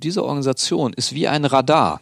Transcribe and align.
Diese 0.00 0.24
Organisation 0.24 0.92
ist 0.92 1.12
wie 1.12 1.26
ein 1.26 1.44
Radar 1.44 2.00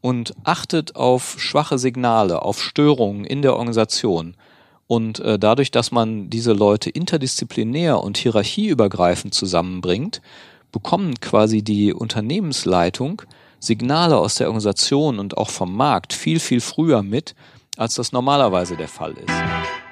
und 0.00 0.34
achtet 0.42 0.96
auf 0.96 1.36
schwache 1.38 1.78
Signale, 1.78 2.42
auf 2.42 2.60
Störungen 2.60 3.24
in 3.24 3.40
der 3.40 3.54
Organisation. 3.54 4.34
Und 4.88 5.20
äh, 5.20 5.38
dadurch, 5.38 5.70
dass 5.70 5.92
man 5.92 6.28
diese 6.28 6.52
Leute 6.52 6.90
interdisziplinär 6.90 8.00
und 8.00 8.16
hierarchieübergreifend 8.16 9.32
zusammenbringt, 9.32 10.22
bekommen 10.72 11.14
quasi 11.20 11.62
die 11.62 11.92
Unternehmensleitung 11.94 13.22
Signale 13.60 14.18
aus 14.18 14.34
der 14.34 14.48
Organisation 14.48 15.20
und 15.20 15.38
auch 15.38 15.50
vom 15.50 15.72
Markt 15.72 16.14
viel, 16.14 16.40
viel 16.40 16.60
früher 16.60 17.04
mit, 17.04 17.36
als 17.76 17.94
das 17.94 18.10
normalerweise 18.10 18.76
der 18.76 18.88
Fall 18.88 19.12
ist. 19.12 19.83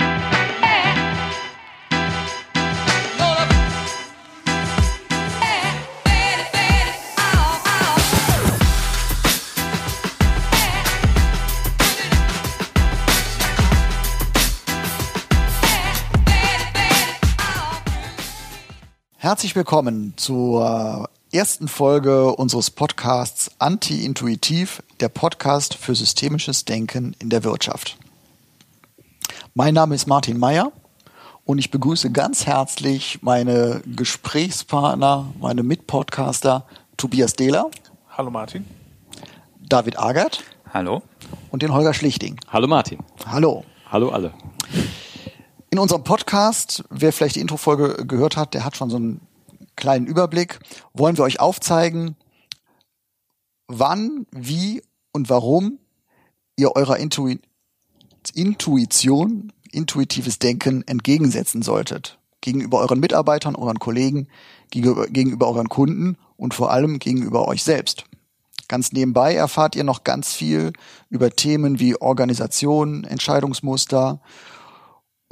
Herzlich 19.23 19.55
willkommen 19.55 20.15
zur 20.17 21.09
ersten 21.33 21.69
Folge 21.69 22.35
unseres 22.35 22.73
Podcasts 22.73 23.53
Anti-Intuitiv, 23.61 24.83
der 24.99 25.11
Podcast 25.11 25.77
für 25.77 25.95
systemisches 25.95 26.65
Denken 26.65 27.15
in 27.21 27.31
der 27.31 27.45
Wirtschaft. 27.45 27.99
Mein 29.55 29.75
Name 29.75 29.95
ist 29.95 30.09
Martin 30.09 30.41
Meyer 30.41 30.73
und 31.45 31.59
ich 31.59 31.71
begrüße 31.71 32.11
ganz 32.11 32.47
herzlich 32.47 33.21
meine 33.23 33.81
Gesprächspartner, 33.87 35.33
meine 35.39 35.63
Mitpodcaster 35.63 36.67
Tobias 36.97 37.35
Dehler. 37.35 37.71
Hallo 38.11 38.33
Martin. 38.33 38.65
David 39.61 40.01
Agert. 40.01 40.43
Hallo. 40.75 41.01
Und 41.53 41.63
den 41.63 41.73
Holger 41.73 41.95
Schlichting. 41.95 42.41
Hallo 42.49 42.67
Martin. 42.67 42.99
Hallo. 43.25 43.65
Hallo 43.89 44.09
alle. 44.09 44.35
In 45.73 45.79
unserem 45.79 46.05
Podcast, 46.05 46.85
wer 46.91 47.15
vielleicht 47.15 47.37
die 47.37 47.41
Introfolge 47.41 48.05
gehört 48.07 48.37
hat, 48.37 48.53
der 48.53 48.63
hat 48.63 48.77
schon 48.77 48.91
so 48.91 48.97
einen 48.97 49.23
kleinen 49.75 50.07
Überblick, 50.07 50.59
wollen 50.93 51.17
wir 51.17 51.25
euch 51.25 51.41
aufzeigen, 51.41 52.15
wann, 53.69 54.27
wie 54.31 54.83
und 55.13 55.31
warum 55.31 55.79
ihr 56.59 56.77
eurer 56.77 56.99
Intu 56.99 57.37
Intuition, 58.35 59.51
intuitives 59.71 60.39
Denken 60.39 60.87
entgegensetzen 60.87 61.63
solltet. 61.63 62.19
Gegenüber 62.43 62.81
euren 62.81 63.01
Mitarbeitern, 63.01 63.57
euren 63.57 63.79
Kollegen, 63.79 64.29
gegenüber, 64.71 65.07
gegenüber 65.07 65.49
euren 65.49 65.71
Kunden 65.71 66.19
und 66.37 66.53
vor 66.53 66.71
allem 66.71 66.99
gegenüber 66.99 67.49
euch 67.49 67.63
selbst. 67.63 68.05
Ganz 68.69 68.93
nebenbei 68.93 69.35
erfahrt 69.35 69.75
ihr 69.75 69.85
noch 69.85 70.05
ganz 70.05 70.35
viel 70.35 70.75
über 71.09 71.31
Themen 71.31 71.81
wie 71.81 71.97
Organisation, 71.99 73.05
Entscheidungsmuster 73.05 74.21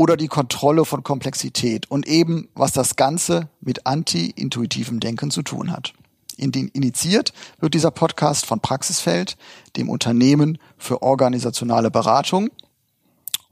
oder 0.00 0.16
die 0.16 0.28
Kontrolle 0.28 0.86
von 0.86 1.02
Komplexität 1.02 1.90
und 1.90 2.06
eben, 2.08 2.48
was 2.54 2.72
das 2.72 2.96
Ganze 2.96 3.50
mit 3.60 3.86
anti-intuitivem 3.86 4.98
Denken 4.98 5.30
zu 5.30 5.42
tun 5.42 5.70
hat. 5.70 5.92
Initiiert 6.38 7.34
wird 7.58 7.74
dieser 7.74 7.90
Podcast 7.90 8.46
von 8.46 8.60
Praxisfeld, 8.60 9.36
dem 9.76 9.90
Unternehmen 9.90 10.56
für 10.78 11.02
organisationale 11.02 11.90
Beratung. 11.90 12.48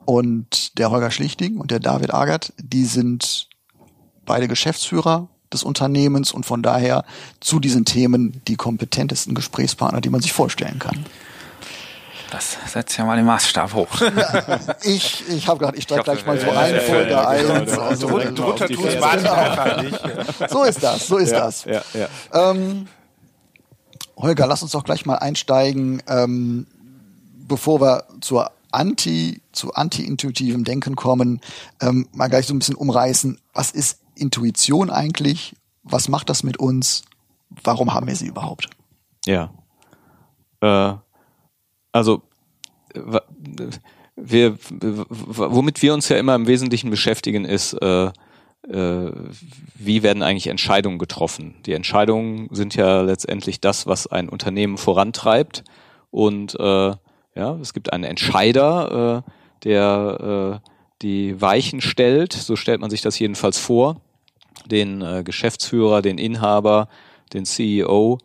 Und 0.06 0.78
der 0.78 0.90
Holger 0.90 1.10
Schlichting 1.10 1.58
und 1.58 1.70
der 1.70 1.80
David 1.80 2.14
Agert, 2.14 2.54
die 2.56 2.86
sind 2.86 3.50
beide 4.24 4.48
Geschäftsführer 4.48 5.28
des 5.52 5.64
Unternehmens 5.64 6.32
und 6.32 6.46
von 6.46 6.62
daher 6.62 7.04
zu 7.40 7.60
diesen 7.60 7.84
Themen 7.84 8.40
die 8.48 8.56
kompetentesten 8.56 9.34
Gesprächspartner, 9.34 10.00
die 10.00 10.08
man 10.08 10.22
sich 10.22 10.32
vorstellen 10.32 10.78
kann. 10.78 11.04
Das 12.30 12.58
setzt 12.66 12.96
ja 12.98 13.04
mal 13.04 13.16
den 13.16 13.24
Maßstab 13.24 13.72
hoch. 13.72 14.00
Ja, 14.00 14.58
ich 14.82 15.26
ich 15.28 15.48
habe 15.48 15.58
gerade, 15.60 15.78
ich 15.78 15.84
steige 15.84 16.02
gleich 16.02 16.26
mal 16.26 16.38
so 16.38 16.50
ein, 16.50 16.80
Folge 16.80 17.10
ja, 17.10 17.26
eins. 17.26 17.70
Genau. 17.70 17.82
Also, 17.82 18.06
drunter 18.08 18.68
tut 18.68 19.02
einfach 19.02 19.82
nicht. 19.82 19.98
So 20.50 20.64
ist 20.64 20.82
das, 20.82 21.06
so 21.06 21.16
ist 21.16 21.32
ja, 21.32 21.40
das. 21.40 21.64
Ja, 21.64 21.82
ja. 21.94 22.08
Ähm, 22.32 22.86
Holger, 24.16 24.46
lass 24.46 24.62
uns 24.62 24.72
doch 24.72 24.84
gleich 24.84 25.06
mal 25.06 25.16
einsteigen, 25.16 26.02
ähm, 26.06 26.66
bevor 27.46 27.80
wir 27.80 28.04
zur 28.20 28.50
Anti, 28.70 29.40
zu 29.52 29.72
anti-intuitivem 29.72 30.64
Denken 30.64 30.96
kommen, 30.96 31.40
ähm, 31.80 32.08
mal 32.12 32.28
gleich 32.28 32.46
so 32.46 32.54
ein 32.54 32.58
bisschen 32.58 32.74
umreißen. 32.74 33.40
Was 33.54 33.70
ist 33.70 34.00
Intuition 34.14 34.90
eigentlich? 34.90 35.56
Was 35.82 36.08
macht 36.08 36.28
das 36.28 36.42
mit 36.42 36.58
uns? 36.58 37.04
Warum 37.64 37.94
haben 37.94 38.06
wir 38.06 38.16
sie 38.16 38.26
überhaupt? 38.26 38.68
Ja. 39.24 39.50
Äh 40.60 40.94
also 41.92 42.22
wir, 44.16 44.58
womit 44.68 45.82
wir 45.82 45.94
uns 45.94 46.08
ja 46.08 46.16
immer 46.16 46.34
im 46.34 46.46
Wesentlichen 46.46 46.90
beschäftigen, 46.90 47.44
ist, 47.44 47.74
äh, 47.74 48.10
äh, 48.68 49.12
wie 49.74 50.02
werden 50.02 50.22
eigentlich 50.22 50.48
Entscheidungen 50.48 50.98
getroffen? 50.98 51.56
Die 51.66 51.72
Entscheidungen 51.72 52.48
sind 52.50 52.74
ja 52.74 53.02
letztendlich 53.02 53.60
das, 53.60 53.86
was 53.86 54.06
ein 54.06 54.28
Unternehmen 54.28 54.76
vorantreibt. 54.76 55.64
Und 56.10 56.58
äh, 56.58 56.92
ja, 57.34 57.56
es 57.60 57.72
gibt 57.72 57.92
einen 57.92 58.04
Entscheider, 58.04 59.24
äh, 59.26 59.30
der 59.64 60.60
äh, 60.64 60.68
die 61.02 61.40
Weichen 61.40 61.80
stellt, 61.80 62.32
so 62.32 62.56
stellt 62.56 62.80
man 62.80 62.90
sich 62.90 63.02
das 63.02 63.18
jedenfalls 63.18 63.58
vor, 63.58 64.00
den 64.66 65.00
äh, 65.00 65.22
Geschäftsführer, 65.24 66.02
den 66.02 66.18
Inhaber, 66.18 66.88
den 67.32 67.44
CEO, 67.44 68.18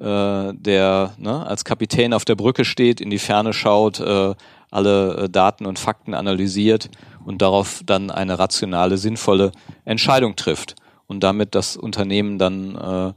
äh, 0.00 0.52
der 0.54 1.14
ne, 1.18 1.46
als 1.46 1.64
Kapitän 1.64 2.12
auf 2.12 2.24
der 2.24 2.34
Brücke 2.34 2.64
steht, 2.64 3.00
in 3.00 3.10
die 3.10 3.18
Ferne 3.18 3.52
schaut, 3.52 4.00
äh, 4.00 4.34
alle 4.70 5.16
äh, 5.16 5.28
Daten 5.28 5.66
und 5.66 5.78
Fakten 5.78 6.14
analysiert 6.14 6.90
und 7.24 7.42
darauf 7.42 7.82
dann 7.84 8.10
eine 8.10 8.38
rationale, 8.38 8.98
sinnvolle 8.98 9.52
Entscheidung 9.84 10.36
trifft 10.36 10.76
und 11.06 11.22
damit 11.22 11.54
das 11.54 11.76
Unternehmen 11.76 12.38
dann 12.38 12.74
äh, 12.76 13.12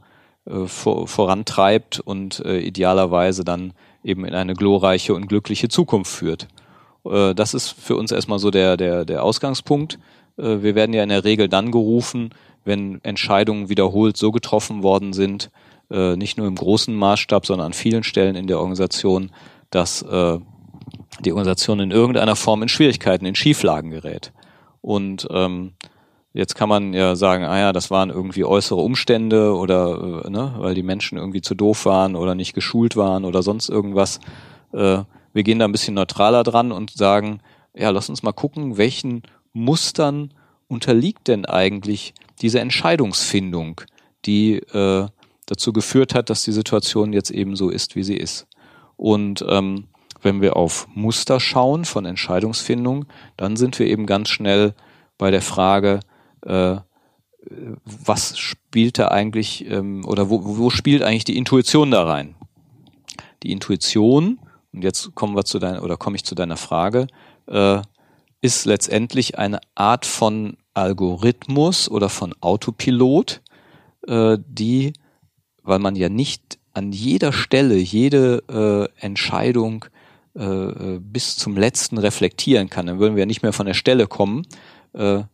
äh, 0.46 0.66
vor, 0.66 1.06
vorantreibt 1.06 2.00
und 2.00 2.40
äh, 2.44 2.58
idealerweise 2.60 3.44
dann 3.44 3.72
eben 4.02 4.24
in 4.24 4.34
eine 4.34 4.54
glorreiche 4.54 5.14
und 5.14 5.28
glückliche 5.28 5.68
Zukunft 5.68 6.12
führt. 6.12 6.48
Äh, 7.04 7.34
das 7.34 7.54
ist 7.54 7.68
für 7.68 7.96
uns 7.96 8.10
erstmal 8.10 8.38
so 8.38 8.50
der, 8.50 8.76
der, 8.76 9.04
der 9.04 9.22
Ausgangspunkt. 9.22 9.98
Wir 10.36 10.74
werden 10.74 10.94
ja 10.94 11.02
in 11.02 11.10
der 11.10 11.24
Regel 11.24 11.50
dann 11.50 11.70
gerufen, 11.70 12.30
wenn 12.64 13.00
Entscheidungen 13.02 13.68
wiederholt 13.68 14.16
so 14.16 14.32
getroffen 14.32 14.82
worden 14.82 15.12
sind, 15.12 15.50
äh, 15.90 16.16
nicht 16.16 16.38
nur 16.38 16.46
im 16.46 16.54
großen 16.54 16.94
Maßstab, 16.94 17.46
sondern 17.46 17.66
an 17.66 17.72
vielen 17.72 18.02
Stellen 18.02 18.36
in 18.36 18.46
der 18.46 18.58
Organisation, 18.58 19.30
dass 19.70 20.02
äh, 20.02 20.38
die 21.20 21.32
Organisation 21.32 21.80
in 21.80 21.90
irgendeiner 21.90 22.36
Form 22.36 22.62
in 22.62 22.68
Schwierigkeiten, 22.68 23.26
in 23.26 23.34
Schieflagen 23.34 23.90
gerät. 23.90 24.32
Und 24.80 25.28
ähm, 25.30 25.72
jetzt 26.32 26.54
kann 26.54 26.68
man 26.68 26.94
ja 26.94 27.16
sagen, 27.16 27.44
ah 27.44 27.58
ja, 27.58 27.72
das 27.72 27.90
waren 27.90 28.10
irgendwie 28.10 28.44
äußere 28.44 28.80
Umstände 28.80 29.54
oder 29.54 30.22
äh, 30.24 30.30
ne, 30.30 30.54
weil 30.58 30.74
die 30.74 30.82
Menschen 30.82 31.18
irgendwie 31.18 31.42
zu 31.42 31.54
doof 31.54 31.84
waren 31.84 32.16
oder 32.16 32.34
nicht 32.34 32.54
geschult 32.54 32.96
waren 32.96 33.24
oder 33.24 33.42
sonst 33.42 33.68
irgendwas. 33.68 34.20
Äh, 34.72 35.02
wir 35.32 35.42
gehen 35.42 35.58
da 35.58 35.64
ein 35.66 35.72
bisschen 35.72 35.94
neutraler 35.94 36.42
dran 36.42 36.72
und 36.72 36.90
sagen, 36.90 37.40
ja, 37.74 37.90
lass 37.90 38.08
uns 38.08 38.22
mal 38.22 38.32
gucken, 38.32 38.78
welchen 38.78 39.22
Mustern 39.52 40.32
unterliegt 40.68 41.28
denn 41.28 41.44
eigentlich 41.46 42.14
diese 42.40 42.60
Entscheidungsfindung, 42.60 43.82
die 44.24 44.56
äh, 44.56 45.06
dazu 45.50 45.72
geführt 45.72 46.14
hat, 46.14 46.30
dass 46.30 46.44
die 46.44 46.52
Situation 46.52 47.12
jetzt 47.12 47.30
eben 47.30 47.56
so 47.56 47.70
ist, 47.70 47.96
wie 47.96 48.04
sie 48.04 48.16
ist. 48.16 48.46
Und 48.96 49.44
ähm, 49.48 49.88
wenn 50.22 50.40
wir 50.40 50.56
auf 50.56 50.86
Muster 50.94 51.40
schauen 51.40 51.84
von 51.84 52.04
Entscheidungsfindung, 52.04 53.06
dann 53.36 53.56
sind 53.56 53.78
wir 53.78 53.86
eben 53.86 54.06
ganz 54.06 54.28
schnell 54.28 54.74
bei 55.18 55.30
der 55.30 55.42
Frage, 55.42 56.00
äh, 56.42 56.76
was 57.84 58.38
spielt 58.38 58.98
da 58.98 59.08
eigentlich 59.08 59.68
ähm, 59.68 60.04
oder 60.04 60.30
wo, 60.30 60.40
wo 60.58 60.70
spielt 60.70 61.02
eigentlich 61.02 61.24
die 61.24 61.38
Intuition 61.38 61.90
da 61.90 62.04
rein? 62.04 62.34
Die 63.42 63.50
Intuition, 63.50 64.38
und 64.72 64.84
jetzt 64.84 65.14
kommen 65.14 65.34
wir 65.34 65.44
zu 65.44 65.58
deiner 65.58 65.82
oder 65.82 65.96
komme 65.96 66.16
ich 66.16 66.24
zu 66.24 66.34
deiner 66.34 66.58
Frage, 66.58 67.06
äh, 67.46 67.80
ist 68.42 68.66
letztendlich 68.66 69.38
eine 69.38 69.60
Art 69.74 70.06
von 70.06 70.56
Algorithmus 70.74 71.90
oder 71.90 72.08
von 72.08 72.34
Autopilot, 72.40 73.40
äh, 74.06 74.38
die 74.46 74.92
weil 75.70 75.78
man 75.78 75.96
ja 75.96 76.10
nicht 76.10 76.58
an 76.74 76.92
jeder 76.92 77.32
Stelle 77.32 77.76
jede 77.76 78.90
äh, 78.98 79.02
Entscheidung 79.02 79.86
äh, 80.36 80.44
äh, 80.44 81.00
bis 81.00 81.36
zum 81.36 81.56
letzten 81.56 81.96
reflektieren 81.96 82.68
kann. 82.68 82.86
Dann 82.86 82.98
würden 82.98 83.14
wir 83.16 83.20
ja 83.20 83.26
nicht 83.26 83.42
mehr 83.42 83.52
von 83.52 83.66
der 83.66 83.74
Stelle 83.74 84.06
kommen. 84.06 84.46
Äh, 84.92 85.18
äh, 85.18 85.24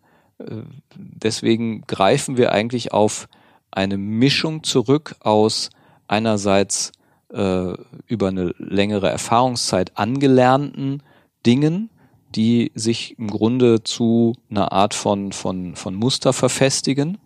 deswegen 0.94 1.82
greifen 1.86 2.36
wir 2.36 2.52
eigentlich 2.52 2.92
auf 2.92 3.28
eine 3.70 3.96
Mischung 3.98 4.62
zurück 4.62 5.16
aus 5.20 5.70
einerseits 6.06 6.92
äh, 7.32 7.72
über 8.06 8.28
eine 8.28 8.54
längere 8.58 9.10
Erfahrungszeit 9.10 9.96
angelernten 9.98 11.02
Dingen, 11.44 11.90
die 12.34 12.72
sich 12.74 13.18
im 13.18 13.28
Grunde 13.28 13.82
zu 13.82 14.34
einer 14.50 14.72
Art 14.72 14.94
von, 14.94 15.32
von, 15.32 15.76
von 15.76 15.94
Muster 15.94 16.32
verfestigen. 16.32 17.18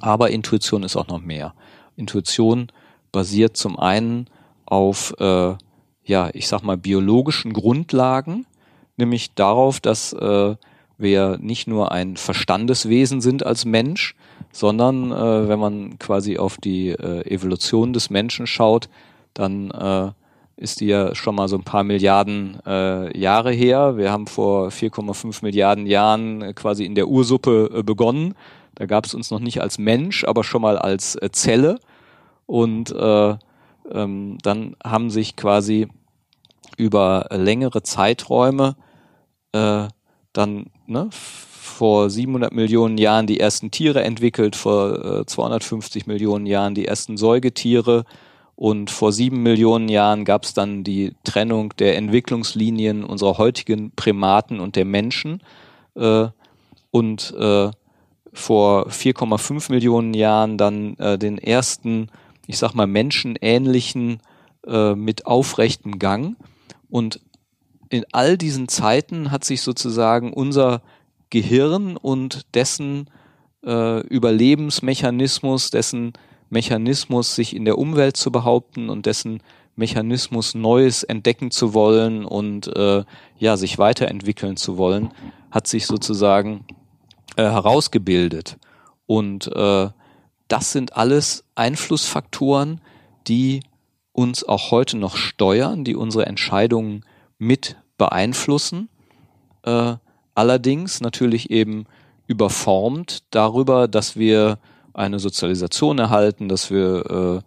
Aber 0.00 0.30
Intuition 0.30 0.82
ist 0.82 0.96
auch 0.96 1.08
noch 1.08 1.20
mehr. 1.20 1.54
Intuition 1.96 2.68
basiert 3.12 3.56
zum 3.56 3.78
einen 3.78 4.28
auf, 4.64 5.14
äh, 5.18 5.54
ja, 6.04 6.30
ich 6.32 6.48
sag 6.48 6.62
mal, 6.62 6.76
biologischen 6.76 7.52
Grundlagen, 7.52 8.46
nämlich 8.96 9.34
darauf, 9.34 9.80
dass 9.80 10.12
äh, 10.12 10.56
wir 10.98 11.38
nicht 11.40 11.66
nur 11.66 11.92
ein 11.92 12.16
Verstandeswesen 12.16 13.20
sind 13.20 13.44
als 13.44 13.64
Mensch, 13.64 14.14
sondern 14.52 15.12
äh, 15.12 15.48
wenn 15.48 15.58
man 15.58 15.98
quasi 15.98 16.38
auf 16.38 16.56
die 16.56 16.90
äh, 16.90 17.26
Evolution 17.30 17.92
des 17.92 18.10
Menschen 18.10 18.46
schaut, 18.46 18.88
dann 19.34 19.70
äh, 19.70 20.10
ist 20.56 20.80
die 20.80 20.86
ja 20.86 21.14
schon 21.14 21.34
mal 21.34 21.48
so 21.48 21.56
ein 21.56 21.64
paar 21.64 21.84
Milliarden 21.84 22.58
äh, 22.66 23.16
Jahre 23.18 23.52
her. 23.52 23.98
Wir 23.98 24.10
haben 24.10 24.26
vor 24.26 24.68
4,5 24.68 25.44
Milliarden 25.44 25.86
Jahren 25.86 26.54
quasi 26.54 26.84
in 26.84 26.94
der 26.94 27.08
Ursuppe 27.08 27.70
äh, 27.74 27.82
begonnen. 27.82 28.34
Da 28.76 28.86
gab 28.86 29.06
es 29.06 29.14
uns 29.14 29.30
noch 29.30 29.40
nicht 29.40 29.60
als 29.60 29.78
Mensch, 29.78 30.24
aber 30.24 30.44
schon 30.44 30.62
mal 30.62 30.78
als 30.78 31.16
äh, 31.16 31.30
Zelle. 31.32 31.80
Und 32.46 32.92
äh, 32.92 33.36
ähm, 33.90 34.38
dann 34.42 34.76
haben 34.84 35.10
sich 35.10 35.34
quasi 35.34 35.88
über 36.76 37.26
längere 37.30 37.82
Zeiträume 37.82 38.76
äh, 39.52 39.88
dann 40.32 40.66
ne, 40.86 41.08
vor 41.10 42.10
700 42.10 42.52
Millionen 42.52 42.98
Jahren 42.98 43.26
die 43.26 43.40
ersten 43.40 43.70
Tiere 43.70 44.04
entwickelt, 44.04 44.54
vor 44.54 45.20
äh, 45.20 45.26
250 45.26 46.06
Millionen 46.06 46.46
Jahren 46.46 46.74
die 46.74 46.86
ersten 46.86 47.16
Säugetiere 47.16 48.04
und 48.56 48.90
vor 48.90 49.12
sieben 49.12 49.42
Millionen 49.42 49.88
Jahren 49.88 50.24
gab 50.24 50.44
es 50.44 50.54
dann 50.54 50.82
die 50.82 51.14
Trennung 51.24 51.74
der 51.78 51.96
Entwicklungslinien 51.98 53.04
unserer 53.04 53.36
heutigen 53.36 53.92
Primaten 53.94 54.60
und 54.60 54.76
der 54.76 54.86
Menschen. 54.86 55.42
Äh, 55.94 56.28
und 56.90 57.34
äh, 57.38 57.70
vor 58.36 58.88
4,5 58.88 59.72
Millionen 59.72 60.14
Jahren 60.14 60.58
dann 60.58 60.96
äh, 60.98 61.18
den 61.18 61.38
ersten, 61.38 62.08
ich 62.46 62.58
sag 62.58 62.74
mal, 62.74 62.86
menschenähnlichen 62.86 64.20
äh, 64.66 64.94
mit 64.94 65.26
aufrechtem 65.26 65.98
Gang. 65.98 66.36
Und 66.88 67.20
in 67.88 68.04
all 68.12 68.36
diesen 68.36 68.68
Zeiten 68.68 69.30
hat 69.30 69.44
sich 69.44 69.62
sozusagen 69.62 70.32
unser 70.32 70.82
Gehirn 71.30 71.96
und 71.96 72.54
dessen 72.54 73.08
äh, 73.64 74.00
Überlebensmechanismus, 74.00 75.70
dessen 75.70 76.12
Mechanismus, 76.50 77.34
sich 77.34 77.56
in 77.56 77.64
der 77.64 77.78
Umwelt 77.78 78.16
zu 78.16 78.30
behaupten 78.30 78.90
und 78.90 79.06
dessen 79.06 79.42
Mechanismus 79.76 80.54
Neues 80.54 81.02
entdecken 81.04 81.50
zu 81.50 81.74
wollen 81.74 82.24
und 82.24 82.68
äh, 82.76 83.04
ja 83.38 83.56
sich 83.56 83.78
weiterentwickeln 83.78 84.56
zu 84.56 84.76
wollen, 84.76 85.12
hat 85.50 85.66
sich 85.66 85.86
sozusagen 85.86 86.64
äh, 87.36 87.42
herausgebildet. 87.42 88.58
Und 89.06 89.46
äh, 89.54 89.88
das 90.48 90.72
sind 90.72 90.96
alles 90.96 91.44
Einflussfaktoren, 91.54 92.80
die 93.28 93.60
uns 94.12 94.44
auch 94.44 94.70
heute 94.70 94.96
noch 94.96 95.16
steuern, 95.16 95.84
die 95.84 95.96
unsere 95.96 96.26
Entscheidungen 96.26 97.04
mit 97.38 97.76
beeinflussen. 97.98 98.88
Äh, 99.62 99.94
allerdings 100.34 101.00
natürlich 101.00 101.50
eben 101.50 101.86
überformt 102.26 103.24
darüber, 103.30 103.88
dass 103.88 104.16
wir 104.16 104.58
eine 104.94 105.18
Sozialisation 105.18 105.98
erhalten, 105.98 106.48
dass 106.48 106.70
wir 106.70 107.42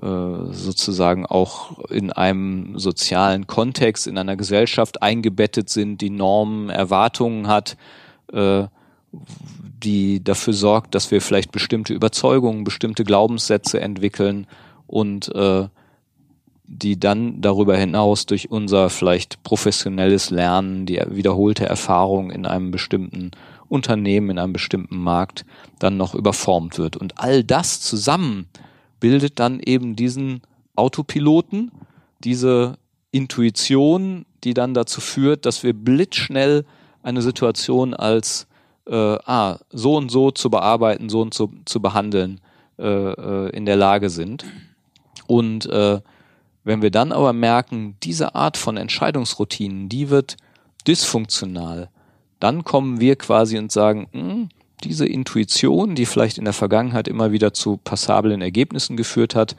äh, 0.00 0.04
äh, 0.04 0.52
sozusagen 0.52 1.24
auch 1.24 1.78
in 1.90 2.12
einem 2.12 2.78
sozialen 2.78 3.46
Kontext, 3.46 4.06
in 4.06 4.18
einer 4.18 4.36
Gesellschaft 4.36 5.02
eingebettet 5.02 5.70
sind, 5.70 6.00
die 6.00 6.10
Normen, 6.10 6.68
Erwartungen 6.70 7.48
hat, 7.48 7.76
äh, 8.32 8.66
die 9.82 10.22
dafür 10.22 10.52
sorgt, 10.52 10.94
dass 10.94 11.10
wir 11.10 11.20
vielleicht 11.20 11.52
bestimmte 11.52 11.94
Überzeugungen, 11.94 12.64
bestimmte 12.64 13.04
Glaubenssätze 13.04 13.80
entwickeln 13.80 14.46
und 14.86 15.34
äh, 15.34 15.68
die 16.70 17.00
dann 17.00 17.40
darüber 17.40 17.76
hinaus 17.76 18.26
durch 18.26 18.50
unser 18.50 18.90
vielleicht 18.90 19.42
professionelles 19.42 20.30
Lernen, 20.30 20.84
die 20.84 21.00
wiederholte 21.08 21.66
Erfahrung 21.66 22.30
in 22.30 22.44
einem 22.44 22.70
bestimmten 22.70 23.30
Unternehmen, 23.68 24.30
in 24.30 24.38
einem 24.38 24.52
bestimmten 24.52 24.98
Markt 24.98 25.46
dann 25.78 25.96
noch 25.96 26.14
überformt 26.14 26.78
wird. 26.78 26.96
Und 26.96 27.18
all 27.18 27.42
das 27.42 27.80
zusammen 27.80 28.48
bildet 29.00 29.38
dann 29.38 29.60
eben 29.60 29.96
diesen 29.96 30.42
Autopiloten, 30.76 31.72
diese 32.22 32.76
Intuition, 33.12 34.26
die 34.44 34.52
dann 34.52 34.74
dazu 34.74 35.00
führt, 35.00 35.46
dass 35.46 35.62
wir 35.62 35.72
blitzschnell 35.72 36.66
eine 37.02 37.22
Situation 37.22 37.94
als 37.94 38.46
äh, 38.88 39.18
ah, 39.24 39.58
so 39.70 39.96
und 39.96 40.10
so 40.10 40.30
zu 40.30 40.50
bearbeiten, 40.50 41.08
so 41.08 41.20
und 41.20 41.34
so 41.34 41.50
zu 41.64 41.80
behandeln 41.80 42.40
äh, 42.78 42.84
äh, 42.84 43.50
in 43.50 43.66
der 43.66 43.76
Lage 43.76 44.10
sind. 44.10 44.44
Und 45.26 45.66
äh, 45.66 46.00
wenn 46.64 46.82
wir 46.82 46.90
dann 46.90 47.12
aber 47.12 47.32
merken, 47.32 47.96
diese 48.02 48.34
Art 48.34 48.56
von 48.56 48.76
Entscheidungsroutinen, 48.76 49.88
die 49.88 50.10
wird 50.10 50.36
dysfunktional, 50.86 51.88
dann 52.40 52.64
kommen 52.64 53.00
wir 53.00 53.16
quasi 53.16 53.58
und 53.58 53.72
sagen, 53.72 54.08
mh, 54.12 54.20
hm, 54.20 54.48
diese 54.84 55.06
Intuition, 55.06 55.94
die 55.94 56.06
vielleicht 56.06 56.38
in 56.38 56.44
der 56.44 56.52
Vergangenheit 56.52 57.08
immer 57.08 57.32
wieder 57.32 57.52
zu 57.52 57.78
passablen 57.78 58.40
Ergebnissen 58.40 58.96
geführt 58.96 59.34
hat, 59.34 59.56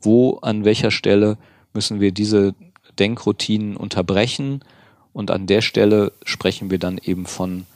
wo 0.00 0.38
an 0.38 0.64
welcher 0.64 0.90
Stelle 0.90 1.36
müssen 1.74 2.00
wir 2.00 2.10
diese 2.12 2.54
Denkroutinen 2.98 3.76
unterbrechen 3.76 4.60
und 5.12 5.30
an 5.30 5.46
der 5.46 5.60
Stelle 5.60 6.12
sprechen 6.24 6.70
wir 6.70 6.78
dann 6.78 6.98
eben 6.98 7.26
von 7.26 7.66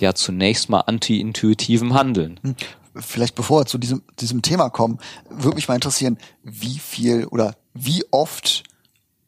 ja 0.00 0.14
zunächst 0.14 0.68
mal 0.68 0.80
anti-intuitivem 0.80 1.94
Handeln. 1.94 2.40
Hm 2.42 2.56
vielleicht 2.96 3.34
bevor 3.34 3.62
wir 3.62 3.66
zu 3.66 3.78
diesem, 3.78 4.02
diesem 4.20 4.42
Thema 4.42 4.70
kommen, 4.70 4.98
würde 5.28 5.56
mich 5.56 5.68
mal 5.68 5.74
interessieren, 5.74 6.18
wie 6.42 6.78
viel 6.78 7.26
oder 7.26 7.56
wie 7.74 8.04
oft 8.10 8.64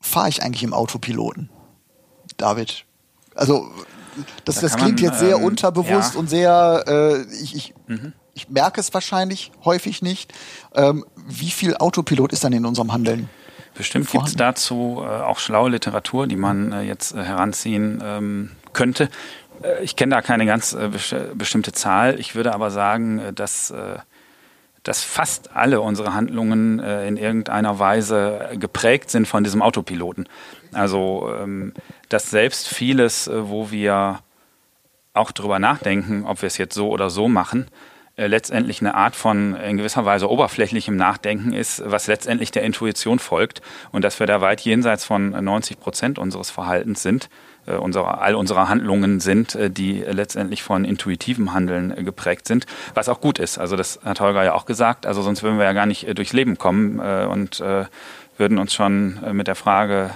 fahre 0.01 0.29
ich 0.29 0.43
eigentlich 0.43 0.63
im 0.63 0.73
Autopiloten? 0.73 1.51
David. 2.37 2.85
Also, 3.35 3.69
das, 4.45 4.57
da 4.57 4.61
das 4.63 4.77
klingt 4.77 5.01
man, 5.01 5.11
jetzt 5.11 5.19
sehr 5.19 5.37
ähm, 5.37 5.45
unterbewusst 5.45 6.15
ja. 6.15 6.21
und 6.21 6.31
sehr, 6.31 6.85
äh, 6.87 7.23
ich, 7.43 7.55
ich, 7.55 7.75
mhm. 7.87 8.13
ich 8.35 8.49
merke 8.49 8.81
es 8.81 8.95
wahrscheinlich 8.95 9.53
häufig 9.65 10.01
nicht. 10.01 10.33
Ähm, 10.75 11.05
wie 11.27 11.51
viel 11.51 11.77
Autopilot 11.77 12.33
ist 12.33 12.45
dann 12.45 12.53
in 12.53 12.65
unserem 12.65 12.93
Handeln? 12.93 13.29
Bestimmt 13.75 14.11
gibt 14.11 14.29
es 14.29 14.37
dazu 14.37 15.03
äh, 15.03 15.07
auch 15.07 15.39
schlaue 15.39 15.71
Literatur, 15.71 16.27
die 16.27 16.37
man 16.37 16.73
äh, 16.73 16.83
jetzt 16.83 17.15
äh, 17.15 17.23
heranziehen 17.23 18.03
ähm, 18.03 18.51
könnte. 18.73 19.11
Äh, 19.63 19.83
ich 19.83 19.97
kenne 19.97 20.15
da 20.15 20.23
keine 20.23 20.47
ganz 20.47 20.73
äh, 20.73 20.91
bestimmte 21.35 21.73
Zahl. 21.73 22.19
Ich 22.21 22.35
würde 22.35 22.55
aber 22.55 22.71
sagen, 22.71 23.19
äh, 23.19 23.33
dass, 23.33 23.73
dass 24.83 25.03
fast 25.03 25.57
alle 25.57 25.81
unsere 25.81 26.15
Handlungen 26.15 26.79
in 26.79 27.17
irgendeiner 27.17 27.81
Weise 27.81 28.51
geprägt 28.55 29.11
sind 29.11 29.27
von 29.27 29.43
diesem 29.43 29.61
Autopiloten. 29.61 30.29
Also, 30.73 31.33
ähm, 31.41 31.75
dass 32.09 32.31
selbst 32.31 32.69
vieles, 32.69 33.29
wo 33.33 33.73
wir 33.73 34.21
auch 35.13 35.33
darüber 35.33 35.59
nachdenken, 35.59 36.25
ob 36.25 36.43
wir 36.43 36.47
es 36.47 36.59
jetzt 36.59 36.75
so 36.75 36.91
oder 36.91 37.11
so 37.11 37.27
machen, 37.27 37.67
letztendlich 38.17 38.81
eine 38.81 38.95
Art 38.95 39.17
von 39.17 39.57
in 39.57 39.77
gewisser 39.77 40.05
Weise 40.05 40.31
oberflächlichem 40.31 40.95
Nachdenken 40.97 41.53
ist, 41.53 41.83
was 41.85 42.07
letztendlich 42.07 42.51
der 42.51 42.63
Intuition 42.63 43.19
folgt 43.19 43.63
und 43.91 44.03
dass 44.03 44.21
wir 44.21 44.27
da 44.27 44.41
weit 44.41 44.61
jenseits 44.61 45.05
von 45.05 45.31
90 45.31 45.81
Prozent 45.81 46.19
unseres 46.19 46.51
Verhaltens 46.51 47.03
sind 47.03 47.29
äh, 47.67 47.75
unsere, 47.75 48.19
all 48.19 48.35
unsere 48.35 48.69
Handlungen 48.69 49.21
sind, 49.21 49.55
äh, 49.55 49.71
die 49.71 50.01
letztendlich 50.01 50.63
von 50.63 50.85
intuitivem 50.85 51.53
Handeln 51.53 51.97
äh, 51.97 52.03
geprägt 52.03 52.47
sind, 52.47 52.67
was 52.95 53.09
auch 53.09 53.21
gut 53.21 53.39
ist. 53.39 53.59
Also 53.59 53.77
das 53.77 54.01
hat 54.05 54.21
Holger 54.21 54.45
ja 54.45 54.55
auch 54.55 54.67
gesagt. 54.67 55.07
Also 55.07 55.23
sonst 55.23 55.43
würden 55.43 55.59
wir 55.59 55.65
ja 55.65 55.73
gar 55.73 55.87
nicht 55.87 56.07
durchs 56.17 56.33
Leben 56.33 56.59
kommen 56.59 56.99
und 56.99 57.63
würden 58.39 58.59
uns 58.59 58.75
schon 58.75 59.19
mit 59.33 59.47
der 59.47 59.55
Frage 59.55 60.11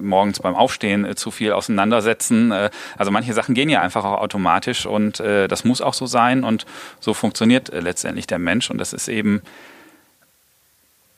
morgens 0.00 0.40
beim 0.40 0.54
Aufstehen 0.54 1.16
zu 1.16 1.30
viel 1.30 1.52
auseinandersetzen. 1.52 2.52
also 2.52 3.10
manche 3.10 3.32
Sachen 3.32 3.54
gehen 3.54 3.68
ja 3.68 3.80
einfach 3.80 4.04
auch 4.04 4.20
automatisch 4.20 4.86
und 4.86 5.20
das 5.20 5.64
muss 5.64 5.80
auch 5.80 5.94
so 5.94 6.06
sein 6.06 6.44
und 6.44 6.66
so 7.00 7.14
funktioniert 7.14 7.70
letztendlich 7.72 8.26
der 8.26 8.38
Mensch 8.38 8.70
und 8.70 8.78
das 8.78 8.92
ist 8.92 9.08
eben 9.08 9.42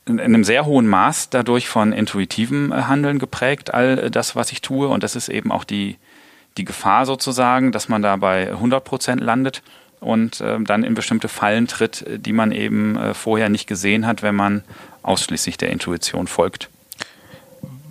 in 0.08 0.20
einem 0.20 0.44
sehr 0.44 0.66
hohen 0.66 0.86
Maß 0.86 1.30
dadurch 1.30 1.68
von 1.68 1.92
intuitivem 1.92 2.72
äh, 2.72 2.82
Handeln 2.82 3.18
geprägt, 3.18 3.74
all 3.74 3.98
äh, 3.98 4.10
das, 4.10 4.34
was 4.34 4.52
ich 4.52 4.62
tue. 4.62 4.88
Und 4.88 5.02
das 5.02 5.16
ist 5.16 5.28
eben 5.28 5.52
auch 5.52 5.64
die, 5.64 5.96
die 6.56 6.64
Gefahr 6.64 7.06
sozusagen, 7.06 7.72
dass 7.72 7.88
man 7.88 8.02
da 8.02 8.16
bei 8.16 8.48
100 8.48 8.84
Prozent 8.84 9.20
landet 9.20 9.62
und 10.00 10.40
äh, 10.40 10.58
dann 10.60 10.84
in 10.84 10.94
bestimmte 10.94 11.28
Fallen 11.28 11.66
tritt, 11.66 12.02
äh, 12.02 12.18
die 12.18 12.32
man 12.32 12.52
eben 12.52 12.96
äh, 12.96 13.14
vorher 13.14 13.48
nicht 13.48 13.66
gesehen 13.66 14.06
hat, 14.06 14.22
wenn 14.22 14.34
man 14.34 14.62
ausschließlich 15.02 15.56
der 15.56 15.70
Intuition 15.70 16.26
folgt. 16.26 16.68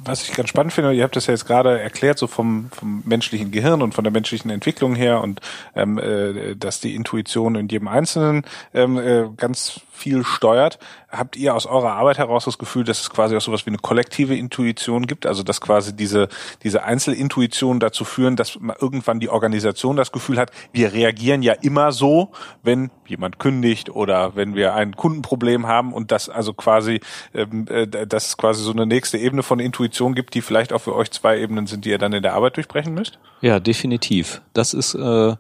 was 0.03 0.23
ich 0.23 0.33
ganz 0.33 0.49
spannend 0.49 0.71
finde, 0.71 0.93
ihr 0.93 1.03
habt 1.03 1.15
das 1.15 1.27
ja 1.27 1.33
jetzt 1.33 1.45
gerade 1.45 1.79
erklärt, 1.79 2.17
so 2.17 2.27
vom, 2.27 2.69
vom 2.71 3.03
menschlichen 3.05 3.51
Gehirn 3.51 3.81
und 3.81 3.93
von 3.93 4.03
der 4.03 4.13
menschlichen 4.13 4.49
Entwicklung 4.49 4.95
her 4.95 5.21
und 5.21 5.41
ähm, 5.75 5.97
äh, 5.97 6.55
dass 6.55 6.79
die 6.79 6.95
Intuition 6.95 7.55
in 7.55 7.67
jedem 7.67 7.87
Einzelnen 7.87 8.43
ähm, 8.73 8.97
äh, 8.97 9.25
ganz 9.35 9.81
viel 9.97 10.23
steuert. 10.23 10.79
Habt 11.09 11.35
ihr 11.35 11.55
aus 11.55 11.65
eurer 11.65 11.93
Arbeit 11.93 12.17
heraus 12.17 12.45
das 12.45 12.57
Gefühl, 12.57 12.83
dass 12.83 13.01
es 13.01 13.09
quasi 13.09 13.35
auch 13.35 13.41
sowas 13.41 13.65
wie 13.65 13.71
eine 13.71 13.77
kollektive 13.77 14.35
Intuition 14.35 15.07
gibt? 15.07 15.25
Also 15.25 15.43
dass 15.43 15.59
quasi 15.59 15.95
diese, 15.95 16.29
diese 16.63 16.83
Einzelintuitionen 16.83 17.79
dazu 17.79 18.05
führen, 18.05 18.35
dass 18.35 18.57
irgendwann 18.79 19.19
die 19.19 19.29
Organisation 19.29 19.95
das 19.95 20.11
Gefühl 20.11 20.37
hat, 20.37 20.51
wir 20.71 20.93
reagieren 20.93 21.41
ja 21.41 21.53
immer 21.53 21.91
so, 21.91 22.31
wenn 22.63 22.91
jemand 23.07 23.39
kündigt 23.39 23.89
oder 23.89 24.35
wenn 24.35 24.55
wir 24.55 24.75
ein 24.75 24.95
Kundenproblem 24.95 25.67
haben 25.67 25.93
und 25.93 26.11
das 26.11 26.29
also 26.29 26.53
quasi, 26.53 27.01
ähm, 27.33 27.65
äh, 27.69 27.87
dass 27.87 28.27
es 28.27 28.37
quasi 28.37 28.63
so 28.63 28.71
eine 28.71 28.85
nächste 28.85 29.17
Ebene 29.17 29.43
von 29.43 29.59
Intuition 29.59 30.13
gibt, 30.13 30.33
die 30.33 30.41
vielleicht 30.41 30.73
auch 30.73 30.81
für 30.81 30.95
euch 30.95 31.11
zwei 31.11 31.39
Ebenen 31.39 31.67
sind, 31.67 31.85
die 31.85 31.89
ihr 31.89 31.97
dann 31.97 32.13
in 32.13 32.23
der 32.23 32.33
Arbeit 32.33 32.57
durchbrechen 32.57 32.93
müsst? 32.93 33.19
Ja, 33.41 33.59
definitiv. 33.59 34.41
Das 34.53 34.73
ist 34.73 34.93
äh, 34.93 35.35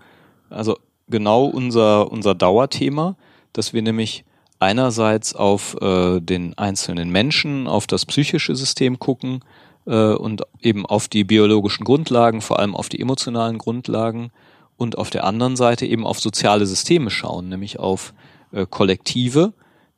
also 0.49 0.77
genau 1.09 1.45
unser, 1.45 2.11
unser 2.11 2.35
Dauerthema, 2.35 3.15
dass 3.53 3.73
wir 3.73 3.81
nämlich 3.81 4.25
einerseits 4.59 5.35
auf 5.35 5.75
äh, 5.81 6.19
den 6.19 6.57
einzelnen 6.57 7.09
Menschen, 7.09 7.67
auf 7.67 7.87
das 7.87 8.05
psychische 8.05 8.55
System 8.55 8.99
gucken 8.99 9.43
äh, 9.85 10.13
und 10.13 10.43
eben 10.61 10.85
auf 10.85 11.07
die 11.07 11.23
biologischen 11.23 11.83
Grundlagen, 11.83 12.41
vor 12.41 12.59
allem 12.59 12.75
auf 12.75 12.89
die 12.89 12.99
emotionalen 12.99 13.57
Grundlagen 13.57 14.31
und 14.77 14.97
auf 14.97 15.09
der 15.09 15.23
anderen 15.23 15.55
Seite 15.55 15.85
eben 15.85 16.05
auf 16.05 16.19
soziale 16.19 16.65
Systeme 16.65 17.09
schauen, 17.09 17.49
nämlich 17.49 17.79
auf 17.79 18.13
äh, 18.51 18.65
Kollektive, 18.69 19.53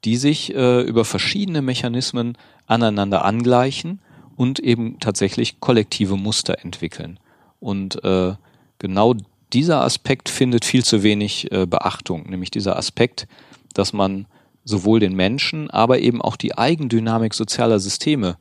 die 0.06 0.18
sich 0.18 0.54
äh, 0.56 0.82
über 0.82 1.06
verschiedene 1.06 1.62
Mechanismen 1.62 2.38
aneinander 2.68 3.26
angleichen 3.26 4.00
und 4.36 4.60
eben 4.60 5.00
tatsächlich 5.00 5.60
kollektive 5.60 6.16
Muster 6.16 6.64
entwickeln. 6.64 7.20
Und 7.60 8.04
äh, 8.04 8.36
genau 8.78 9.16
dieser 9.52 9.82
Aspekt 9.82 10.30
findet 10.30 10.64
viel 10.64 10.86
zu 10.86 11.04
wenig 11.04 11.52
äh, 11.52 11.66
Beachtung, 11.66 12.30
nämlich 12.30 12.52
dieser 12.52 12.78
Aspekt, 12.78 13.28
dass 13.74 13.92
man 13.92 14.28
sowohl 14.64 15.00
den 15.00 15.16
Menschen, 15.16 15.70
aber 15.70 16.00
eben 16.00 16.22
auch 16.22 16.36
die 16.36 16.58
Eigendynamik 16.58 17.34
sozialer 17.34 17.80
Systeme 17.80 18.38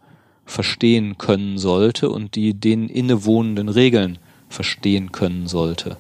verstehen 0.47 1.19
können 1.19 1.59
sollte 1.59 2.09
und 2.11 2.35
die 2.35 2.55
den 2.55 2.89
innewohnenden 2.89 3.69
Regeln 3.69 4.19
verstehen 4.49 5.13
können 5.13 5.47
sollte. 5.47 5.97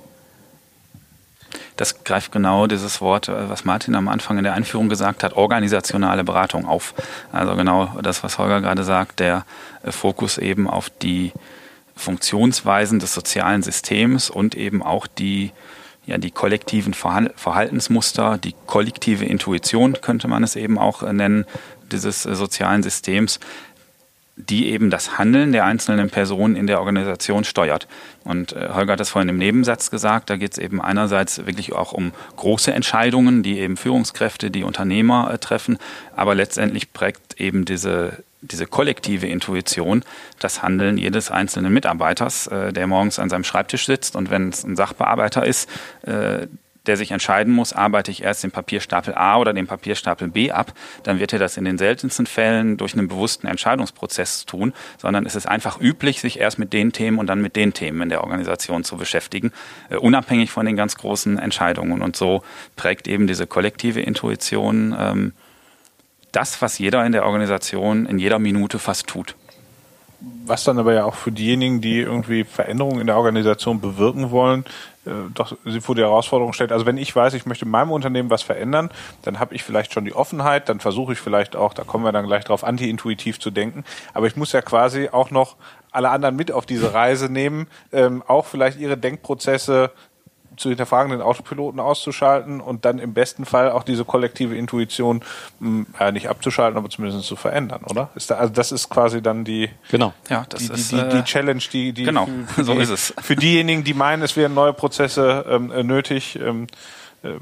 Das 1.76 2.02
greift 2.02 2.32
genau 2.32 2.66
dieses 2.66 3.00
Wort, 3.00 3.28
äh, 3.28 3.48
was 3.48 3.64
Martin 3.64 3.94
am 3.94 4.08
Anfang 4.08 4.36
in 4.36 4.44
der 4.44 4.54
Einführung 4.54 4.88
gesagt 4.88 5.22
hat, 5.22 5.34
organisationale 5.34 6.24
Beratung 6.24 6.66
auf. 6.66 6.94
Also 7.30 7.54
genau 7.56 7.96
das, 8.02 8.24
was 8.24 8.38
Holger 8.38 8.60
gerade 8.60 8.84
sagt, 8.84 9.20
der 9.20 9.44
äh, 9.82 9.92
Fokus 9.92 10.38
eben 10.38 10.68
auf 10.68 10.90
die 10.90 11.32
Funktionsweisen 11.94 12.98
des 12.98 13.14
sozialen 13.14 13.62
Systems 13.62 14.30
und 14.30 14.54
eben 14.56 14.82
auch 14.82 15.06
die 15.06 15.52
ja, 16.08 16.16
die 16.16 16.30
kollektiven 16.30 16.94
Verhaltensmuster, 16.94 18.38
die 18.38 18.54
kollektive 18.66 19.26
Intuition 19.26 19.98
könnte 20.00 20.26
man 20.26 20.42
es 20.42 20.56
eben 20.56 20.78
auch 20.78 21.02
äh, 21.02 21.12
nennen, 21.12 21.44
dieses 21.92 22.24
äh, 22.24 22.34
sozialen 22.34 22.82
Systems, 22.82 23.40
die 24.36 24.68
eben 24.68 24.88
das 24.88 25.18
Handeln 25.18 25.52
der 25.52 25.66
einzelnen 25.66 26.08
Personen 26.08 26.56
in 26.56 26.66
der 26.66 26.78
Organisation 26.78 27.44
steuert. 27.44 27.88
Und 28.24 28.54
äh, 28.54 28.70
Holger 28.72 28.94
hat 28.94 29.00
das 29.00 29.10
vorhin 29.10 29.28
im 29.28 29.36
Nebensatz 29.36 29.90
gesagt, 29.90 30.30
da 30.30 30.36
geht 30.36 30.52
es 30.52 30.58
eben 30.58 30.80
einerseits 30.80 31.44
wirklich 31.44 31.74
auch 31.74 31.92
um 31.92 32.12
große 32.36 32.72
Entscheidungen, 32.72 33.42
die 33.42 33.58
eben 33.58 33.76
Führungskräfte, 33.76 34.50
die 34.50 34.64
Unternehmer 34.64 35.38
treffen, 35.40 35.76
aber 36.16 36.34
letztendlich 36.34 36.94
prägt 36.94 37.38
eben 37.38 37.66
diese 37.66 38.24
diese 38.40 38.66
kollektive 38.66 39.26
Intuition, 39.26 40.04
das 40.38 40.62
Handeln 40.62 40.96
jedes 40.98 41.30
einzelnen 41.30 41.72
Mitarbeiters, 41.72 42.46
äh, 42.46 42.72
der 42.72 42.86
morgens 42.86 43.18
an 43.18 43.30
seinem 43.30 43.44
Schreibtisch 43.44 43.86
sitzt 43.86 44.16
und 44.16 44.30
wenn 44.30 44.50
es 44.50 44.64
ein 44.64 44.76
Sachbearbeiter 44.76 45.44
ist, 45.44 45.68
äh, 46.02 46.46
der 46.88 46.96
sich 46.96 47.10
entscheiden 47.10 47.52
muss, 47.52 47.72
arbeite 47.72 48.10
ich 48.10 48.22
erst 48.22 48.42
den 48.42 48.50
Papierstapel 48.50 49.14
A 49.14 49.36
oder 49.36 49.52
den 49.52 49.66
Papierstapel 49.66 50.28
B 50.28 50.50
ab, 50.50 50.72
dann 51.02 51.20
wird 51.20 51.32
er 51.32 51.38
das 51.38 51.56
in 51.56 51.64
den 51.64 51.78
seltensten 51.78 52.26
Fällen 52.26 52.78
durch 52.78 52.94
einen 52.94 53.08
bewussten 53.08 53.46
Entscheidungsprozess 53.46 54.46
tun, 54.46 54.72
sondern 54.96 55.26
es 55.26 55.36
ist 55.36 55.46
einfach 55.46 55.80
üblich, 55.80 56.20
sich 56.20 56.40
erst 56.40 56.58
mit 56.58 56.72
den 56.72 56.92
Themen 56.92 57.18
und 57.18 57.26
dann 57.26 57.42
mit 57.42 57.56
den 57.56 57.74
Themen 57.74 58.02
in 58.02 58.08
der 58.08 58.24
Organisation 58.24 58.84
zu 58.84 58.96
beschäftigen, 58.96 59.52
äh, 59.90 59.96
unabhängig 59.96 60.50
von 60.50 60.64
den 60.64 60.76
ganz 60.76 60.96
großen 60.96 61.38
Entscheidungen. 61.38 62.00
Und 62.00 62.16
so 62.16 62.42
prägt 62.76 63.06
eben 63.06 63.26
diese 63.26 63.46
kollektive 63.46 64.00
Intuition 64.00 64.96
ähm, 64.98 65.32
das, 66.32 66.60
was 66.62 66.78
jeder 66.78 67.04
in 67.04 67.12
der 67.12 67.24
Organisation 67.24 68.06
in 68.06 68.18
jeder 68.18 68.38
Minute 68.38 68.78
fast 68.78 69.06
tut. 69.06 69.34
Was 70.20 70.64
dann 70.64 70.78
aber 70.78 70.94
ja 70.94 71.04
auch 71.04 71.14
für 71.14 71.30
diejenigen, 71.30 71.80
die 71.80 72.00
irgendwie 72.00 72.42
Veränderungen 72.42 73.00
in 73.00 73.06
der 73.06 73.16
Organisation 73.16 73.80
bewirken 73.80 74.32
wollen, 74.32 74.64
äh, 75.06 75.10
doch 75.32 75.56
sie 75.64 75.80
vor 75.80 75.94
die 75.94 76.02
Herausforderung 76.02 76.52
stellt. 76.52 76.72
Also 76.72 76.86
wenn 76.86 76.98
ich 76.98 77.14
weiß, 77.14 77.34
ich 77.34 77.46
möchte 77.46 77.64
in 77.64 77.70
meinem 77.70 77.92
Unternehmen 77.92 78.28
was 78.28 78.42
verändern, 78.42 78.90
dann 79.22 79.38
habe 79.38 79.54
ich 79.54 79.62
vielleicht 79.62 79.92
schon 79.92 80.04
die 80.04 80.14
Offenheit, 80.14 80.68
dann 80.68 80.80
versuche 80.80 81.12
ich 81.12 81.20
vielleicht 81.20 81.54
auch, 81.54 81.72
da 81.72 81.84
kommen 81.84 82.04
wir 82.04 82.12
dann 82.12 82.26
gleich 82.26 82.44
drauf, 82.44 82.64
anti-intuitiv 82.64 83.38
zu 83.38 83.50
denken. 83.50 83.84
Aber 84.12 84.26
ich 84.26 84.36
muss 84.36 84.52
ja 84.52 84.60
quasi 84.60 85.08
auch 85.10 85.30
noch 85.30 85.56
alle 85.92 86.10
anderen 86.10 86.36
mit 86.36 86.52
auf 86.52 86.66
diese 86.66 86.92
Reise 86.92 87.32
nehmen, 87.32 87.66
ähm, 87.92 88.22
auch 88.26 88.46
vielleicht 88.46 88.78
ihre 88.78 88.96
Denkprozesse 88.96 89.90
zu 90.58 90.68
hinterfragen, 90.68 91.10
den 91.10 91.22
Autopiloten 91.22 91.80
auszuschalten 91.80 92.60
und 92.60 92.84
dann 92.84 92.98
im 92.98 93.14
besten 93.14 93.44
Fall 93.44 93.70
auch 93.70 93.82
diese 93.82 94.04
kollektive 94.04 94.56
Intuition 94.56 95.22
mh, 95.60 95.86
hm, 95.98 96.14
nicht 96.14 96.28
abzuschalten, 96.28 96.76
aber 96.76 96.90
zumindest 96.90 97.26
zu 97.26 97.36
verändern, 97.36 97.82
oder? 97.88 98.10
Ist 98.14 98.30
da, 98.30 98.36
also 98.36 98.52
das 98.52 98.72
ist 98.72 98.88
quasi 98.88 99.22
dann 99.22 99.44
die, 99.44 99.70
genau. 99.90 100.12
ja, 100.28 100.44
das 100.48 100.66
die, 100.66 100.72
ist, 100.72 100.92
die, 100.92 100.96
die, 100.96 101.08
die 101.08 101.24
Challenge, 101.24 101.62
die, 101.72 101.92
die 101.92 102.04
genau. 102.04 102.26
für, 102.26 102.46
für 102.54 102.64
so 102.64 102.74
die, 102.74 102.80
ist 102.80 102.90
es. 102.90 103.14
für 103.20 103.36
diejenigen, 103.36 103.84
die 103.84 103.94
meinen, 103.94 104.22
es 104.22 104.36
wären 104.36 104.54
neue 104.54 104.72
Prozesse 104.72 105.44
ähm, 105.48 105.70
äh, 105.70 105.82
nötig, 105.82 106.38
ähm, 106.40 106.66
äh, 107.22 107.28
äh, 107.28 107.38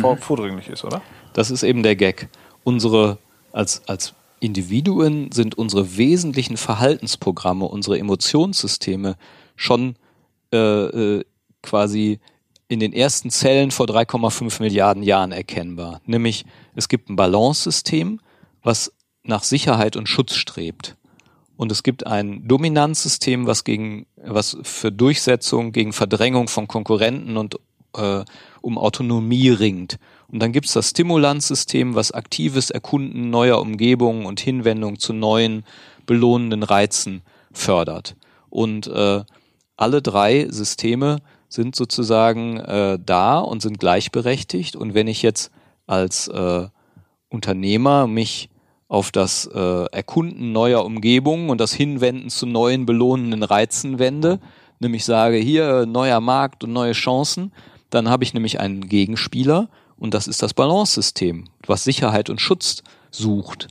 vor, 0.00 0.16
mhm. 0.16 0.18
vordringlich 0.18 0.68
ist, 0.68 0.84
oder? 0.84 1.02
Das 1.32 1.50
ist 1.50 1.62
eben 1.62 1.82
der 1.82 1.96
Gag. 1.96 2.28
Unsere 2.64 3.18
als, 3.52 3.82
als 3.88 4.14
Individuen 4.40 5.30
sind 5.32 5.56
unsere 5.56 5.96
wesentlichen 5.96 6.56
Verhaltensprogramme, 6.56 7.66
unsere 7.66 7.98
Emotionssysteme 7.98 9.16
schon 9.56 9.96
äh, 10.52 10.56
äh 10.56 11.24
quasi 11.62 12.20
in 12.68 12.80
den 12.80 12.92
ersten 12.92 13.30
Zellen 13.30 13.70
vor 13.70 13.86
3,5 13.86 14.62
Milliarden 14.62 15.02
Jahren 15.02 15.32
erkennbar. 15.32 16.00
Nämlich 16.06 16.44
es 16.74 16.88
gibt 16.88 17.10
ein 17.10 17.16
Balance-System, 17.16 18.20
was 18.62 18.92
nach 19.22 19.42
Sicherheit 19.42 19.96
und 19.96 20.08
Schutz 20.08 20.34
strebt. 20.34 20.96
Und 21.56 21.70
es 21.72 21.82
gibt 21.82 22.06
ein 22.06 22.46
Dominanzsystem, 22.48 23.46
was 23.46 23.64
gegen, 23.64 24.06
was 24.16 24.56
für 24.62 24.90
Durchsetzung, 24.90 25.72
gegen 25.72 25.92
Verdrängung 25.92 26.48
von 26.48 26.68
Konkurrenten 26.68 27.36
und 27.36 27.56
äh, 27.96 28.24
um 28.62 28.78
Autonomie 28.78 29.50
ringt. 29.50 29.98
Und 30.28 30.40
dann 30.40 30.52
gibt 30.52 30.66
es 30.66 30.72
das 30.72 30.90
Stimulanzsystem, 30.90 31.94
was 31.94 32.12
aktives 32.12 32.70
Erkunden 32.70 33.30
neuer 33.30 33.60
Umgebungen 33.60 34.26
und 34.26 34.40
Hinwendung 34.40 34.98
zu 34.98 35.12
neuen 35.12 35.64
belohnenden 36.06 36.62
Reizen 36.62 37.22
fördert. 37.52 38.16
Und 38.48 38.86
äh, 38.86 39.22
alle 39.76 40.02
drei 40.02 40.46
Systeme 40.50 41.18
sind 41.50 41.74
sozusagen 41.76 42.58
äh, 42.58 42.98
da 43.04 43.38
und 43.40 43.60
sind 43.60 43.78
gleichberechtigt. 43.78 44.76
Und 44.76 44.94
wenn 44.94 45.08
ich 45.08 45.20
jetzt 45.20 45.50
als 45.86 46.28
äh, 46.28 46.68
Unternehmer 47.28 48.06
mich 48.06 48.48
auf 48.88 49.10
das 49.10 49.46
äh, 49.46 49.84
Erkunden 49.92 50.52
neuer 50.52 50.84
Umgebungen 50.84 51.50
und 51.50 51.60
das 51.60 51.72
Hinwenden 51.72 52.30
zu 52.30 52.46
neuen 52.46 52.86
belohnenden 52.86 53.42
Reizen 53.42 53.98
wende, 53.98 54.40
nämlich 54.78 55.04
sage, 55.04 55.36
hier 55.36 55.86
neuer 55.86 56.20
Markt 56.20 56.64
und 56.64 56.72
neue 56.72 56.92
Chancen, 56.92 57.52
dann 57.90 58.08
habe 58.08 58.24
ich 58.24 58.32
nämlich 58.32 58.60
einen 58.60 58.88
Gegenspieler 58.88 59.68
und 59.98 60.14
das 60.14 60.28
ist 60.28 60.42
das 60.42 60.54
Balance-System, 60.54 61.44
was 61.66 61.84
Sicherheit 61.84 62.30
und 62.30 62.40
Schutz 62.40 62.82
sucht. 63.10 63.68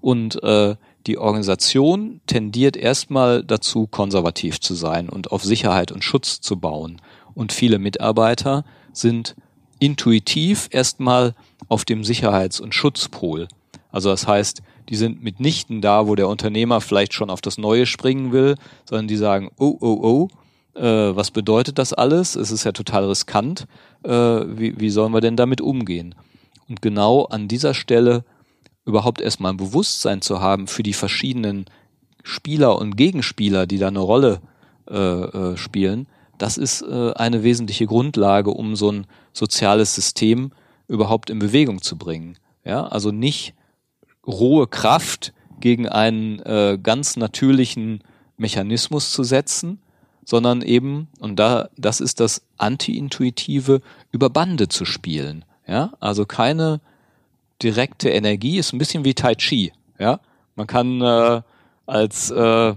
Und 0.00 0.42
äh, 0.44 0.76
die 1.06 1.18
Organisation 1.18 2.20
tendiert 2.26 2.76
erstmal 2.76 3.44
dazu, 3.44 3.86
konservativ 3.86 4.60
zu 4.60 4.74
sein 4.74 5.08
und 5.08 5.30
auf 5.32 5.44
Sicherheit 5.44 5.92
und 5.92 6.04
Schutz 6.04 6.40
zu 6.40 6.58
bauen 6.58 7.00
und 7.36 7.52
viele 7.52 7.78
Mitarbeiter 7.78 8.64
sind 8.92 9.36
intuitiv 9.78 10.68
erstmal 10.72 11.34
auf 11.68 11.84
dem 11.84 12.02
Sicherheits- 12.02 12.60
und 12.60 12.74
Schutzpol. 12.74 13.46
Also 13.92 14.10
das 14.10 14.26
heißt, 14.26 14.62
die 14.88 14.96
sind 14.96 15.22
mitnichten 15.22 15.80
da, 15.80 16.06
wo 16.08 16.14
der 16.14 16.28
Unternehmer 16.28 16.80
vielleicht 16.80 17.12
schon 17.12 17.30
auf 17.30 17.40
das 17.40 17.58
Neue 17.58 17.86
springen 17.86 18.32
will, 18.32 18.56
sondern 18.84 19.06
die 19.06 19.16
sagen, 19.16 19.50
oh, 19.58 19.76
oh, 19.80 20.28
oh, 20.74 20.80
äh, 20.80 21.14
was 21.14 21.30
bedeutet 21.30 21.78
das 21.78 21.92
alles? 21.92 22.36
Es 22.36 22.50
ist 22.50 22.64
ja 22.64 22.72
total 22.72 23.04
riskant. 23.04 23.66
Äh, 24.02 24.10
wie, 24.10 24.78
wie 24.80 24.90
sollen 24.90 25.12
wir 25.12 25.20
denn 25.20 25.36
damit 25.36 25.60
umgehen? 25.60 26.14
Und 26.68 26.82
genau 26.82 27.24
an 27.24 27.48
dieser 27.48 27.74
Stelle 27.74 28.24
überhaupt 28.84 29.20
erstmal 29.20 29.52
ein 29.52 29.56
Bewusstsein 29.56 30.22
zu 30.22 30.40
haben 30.40 30.68
für 30.68 30.82
die 30.82 30.92
verschiedenen 30.92 31.66
Spieler 32.22 32.78
und 32.78 32.96
Gegenspieler, 32.96 33.66
die 33.66 33.78
da 33.78 33.88
eine 33.88 34.00
Rolle 34.00 34.40
äh, 34.88 34.94
äh, 34.94 35.56
spielen, 35.56 36.06
das 36.38 36.56
ist 36.58 36.82
äh, 36.82 37.12
eine 37.14 37.42
wesentliche 37.42 37.86
Grundlage, 37.86 38.50
um 38.50 38.76
so 38.76 38.90
ein 38.90 39.06
soziales 39.32 39.94
System 39.94 40.52
überhaupt 40.88 41.30
in 41.30 41.38
Bewegung 41.38 41.82
zu 41.82 41.96
bringen. 41.96 42.38
Ja, 42.64 42.86
also 42.86 43.10
nicht 43.10 43.54
rohe 44.26 44.66
Kraft 44.66 45.32
gegen 45.60 45.88
einen 45.88 46.40
äh, 46.40 46.78
ganz 46.82 47.16
natürlichen 47.16 48.02
Mechanismus 48.36 49.12
zu 49.12 49.22
setzen, 49.22 49.80
sondern 50.24 50.62
eben, 50.62 51.08
und 51.20 51.36
da, 51.36 51.68
das 51.76 52.00
ist 52.00 52.20
das 52.20 52.42
Anti-Intuitive, 52.58 53.80
über 54.10 54.28
Bande 54.28 54.68
zu 54.68 54.84
spielen. 54.84 55.44
Ja, 55.66 55.92
also 56.00 56.26
keine 56.26 56.80
direkte 57.62 58.10
Energie, 58.10 58.58
ist 58.58 58.72
ein 58.72 58.78
bisschen 58.78 59.04
wie 59.04 59.14
Tai 59.14 59.34
Chi. 59.34 59.72
Ja, 59.98 60.20
man 60.56 60.66
kann 60.66 61.00
äh, 61.00 61.42
als 61.86 62.30
äh, 62.30 62.74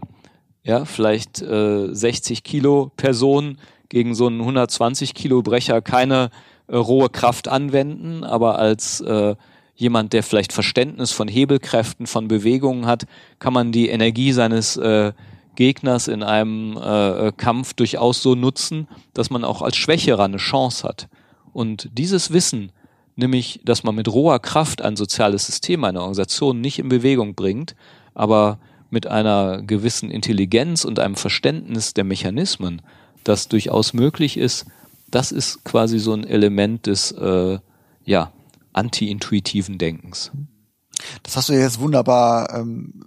ja 0.70 0.86
vielleicht 0.86 1.42
äh, 1.42 1.94
60 1.94 2.44
Kilo 2.44 2.92
Person 2.96 3.58
gegen 3.90 4.14
so 4.14 4.28
einen 4.28 4.40
120 4.40 5.14
Kilo 5.14 5.42
Brecher 5.42 5.82
keine 5.82 6.30
äh, 6.68 6.76
rohe 6.76 7.10
Kraft 7.10 7.48
anwenden, 7.48 8.24
aber 8.24 8.60
als 8.60 9.02
äh, 9.02 9.36
jemand, 9.76 10.14
der 10.14 10.24
vielleicht 10.24 10.54
Verständnis 10.54 11.12
von 11.12 11.28
Hebelkräften, 11.28 12.06
von 12.06 12.28
Bewegungen 12.28 12.86
hat, 12.86 13.06
kann 13.40 13.54
man 13.54 13.72
die 13.72 13.90
Energie 13.90 14.32
seines 14.32 14.78
äh, 14.78 15.14
Gegners 15.56 16.08
in 16.08 16.22
einem 16.22 16.78
äh, 16.78 17.28
äh, 17.28 17.32
Kampf 17.36 17.74
durchaus 17.74 18.22
so 18.22 18.36
nutzen, 18.36 18.88
dass 19.14 19.30
man 19.30 19.44
auch 19.44 19.62
als 19.62 19.76
Schwächerer 19.76 20.26
eine 20.26 20.38
Chance 20.38 20.88
hat. 20.88 21.08
Und 21.52 21.90
dieses 21.98 22.32
Wissen, 22.32 22.72
nämlich, 23.16 23.60
dass 23.66 23.84
man 23.84 23.96
mit 23.96 24.08
roher 24.08 24.40
Kraft 24.40 24.82
ein 24.84 24.96
soziales 24.96 25.48
System, 25.48 25.84
eine 25.84 26.02
Organisation 26.02 26.62
nicht 26.62 26.78
in 26.78 26.90
Bewegung 26.90 27.34
bringt, 27.34 27.76
aber 28.14 28.60
mit 28.90 29.08
einer 29.08 29.62
gewissen 29.62 30.12
Intelligenz 30.12 30.86
und 30.86 31.00
einem 31.00 31.16
Verständnis 31.16 31.94
der 31.94 32.04
Mechanismen, 32.04 32.82
das 33.24 33.48
durchaus 33.48 33.94
möglich 33.94 34.38
ist, 34.38 34.66
das 35.12 35.32
ist 35.32 35.64
quasi 35.64 36.00
so 36.00 36.14
ein 36.14 36.24
Element 36.24 36.86
des 36.86 37.12
äh, 37.12 37.60
ja, 38.06 38.32
anti-intuitiven 38.74 39.78
Denkens. 39.78 40.32
Das 41.24 41.38
hast 41.38 41.50
du 41.50 41.54
jetzt 41.54 41.80
wunderbar 41.80 42.54
ähm, 42.54 43.06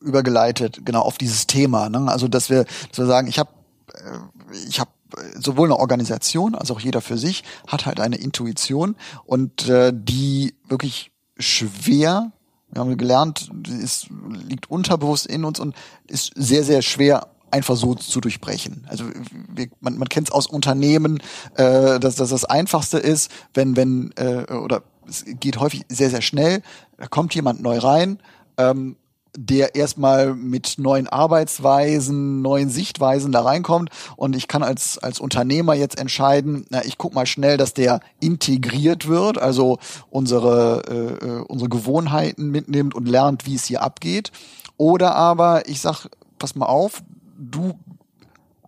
übergeleitet, 0.00 0.80
genau 0.84 1.02
auf 1.02 1.18
dieses 1.18 1.46
Thema. 1.46 1.88
Ne? 1.88 2.10
Also 2.10 2.28
dass 2.28 2.50
wir, 2.50 2.64
dass 2.90 2.98
wir 2.98 3.06
sagen, 3.06 3.28
ich 3.28 3.38
habe, 3.38 3.50
äh, 3.94 4.56
ich 4.68 4.80
habe 4.80 4.90
sowohl 5.38 5.68
eine 5.68 5.78
Organisation 5.78 6.54
als 6.54 6.70
auch 6.70 6.80
jeder 6.80 7.00
für 7.00 7.16
sich 7.16 7.44
hat 7.66 7.86
halt 7.86 8.00
eine 8.00 8.16
Intuition 8.16 8.96
und 9.24 9.68
äh, 9.68 9.92
die 9.94 10.54
wirklich 10.68 11.12
schwer 11.38 12.32
wir 12.70 12.80
haben 12.80 12.96
gelernt, 12.96 13.50
es 13.66 14.06
liegt 14.30 14.70
unterbewusst 14.70 15.26
in 15.26 15.44
uns 15.44 15.58
und 15.58 15.74
ist 16.06 16.32
sehr, 16.34 16.64
sehr 16.64 16.82
schwer 16.82 17.28
einfach 17.50 17.76
so 17.76 17.94
zu 17.94 18.20
durchbrechen. 18.20 18.86
Also 18.88 19.04
wir, 19.48 19.68
man, 19.80 19.96
man 19.96 20.08
kennt 20.08 20.28
es 20.28 20.32
aus 20.34 20.46
Unternehmen, 20.46 21.22
äh, 21.54 21.98
dass, 21.98 22.16
dass 22.16 22.30
das 22.30 22.44
Einfachste 22.44 22.98
ist, 22.98 23.30
wenn, 23.54 23.76
wenn, 23.76 24.12
äh, 24.16 24.52
oder 24.52 24.82
es 25.08 25.24
geht 25.24 25.58
häufig 25.58 25.84
sehr, 25.88 26.10
sehr 26.10 26.20
schnell, 26.20 26.62
da 26.98 27.06
kommt 27.06 27.34
jemand 27.34 27.62
neu 27.62 27.78
rein, 27.78 28.18
ähm, 28.58 28.96
der 29.40 29.76
erstmal 29.76 30.34
mit 30.34 30.74
neuen 30.78 31.06
Arbeitsweisen, 31.06 32.42
neuen 32.42 32.70
Sichtweisen 32.70 33.30
da 33.30 33.42
reinkommt. 33.42 33.90
Und 34.16 34.34
ich 34.34 34.48
kann 34.48 34.64
als 34.64 34.98
als 34.98 35.20
Unternehmer 35.20 35.74
jetzt 35.74 36.00
entscheiden, 36.00 36.66
na, 36.70 36.84
ich 36.84 36.98
guck 36.98 37.14
mal 37.14 37.26
schnell, 37.26 37.56
dass 37.56 37.72
der 37.72 38.00
integriert 38.18 39.06
wird, 39.06 39.38
also 39.38 39.78
unsere 40.10 40.82
äh, 40.88 41.24
äh 41.24 41.44
unsere 41.46 41.68
Gewohnheiten 41.68 42.50
mitnimmt 42.50 42.96
und 42.96 43.06
lernt, 43.06 43.46
wie 43.46 43.54
es 43.54 43.64
hier 43.64 43.82
abgeht, 43.82 44.32
oder 44.76 45.14
aber 45.14 45.68
ich 45.68 45.80
sag, 45.80 46.06
pass 46.40 46.56
mal 46.56 46.66
auf, 46.66 47.02
du 47.38 47.78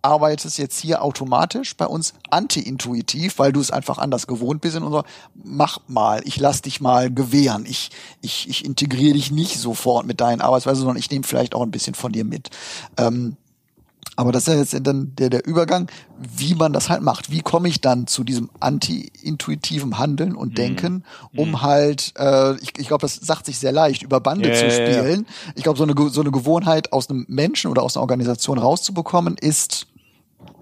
arbeitest 0.01 0.57
jetzt 0.57 0.79
hier 0.79 1.03
automatisch 1.03 1.75
bei 1.75 1.85
uns 1.85 2.13
anti-intuitiv, 2.29 3.39
weil 3.39 3.51
du 3.51 3.59
es 3.59 3.71
einfach 3.71 3.97
anders 3.97 4.27
gewohnt 4.27 4.61
bist 4.61 4.75
in 4.75 4.83
unserer, 4.83 5.05
mach 5.33 5.79
mal, 5.87 6.21
ich 6.25 6.39
lass 6.39 6.61
dich 6.61 6.81
mal 6.81 7.13
gewähren, 7.13 7.65
ich, 7.65 7.91
ich, 8.21 8.49
ich 8.49 8.65
integriere 8.65 9.13
dich 9.13 9.31
nicht 9.31 9.57
sofort 9.59 10.05
mit 10.05 10.21
deinen 10.21 10.41
Arbeitsweisen, 10.41 10.81
sondern 10.81 10.97
ich 10.97 11.09
nehme 11.11 11.23
vielleicht 11.23 11.55
auch 11.55 11.61
ein 11.63 11.71
bisschen 11.71 11.95
von 11.95 12.11
dir 12.11 12.25
mit. 12.25 12.49
Ähm, 12.97 13.37
aber 14.17 14.31
das 14.31 14.47
ist 14.47 14.53
ja 14.53 14.59
jetzt 14.59 14.87
dann 14.87 15.15
der, 15.15 15.29
der 15.29 15.47
Übergang, 15.47 15.89
wie 16.19 16.53
man 16.53 16.73
das 16.73 16.89
halt 16.89 17.01
macht. 17.01 17.31
Wie 17.31 17.39
komme 17.39 17.69
ich 17.69 17.81
dann 17.81 18.07
zu 18.07 18.23
diesem 18.23 18.49
anti-intuitiven 18.59 19.97
Handeln 19.97 20.35
und 20.35 20.49
mhm. 20.49 20.55
Denken, 20.55 21.03
um 21.35 21.49
mhm. 21.49 21.61
halt, 21.61 22.13
äh, 22.17 22.55
ich, 22.57 22.77
ich 22.77 22.87
glaube, 22.87 23.01
das 23.01 23.15
sagt 23.15 23.45
sich 23.45 23.57
sehr 23.57 23.71
leicht, 23.71 24.03
über 24.03 24.19
Bande 24.19 24.49
ja, 24.49 24.55
zu 24.55 24.69
spielen. 24.69 25.25
Ja, 25.25 25.47
ja. 25.47 25.53
Ich 25.55 25.63
glaube, 25.63 25.77
so 25.77 25.83
eine, 25.83 25.95
so 26.09 26.21
eine 26.21 26.31
Gewohnheit 26.31 26.91
aus 26.91 27.09
einem 27.09 27.25
Menschen 27.29 27.71
oder 27.71 27.83
aus 27.83 27.95
einer 27.95 28.01
Organisation 28.01 28.57
rauszubekommen, 28.57 29.37
ist 29.37 29.87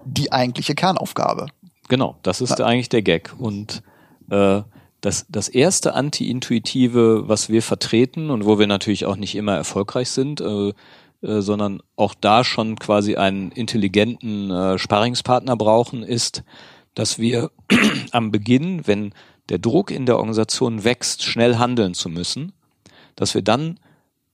die 0.04 0.32
eigentliche 0.32 0.74
Kernaufgabe. 0.74 1.46
Genau, 1.88 2.16
das 2.22 2.40
ist 2.40 2.58
ja. 2.58 2.66
eigentlich 2.66 2.88
der 2.88 3.02
Gag. 3.02 3.34
Und 3.38 3.82
äh, 4.30 4.62
das, 5.00 5.26
das 5.28 5.48
erste 5.48 5.94
Anti-Intuitive, 5.94 7.28
was 7.28 7.48
wir 7.48 7.62
vertreten 7.62 8.30
und 8.30 8.44
wo 8.44 8.58
wir 8.58 8.66
natürlich 8.66 9.06
auch 9.06 9.16
nicht 9.16 9.34
immer 9.34 9.56
erfolgreich 9.56 10.10
sind, 10.10 10.40
äh, 10.40 10.72
äh, 11.22 11.40
sondern 11.42 11.82
auch 11.96 12.14
da 12.14 12.44
schon 12.44 12.78
quasi 12.78 13.16
einen 13.16 13.50
intelligenten 13.52 14.50
äh, 14.50 14.78
Sparringspartner 14.78 15.56
brauchen, 15.56 16.02
ist, 16.02 16.44
dass 16.94 17.18
wir 17.18 17.50
am 18.12 18.30
Beginn, 18.30 18.86
wenn 18.86 19.12
der 19.48 19.58
Druck 19.58 19.90
in 19.90 20.06
der 20.06 20.16
Organisation 20.16 20.84
wächst, 20.84 21.22
schnell 21.22 21.56
handeln 21.56 21.94
zu 21.94 22.08
müssen, 22.08 22.52
dass 23.16 23.34
wir 23.34 23.42
dann 23.42 23.80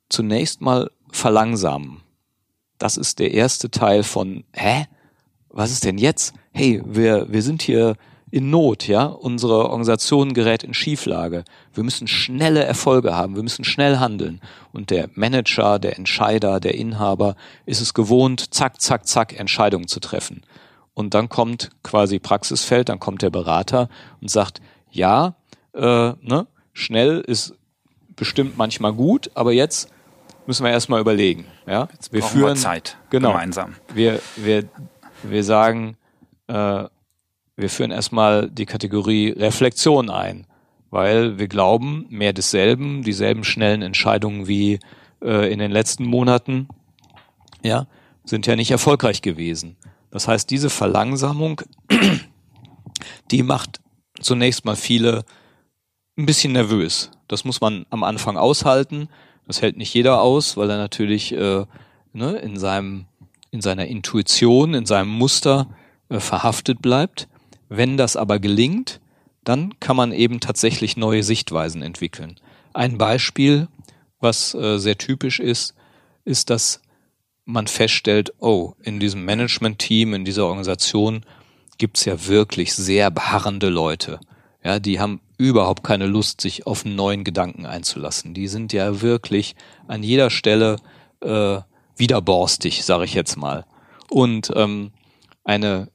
zunächst 0.08 0.60
mal 0.60 0.90
verlangsamen. 1.10 2.02
Das 2.78 2.96
ist 2.96 3.18
der 3.18 3.32
erste 3.32 3.70
Teil 3.70 4.02
von, 4.02 4.44
hä? 4.52 4.86
Was 5.56 5.72
ist 5.72 5.84
denn 5.84 5.96
jetzt? 5.96 6.34
Hey, 6.52 6.82
wir, 6.84 7.32
wir 7.32 7.40
sind 7.40 7.62
hier 7.62 7.96
in 8.30 8.50
Not, 8.50 8.86
ja? 8.86 9.04
Unsere 9.06 9.70
Organisation 9.70 10.34
gerät 10.34 10.62
in 10.62 10.74
Schieflage. 10.74 11.44
Wir 11.72 11.82
müssen 11.82 12.06
schnelle 12.06 12.62
Erfolge 12.62 13.14
haben. 13.14 13.36
Wir 13.36 13.42
müssen 13.42 13.64
schnell 13.64 13.96
handeln. 13.96 14.42
Und 14.72 14.90
der 14.90 15.08
Manager, 15.14 15.78
der 15.78 15.96
Entscheider, 15.96 16.60
der 16.60 16.74
Inhaber 16.74 17.36
ist 17.64 17.80
es 17.80 17.94
gewohnt, 17.94 18.52
zack, 18.52 18.82
zack, 18.82 19.06
zack, 19.06 19.38
Entscheidungen 19.38 19.88
zu 19.88 19.98
treffen. 19.98 20.42
Und 20.92 21.14
dann 21.14 21.30
kommt 21.30 21.70
quasi 21.82 22.18
Praxisfeld, 22.18 22.90
dann 22.90 23.00
kommt 23.00 23.22
der 23.22 23.30
Berater 23.30 23.88
und 24.20 24.30
sagt, 24.30 24.60
ja, 24.90 25.36
äh, 25.72 25.80
ne, 25.80 26.46
schnell 26.74 27.20
ist 27.20 27.54
bestimmt 28.14 28.58
manchmal 28.58 28.92
gut, 28.92 29.30
aber 29.34 29.52
jetzt 29.52 29.88
müssen 30.46 30.64
wir 30.64 30.70
erstmal 30.70 31.00
überlegen. 31.00 31.46
Ja, 31.66 31.88
jetzt 31.92 32.12
wir 32.12 32.22
führen 32.22 32.48
wir 32.48 32.56
Zeit 32.56 32.98
genau, 33.10 33.32
gemeinsam. 33.32 33.74
Wir, 33.94 34.20
wir 34.36 34.64
wir 35.22 35.44
sagen, 35.44 35.96
äh, 36.48 36.84
wir 37.56 37.70
führen 37.70 37.90
erstmal 37.90 38.50
die 38.50 38.66
Kategorie 38.66 39.30
Reflexion 39.30 40.10
ein, 40.10 40.46
weil 40.90 41.38
wir 41.38 41.48
glauben, 41.48 42.06
mehr 42.10 42.32
desselben, 42.32 43.02
dieselben 43.02 43.44
schnellen 43.44 43.82
Entscheidungen 43.82 44.46
wie 44.46 44.78
äh, 45.22 45.50
in 45.52 45.58
den 45.58 45.70
letzten 45.70 46.04
Monaten, 46.04 46.68
ja, 47.62 47.86
sind 48.24 48.46
ja 48.46 48.56
nicht 48.56 48.70
erfolgreich 48.70 49.22
gewesen. 49.22 49.76
Das 50.10 50.28
heißt, 50.28 50.50
diese 50.50 50.70
Verlangsamung, 50.70 51.62
die 53.30 53.42
macht 53.42 53.80
zunächst 54.20 54.64
mal 54.64 54.76
viele 54.76 55.24
ein 56.18 56.26
bisschen 56.26 56.52
nervös. 56.52 57.10
Das 57.28 57.44
muss 57.44 57.60
man 57.60 57.86
am 57.90 58.02
Anfang 58.02 58.36
aushalten. 58.36 59.08
Das 59.46 59.62
hält 59.62 59.76
nicht 59.76 59.92
jeder 59.94 60.20
aus, 60.20 60.56
weil 60.56 60.70
er 60.70 60.78
natürlich 60.78 61.32
äh, 61.32 61.64
ne, 62.12 62.36
in 62.36 62.58
seinem 62.58 63.06
in 63.56 63.62
seiner 63.62 63.86
Intuition, 63.86 64.74
in 64.74 64.84
seinem 64.84 65.08
Muster 65.08 65.68
äh, 66.10 66.20
verhaftet 66.20 66.82
bleibt. 66.82 67.26
Wenn 67.70 67.96
das 67.96 68.14
aber 68.16 68.38
gelingt, 68.38 69.00
dann 69.44 69.80
kann 69.80 69.96
man 69.96 70.12
eben 70.12 70.40
tatsächlich 70.40 70.98
neue 70.98 71.22
Sichtweisen 71.22 71.82
entwickeln. 71.82 72.36
Ein 72.74 72.98
Beispiel, 72.98 73.68
was 74.20 74.54
äh, 74.54 74.78
sehr 74.78 74.98
typisch 74.98 75.40
ist, 75.40 75.74
ist, 76.24 76.50
dass 76.50 76.82
man 77.46 77.66
feststellt, 77.66 78.34
oh, 78.40 78.74
in 78.82 79.00
diesem 79.00 79.24
Management-Team, 79.24 80.12
in 80.12 80.24
dieser 80.26 80.46
Organisation 80.46 81.24
gibt's 81.78 82.04
ja 82.04 82.26
wirklich 82.26 82.74
sehr 82.74 83.10
beharrende 83.10 83.70
Leute. 83.70 84.20
Ja, 84.62 84.80
die 84.80 85.00
haben 85.00 85.20
überhaupt 85.38 85.82
keine 85.82 86.06
Lust, 86.06 86.42
sich 86.42 86.66
auf 86.66 86.84
neuen 86.84 87.24
Gedanken 87.24 87.64
einzulassen. 87.64 88.34
Die 88.34 88.48
sind 88.48 88.72
ja 88.74 89.00
wirklich 89.00 89.54
an 89.86 90.02
jeder 90.02 90.28
Stelle 90.28 90.76
äh, 91.20 91.60
widerborstig, 91.96 92.84
sage 92.84 93.04
ich 93.04 93.14
jetzt 93.14 93.36
mal. 93.36 93.64
Und 94.10 94.52
ähm, 94.54 94.92
eine 95.44 95.88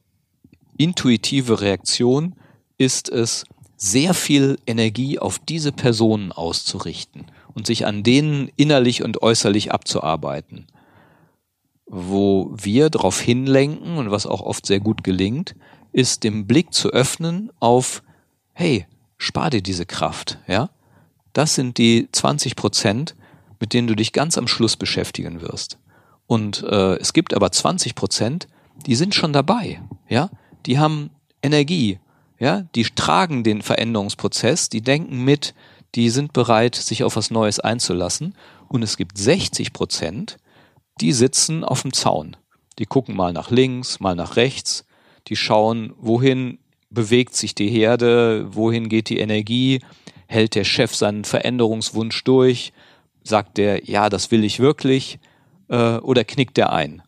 intuitive 0.77 1.61
Reaktion 1.61 2.35
ist 2.77 3.09
es, 3.09 3.45
sehr 3.83 4.13
viel 4.13 4.59
Energie 4.67 5.17
auf 5.17 5.39
diese 5.39 5.71
Personen 5.71 6.31
auszurichten 6.31 7.25
und 7.55 7.65
sich 7.65 7.87
an 7.87 8.03
denen 8.03 8.51
innerlich 8.55 9.01
und 9.01 9.23
äußerlich 9.23 9.71
abzuarbeiten. 9.71 10.67
Wo 11.87 12.51
wir 12.55 12.91
darauf 12.91 13.19
hinlenken 13.19 13.97
und 13.97 14.11
was 14.11 14.27
auch 14.27 14.41
oft 14.41 14.67
sehr 14.67 14.79
gut 14.79 15.03
gelingt, 15.03 15.55
ist 15.91 16.23
den 16.23 16.45
Blick 16.45 16.73
zu 16.73 16.89
öffnen 16.91 17.51
auf, 17.59 18.03
hey, 18.53 18.85
spar 19.17 19.49
dir 19.49 19.63
diese 19.63 19.87
Kraft, 19.87 20.37
ja? 20.47 20.69
Das 21.33 21.55
sind 21.55 21.79
die 21.79 22.07
20 22.11 22.55
Prozent, 22.55 23.15
mit 23.59 23.73
denen 23.73 23.87
du 23.87 23.95
dich 23.95 24.13
ganz 24.13 24.37
am 24.37 24.47
Schluss 24.47 24.75
beschäftigen 24.75 25.41
wirst. 25.41 25.79
Und 26.31 26.63
äh, 26.63 26.95
es 26.95 27.11
gibt 27.11 27.33
aber 27.33 27.51
20 27.51 27.93
Prozent, 27.93 28.47
die 28.85 28.95
sind 28.95 29.13
schon 29.13 29.33
dabei, 29.33 29.81
ja, 30.07 30.29
die 30.65 30.79
haben 30.79 31.09
Energie, 31.43 31.99
ja, 32.39 32.61
die 32.73 32.83
tragen 32.83 33.43
den 33.43 33.61
Veränderungsprozess, 33.61 34.69
die 34.69 34.79
denken 34.79 35.25
mit, 35.25 35.53
die 35.93 36.09
sind 36.09 36.31
bereit, 36.31 36.75
sich 36.75 37.03
auf 37.03 37.17
was 37.17 37.31
Neues 37.31 37.59
einzulassen. 37.59 38.33
Und 38.69 38.81
es 38.81 38.95
gibt 38.95 39.17
60 39.17 39.73
Prozent, 39.73 40.37
die 41.01 41.11
sitzen 41.11 41.65
auf 41.65 41.81
dem 41.81 41.91
Zaun. 41.91 42.37
Die 42.79 42.85
gucken 42.85 43.13
mal 43.17 43.33
nach 43.33 43.51
links, 43.51 43.99
mal 43.99 44.15
nach 44.15 44.37
rechts. 44.37 44.85
Die 45.27 45.35
schauen, 45.35 45.91
wohin 45.97 46.59
bewegt 46.89 47.35
sich 47.35 47.55
die 47.55 47.67
Herde, 47.67 48.47
wohin 48.55 48.87
geht 48.87 49.09
die 49.09 49.19
Energie, 49.19 49.81
hält 50.27 50.55
der 50.55 50.63
Chef 50.63 50.95
seinen 50.95 51.25
Veränderungswunsch 51.25 52.23
durch, 52.23 52.71
sagt 53.21 53.57
der, 53.57 53.83
ja, 53.83 54.07
das 54.07 54.31
will 54.31 54.45
ich 54.45 54.61
wirklich, 54.61 55.19
äh, 55.71 55.97
oder 55.97 56.23
knickt 56.23 56.57
der 56.57 56.71
ein. 56.71 57.01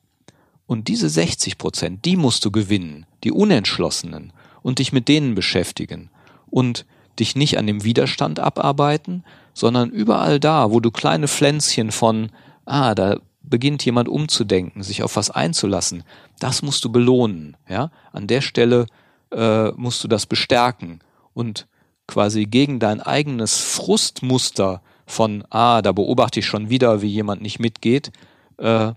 Und 0.66 0.88
diese 0.88 1.10
60 1.10 1.60
Prozent, 1.60 2.06
die 2.06 2.16
musst 2.16 2.44
du 2.46 2.50
gewinnen, 2.50 3.06
die 3.24 3.32
Unentschlossenen, 3.32 4.34
und 4.64 4.80
dich 4.80 4.94
mit 4.94 5.10
denen 5.10 5.36
beschäftigen. 5.36 6.10
Und 6.50 6.86
dich 7.20 7.36
nicht 7.36 7.58
an 7.60 7.68
dem 7.68 7.84
Widerstand 7.84 8.40
abarbeiten, 8.40 9.24
sondern 9.54 9.92
überall 9.92 10.40
da, 10.40 10.72
wo 10.72 10.80
du 10.80 10.90
kleine 10.90 11.28
Pflänzchen 11.28 11.92
von, 11.92 12.32
ah, 12.66 12.96
da 12.96 13.20
beginnt 13.44 13.86
jemand 13.86 14.08
umzudenken, 14.08 14.82
sich 14.82 15.04
auf 15.04 15.16
was 15.16 15.30
einzulassen, 15.30 16.04
das 16.40 16.62
musst 16.62 16.84
du 16.86 16.92
belohnen. 16.92 17.58
Ja? 17.70 17.92
An 18.14 18.26
der 18.26 18.42
Stelle 18.42 18.88
äh, 19.32 19.72
musst 19.74 20.04
du 20.04 20.08
das 20.08 20.26
bestärken 20.26 21.00
und 21.34 21.68
quasi 22.08 22.46
gegen 22.46 22.80
dein 22.80 23.02
eigenes 23.02 23.58
Frustmuster 23.58 24.82
von, 25.06 25.44
ah, 25.50 25.82
da 25.82 25.92
beobachte 25.92 26.40
ich 26.40 26.46
schon 26.46 26.70
wieder, 26.70 27.02
wie 27.02 27.08
jemand 27.08 27.42
nicht 27.42 27.60
mitgeht, 27.60 28.12
äh, 28.58 28.94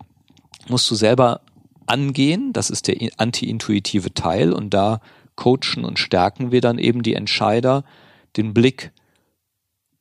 musst 0.68 0.90
du 0.90 0.94
selber 0.94 1.42
angehen. 1.86 2.52
Das 2.52 2.70
ist 2.70 2.88
der 2.88 2.96
anti-intuitive 3.16 4.14
Teil 4.14 4.52
und 4.52 4.70
da 4.70 5.00
coachen 5.36 5.84
und 5.84 5.98
stärken 5.98 6.50
wir 6.50 6.60
dann 6.60 6.78
eben 6.78 7.02
die 7.02 7.14
Entscheider, 7.14 7.84
den 8.36 8.54
Blick 8.54 8.92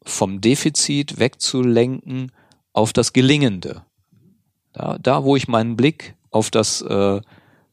vom 0.03 0.41
Defizit 0.41 1.19
wegzulenken 1.19 2.31
auf 2.73 2.93
das 2.93 3.13
Gelingende. 3.13 3.83
Da, 4.73 4.97
da 4.99 5.23
wo 5.23 5.35
ich 5.35 5.47
meinen 5.47 5.75
Blick 5.75 6.15
auf 6.31 6.51
das, 6.51 6.81
äh, 6.81 7.21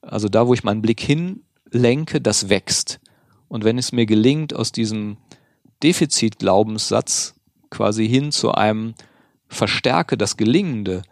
also 0.01 0.29
da, 0.29 0.47
wo 0.47 0.55
ich 0.55 0.65
meinen 0.65 0.83
Blick 0.83 1.01
hinlenke, 1.01 2.21
das 2.21 2.49
wächst. 2.49 3.01
Und 3.49 3.65
wenn 3.65 3.77
es 3.77 3.93
mir 3.93 4.07
gelingt, 4.07 4.55
aus 4.55 4.73
diesem 4.73 5.19
Defizit-Glaubenssatz 5.83 7.35
quasi 7.71 8.09
hin 8.09 8.33
zu 8.33 8.53
einem 8.53 8.95
Verstärke 9.49 10.17
das 10.17 10.37
Gelingende 10.37 11.03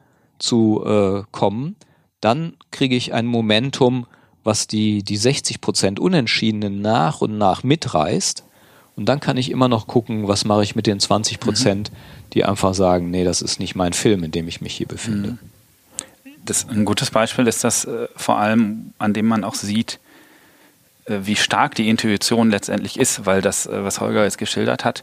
zu 0.40 0.82
äh, 0.84 1.22
kommen, 1.30 1.76
dann 2.20 2.54
kriege 2.70 2.96
ich 2.96 3.14
ein 3.14 3.26
Momentum, 3.26 4.06
was 4.42 4.66
die, 4.66 5.02
die 5.02 5.16
60 5.16 5.60
Prozent 5.60 6.00
Unentschiedenen 6.00 6.80
nach 6.80 7.20
und 7.20 7.38
nach 7.38 7.62
mitreißt 7.62 8.44
und 9.00 9.06
dann 9.06 9.18
kann 9.18 9.38
ich 9.38 9.50
immer 9.50 9.68
noch 9.68 9.86
gucken, 9.86 10.28
was 10.28 10.44
mache 10.44 10.62
ich 10.62 10.76
mit 10.76 10.86
den 10.86 11.00
20 11.00 11.40
Prozent, 11.40 11.90
mhm. 11.90 11.96
die 12.34 12.44
einfach 12.44 12.74
sagen, 12.74 13.10
nee, 13.10 13.24
das 13.24 13.40
ist 13.40 13.58
nicht 13.58 13.74
mein 13.74 13.94
Film, 13.94 14.24
in 14.24 14.30
dem 14.30 14.46
ich 14.46 14.60
mich 14.60 14.74
hier 14.74 14.86
befinde. 14.86 15.30
Mhm. 15.30 15.38
Das, 16.44 16.68
ein 16.68 16.84
gutes 16.84 17.10
Beispiel 17.10 17.46
ist 17.46 17.64
das 17.64 17.86
äh, 17.86 18.08
vor 18.14 18.36
allem, 18.36 18.92
an 18.98 19.14
dem 19.14 19.26
man 19.26 19.42
auch 19.42 19.54
sieht, 19.54 20.00
äh, 21.06 21.20
wie 21.22 21.36
stark 21.36 21.74
die 21.76 21.88
Intuition 21.88 22.50
letztendlich 22.50 22.98
ist, 22.98 23.24
weil 23.24 23.40
das, 23.40 23.64
äh, 23.64 23.84
was 23.84 24.00
Holger 24.00 24.24
jetzt 24.24 24.36
geschildert 24.36 24.84
hat, 24.84 25.02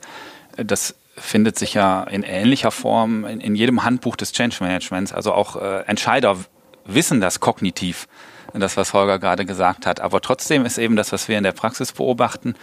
äh, 0.57 0.65
das 0.65 0.93
findet 1.17 1.57
sich 1.57 1.73
ja 1.73 2.03
in 2.03 2.23
ähnlicher 2.23 2.71
Form 2.71 3.25
in, 3.25 3.39
in 3.41 3.55
jedem 3.55 3.83
Handbuch 3.83 4.15
des 4.15 4.31
Change 4.31 4.57
Managements. 4.59 5.13
Also 5.13 5.33
auch 5.33 5.55
äh, 5.55 5.81
Entscheider 5.81 6.37
wissen 6.85 7.19
das 7.21 7.39
kognitiv, 7.39 8.07
das, 8.53 8.77
was 8.77 8.93
Holger 8.93 9.19
gerade 9.19 9.45
gesagt 9.45 9.85
hat. 9.85 9.99
Aber 9.99 10.21
trotzdem 10.21 10.65
ist 10.65 10.77
eben 10.77 10.95
das, 10.95 11.11
was 11.11 11.27
wir 11.27 11.37
in 11.37 11.43
der 11.43 11.51
Praxis 11.51 11.91
beobachten, 11.91 12.55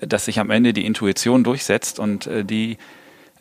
dass 0.00 0.26
sich 0.26 0.38
am 0.38 0.50
Ende 0.50 0.72
die 0.72 0.84
Intuition 0.84 1.44
durchsetzt 1.44 1.98
und 1.98 2.26
äh, 2.26 2.44
die 2.44 2.78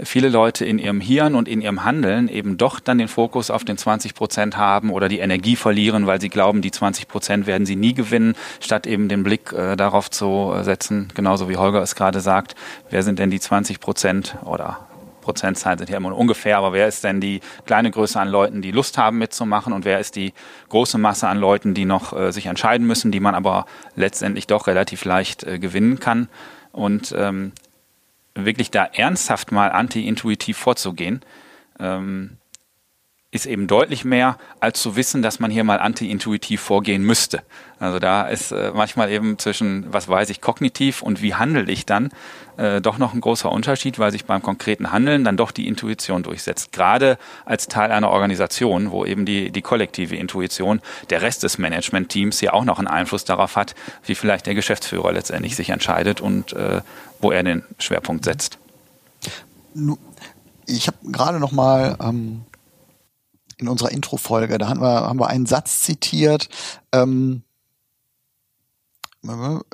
viele 0.01 0.29
Leute 0.29 0.65
in 0.65 0.79
ihrem 0.79 1.01
Hirn 1.01 1.35
und 1.35 1.47
in 1.47 1.61
ihrem 1.61 1.83
Handeln 1.83 2.29
eben 2.29 2.57
doch 2.57 2.79
dann 2.79 2.97
den 2.97 3.07
Fokus 3.07 3.51
auf 3.51 3.63
den 3.63 3.77
20 3.77 4.15
Prozent 4.15 4.57
haben 4.57 4.91
oder 4.91 5.09
die 5.09 5.19
Energie 5.19 5.55
verlieren, 5.55 6.07
weil 6.07 6.21
sie 6.21 6.29
glauben, 6.29 6.61
die 6.61 6.71
20 6.71 7.07
Prozent 7.07 7.47
werden 7.47 7.65
sie 7.65 7.75
nie 7.75 7.93
gewinnen, 7.93 8.35
statt 8.59 8.87
eben 8.87 9.09
den 9.09 9.23
Blick 9.23 9.51
äh, 9.51 9.75
darauf 9.75 10.09
zu 10.09 10.53
setzen, 10.61 11.09
genauso 11.13 11.49
wie 11.49 11.57
Holger 11.57 11.81
es 11.81 11.95
gerade 11.95 12.21
sagt, 12.21 12.55
wer 12.89 13.03
sind 13.03 13.19
denn 13.19 13.29
die 13.29 13.39
20 13.39 13.79
Prozent 13.79 14.37
oder 14.45 14.89
Prozentzahlen 15.21 15.77
sind 15.77 15.89
ja 15.89 15.97
immer 15.97 16.15
ungefähr, 16.15 16.57
aber 16.57 16.73
wer 16.73 16.87
ist 16.87 17.03
denn 17.03 17.21
die 17.21 17.41
kleine 17.65 17.91
Größe 17.91 18.19
an 18.19 18.29
Leuten, 18.29 18.61
die 18.61 18.71
Lust 18.71 18.97
haben 18.97 19.19
mitzumachen 19.19 19.73
und 19.73 19.85
wer 19.85 19.99
ist 19.99 20.15
die 20.15 20.33
große 20.69 20.97
Masse 20.97 21.27
an 21.27 21.37
Leuten, 21.37 21.73
die 21.73 21.85
noch 21.85 22.13
äh, 22.13 22.31
sich 22.31 22.47
entscheiden 22.47 22.87
müssen, 22.87 23.11
die 23.11 23.19
man 23.19 23.35
aber 23.35 23.65
letztendlich 23.95 24.47
doch 24.47 24.65
relativ 24.65 25.05
leicht 25.05 25.43
äh, 25.43 25.59
gewinnen 25.59 25.99
kann? 25.99 26.29
Und 26.71 27.13
ähm, 27.17 27.51
wirklich 28.45 28.71
da 28.71 28.85
ernsthaft 28.85 29.51
mal 29.51 29.71
anti-intuitiv 29.71 30.57
vorzugehen, 30.57 31.21
ähm, 31.79 32.37
ist 33.31 33.45
eben 33.45 33.67
deutlich 33.67 34.05
mehr, 34.05 34.37
als 34.59 34.81
zu 34.81 34.95
wissen, 34.95 35.21
dass 35.21 35.39
man 35.39 35.51
hier 35.51 35.63
mal 35.63 35.79
anti-intuitiv 35.79 36.61
vorgehen 36.61 37.03
müsste. 37.03 37.43
Also 37.79 37.99
da 37.99 38.23
ist 38.23 38.51
äh, 38.51 38.71
manchmal 38.73 39.11
eben 39.11 39.37
zwischen, 39.37 39.85
was 39.93 40.07
weiß 40.07 40.31
ich, 40.31 40.41
kognitiv 40.41 41.03
und 41.03 41.21
wie 41.21 41.35
handle 41.35 41.71
ich 41.71 41.85
dann, 41.85 42.09
äh, 42.57 42.81
doch 42.81 42.97
noch 42.97 43.13
ein 43.13 43.21
großer 43.21 43.51
Unterschied, 43.51 43.99
weil 43.99 44.11
sich 44.11 44.25
beim 44.25 44.41
konkreten 44.41 44.91
Handeln 44.91 45.23
dann 45.23 45.37
doch 45.37 45.51
die 45.51 45.67
Intuition 45.67 46.23
durchsetzt. 46.23 46.71
Gerade 46.71 47.19
als 47.45 47.67
Teil 47.67 47.91
einer 47.91 48.09
Organisation, 48.09 48.89
wo 48.89 49.05
eben 49.05 49.27
die, 49.27 49.51
die 49.51 49.61
kollektive 49.61 50.15
Intuition, 50.15 50.81
der 51.11 51.21
Rest 51.21 51.43
des 51.43 51.59
Management-Teams 51.59 52.41
ja 52.41 52.53
auch 52.53 52.65
noch 52.65 52.79
einen 52.79 52.87
Einfluss 52.87 53.25
darauf 53.25 53.55
hat, 53.55 53.75
wie 54.05 54.15
vielleicht 54.15 54.47
der 54.47 54.55
Geschäftsführer 54.55 55.11
letztendlich 55.11 55.55
sich 55.55 55.69
entscheidet 55.69 56.19
und 56.19 56.53
äh, 56.53 56.81
wo 57.21 57.31
er 57.31 57.43
den 57.43 57.63
Schwerpunkt 57.77 58.25
setzt. 58.25 58.57
Ich 60.65 60.87
habe 60.87 60.97
gerade 61.03 61.39
noch 61.39 61.51
mal 61.51 61.95
ähm 62.01 62.41
in 63.59 63.67
unserer 63.67 63.91
Intro-Folge. 63.91 64.57
Da 64.57 64.67
haben 64.67 64.81
wir, 64.81 65.01
haben 65.01 65.19
wir 65.19 65.27
einen 65.27 65.45
Satz 65.45 65.81
zitiert, 65.81 66.49
ähm, 66.91 67.43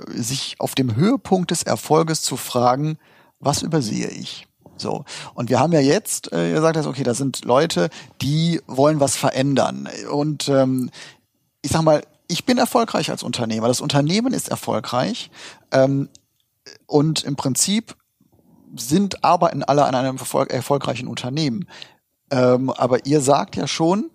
sich 0.07 0.55
auf 0.59 0.75
dem 0.75 0.95
Höhepunkt 0.95 1.51
des 1.51 1.63
Erfolges 1.63 2.21
zu 2.21 2.35
fragen, 2.35 2.97
was 3.39 3.61
übersehe 3.61 4.07
ich? 4.07 4.47
So. 4.77 5.05
Und 5.33 5.49
wir 5.49 5.59
haben 5.59 5.71
ja 5.71 5.79
jetzt 5.79 6.33
äh, 6.33 6.51
gesagt, 6.51 6.77
okay, 6.77 7.03
da 7.03 7.13
sind 7.13 7.45
Leute, 7.45 7.89
die 8.21 8.61
wollen 8.67 8.99
was 8.99 9.15
verändern. 9.15 9.87
Und 10.11 10.49
ähm, 10.49 10.89
ich 11.61 11.71
sag 11.71 11.83
mal, 11.83 12.01
ich 12.27 12.45
bin 12.45 12.57
erfolgreich 12.57 13.11
als 13.11 13.23
Unternehmer. 13.23 13.67
Das 13.67 13.81
Unternehmen 13.81 14.33
ist 14.33 14.49
erfolgreich. 14.49 15.29
Ähm, 15.71 16.09
und 16.87 17.23
im 17.23 17.35
Prinzip 17.35 17.95
sind, 18.75 19.23
arbeiten 19.23 19.63
alle 19.63 19.85
an 19.85 19.95
einem 19.95 20.17
erfolgreichen 20.17 21.07
Unternehmen. 21.07 21.67
Ähm, 22.31 22.69
aber 22.71 23.05
ihr 23.05 23.21
sagt 23.21 23.55
ja 23.55 23.67
schon, 23.67 24.11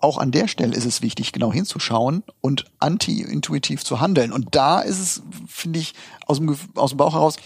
auch 0.00 0.18
an 0.18 0.30
der 0.30 0.46
Stelle 0.48 0.76
ist 0.76 0.84
es 0.84 1.02
wichtig, 1.02 1.32
genau 1.32 1.52
hinzuschauen 1.52 2.22
und 2.40 2.66
anti-intuitiv 2.78 3.84
zu 3.84 4.00
handeln. 4.00 4.32
Und 4.32 4.54
da 4.54 4.80
ist 4.80 5.00
es, 5.00 5.22
finde 5.48 5.80
ich, 5.80 5.94
aus 6.26 6.38
dem, 6.38 6.56
aus 6.76 6.90
dem 6.90 6.98
Bauch 6.98 7.14
heraus 7.14 7.36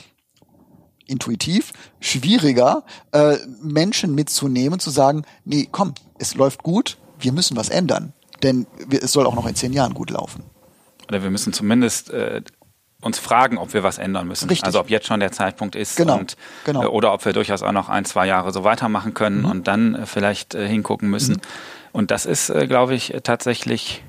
intuitiv 1.07 1.73
schwieriger, 2.01 2.85
äh, 3.13 3.37
Menschen 3.63 4.15
mitzunehmen, 4.15 4.81
zu 4.81 4.91
sagen, 4.91 5.25
nee, 5.45 5.69
komm, 5.71 5.95
es 6.19 6.35
läuft 6.35 6.63
gut, 6.63 6.99
wir 7.19 7.33
müssen 7.33 7.57
was 7.57 7.69
ändern. 7.69 8.13
Denn 8.43 8.67
wir, 8.87 9.03
es 9.03 9.13
soll 9.13 9.27
auch 9.27 9.35
noch 9.35 9.47
in 9.47 9.55
zehn 9.55 9.73
Jahren 9.73 9.95
gut 9.95 10.11
laufen. 10.11 10.43
Oder 11.09 11.23
wir 11.23 11.31
müssen 11.31 11.53
zumindest 11.53 12.11
äh, 12.11 12.43
uns 13.03 13.19
fragen, 13.19 13.59
ob 13.59 13.75
wir 13.75 13.83
was 13.83 13.99
ändern 13.99 14.27
müssen. 14.29 14.49
Richtig. 14.49 14.65
Also 14.65 14.81
ob 14.81 14.89
jetzt 14.89 15.07
schon 15.07 15.21
der 15.21 15.33
Zeitpunkt 15.33 15.75
ist 15.75 15.97
genau, 15.97 16.19
und 16.19 16.37
genau. 16.65 16.85
Äh, 16.85 16.87
oder 16.87 17.13
ob 17.13 17.25
wir 17.25 17.33
durchaus 17.33 17.63
auch 17.63 17.73
noch 17.73 17.89
ein, 17.89 18.05
zwei 18.05 18.27
Jahre 18.27 18.53
so 18.53 18.65
weitermachen 18.65 19.13
können 19.13 19.41
mhm. 19.41 19.51
und 19.51 19.69
dann 19.69 19.95
äh, 19.95 20.07
vielleicht 20.07 20.55
äh, 20.55 20.67
hingucken 20.67 21.11
müssen. 21.11 21.35
Mhm. 21.35 21.41
Und 21.93 22.11
das 22.11 22.25
ist, 22.25 22.51
glaube 22.69 22.95
ich, 22.95 23.15
tatsächlich, 23.23 24.03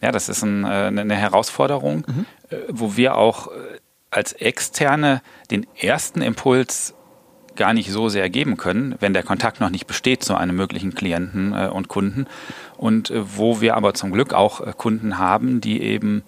ja, 0.00 0.10
das 0.10 0.30
ist 0.30 0.42
ein, 0.42 0.64
äh, 0.64 0.68
eine 0.86 1.14
Herausforderung, 1.14 2.04
mhm. 2.06 2.26
Wo 2.68 2.98
wir 2.98 3.16
auch 3.16 3.48
als 4.10 4.34
Externe 4.34 5.22
den 5.50 5.66
ersten 5.74 6.20
Impuls 6.20 6.92
gar 7.56 7.72
nicht 7.72 7.90
so 7.90 8.10
sehr 8.10 8.28
geben 8.28 8.58
können, 8.58 8.94
wenn 9.00 9.14
der 9.14 9.22
Kontakt 9.22 9.58
noch 9.58 9.70
nicht 9.70 9.86
besteht 9.86 10.22
zu 10.22 10.34
einem 10.34 10.54
möglichen 10.54 10.94
Klienten 10.94 11.54
und 11.54 11.88
Kunden. 11.88 12.26
Und 12.76 13.10
wo 13.14 13.62
wir 13.62 13.74
aber 13.74 13.94
zum 13.94 14.12
Glück 14.12 14.34
auch 14.34 14.76
Kunden 14.76 15.16
haben, 15.16 15.62
die 15.62 15.80
eben 15.80 16.24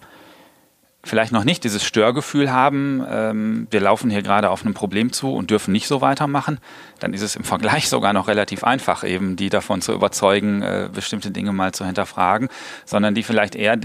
vielleicht 1.05 1.31
noch 1.31 1.43
nicht 1.43 1.63
dieses 1.63 1.85
Störgefühl 1.85 2.51
haben, 2.51 3.05
ähm, 3.09 3.67
wir 3.69 3.79
laufen 3.79 4.09
hier 4.09 4.23
gerade 4.23 4.49
auf 4.49 4.65
ein 4.65 4.73
Problem 4.73 5.13
zu 5.13 5.33
und 5.33 5.51
dürfen 5.51 5.71
nicht 5.71 5.87
so 5.87 6.01
weitermachen, 6.01 6.59
dann 6.99 7.13
ist 7.13 7.21
es 7.21 7.35
im 7.35 7.43
Vergleich 7.43 7.87
sogar 7.89 8.11
noch 8.11 8.27
relativ 8.27 8.63
einfach, 8.63 9.03
eben 9.03 9.35
die 9.35 9.49
davon 9.49 9.81
zu 9.81 9.93
überzeugen, 9.93 10.61
äh, 10.61 10.89
bestimmte 10.91 11.31
Dinge 11.31 11.53
mal 11.53 11.73
zu 11.73 11.85
hinterfragen, 11.85 12.49
sondern 12.85 13.15
die 13.15 13.23
vielleicht 13.23 13.55
eher, 13.55 13.77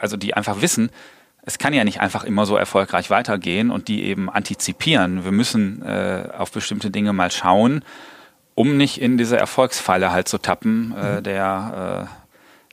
also 0.00 0.16
die 0.16 0.34
einfach 0.34 0.62
wissen, 0.62 0.90
es 1.44 1.58
kann 1.58 1.74
ja 1.74 1.84
nicht 1.84 2.00
einfach 2.00 2.24
immer 2.24 2.46
so 2.46 2.56
erfolgreich 2.56 3.10
weitergehen 3.10 3.70
und 3.70 3.88
die 3.88 4.04
eben 4.04 4.30
antizipieren. 4.30 5.24
Wir 5.24 5.32
müssen 5.32 5.82
äh, 5.82 6.28
auf 6.36 6.52
bestimmte 6.52 6.90
Dinge 6.90 7.12
mal 7.12 7.30
schauen, 7.30 7.84
um 8.54 8.76
nicht 8.76 9.00
in 9.00 9.18
diese 9.18 9.36
Erfolgsfalle 9.36 10.12
halt 10.12 10.28
zu 10.28 10.38
tappen, 10.38 10.94
äh, 10.96 11.16
mhm. 11.16 11.22
der 11.24 12.08
äh, 12.08 12.21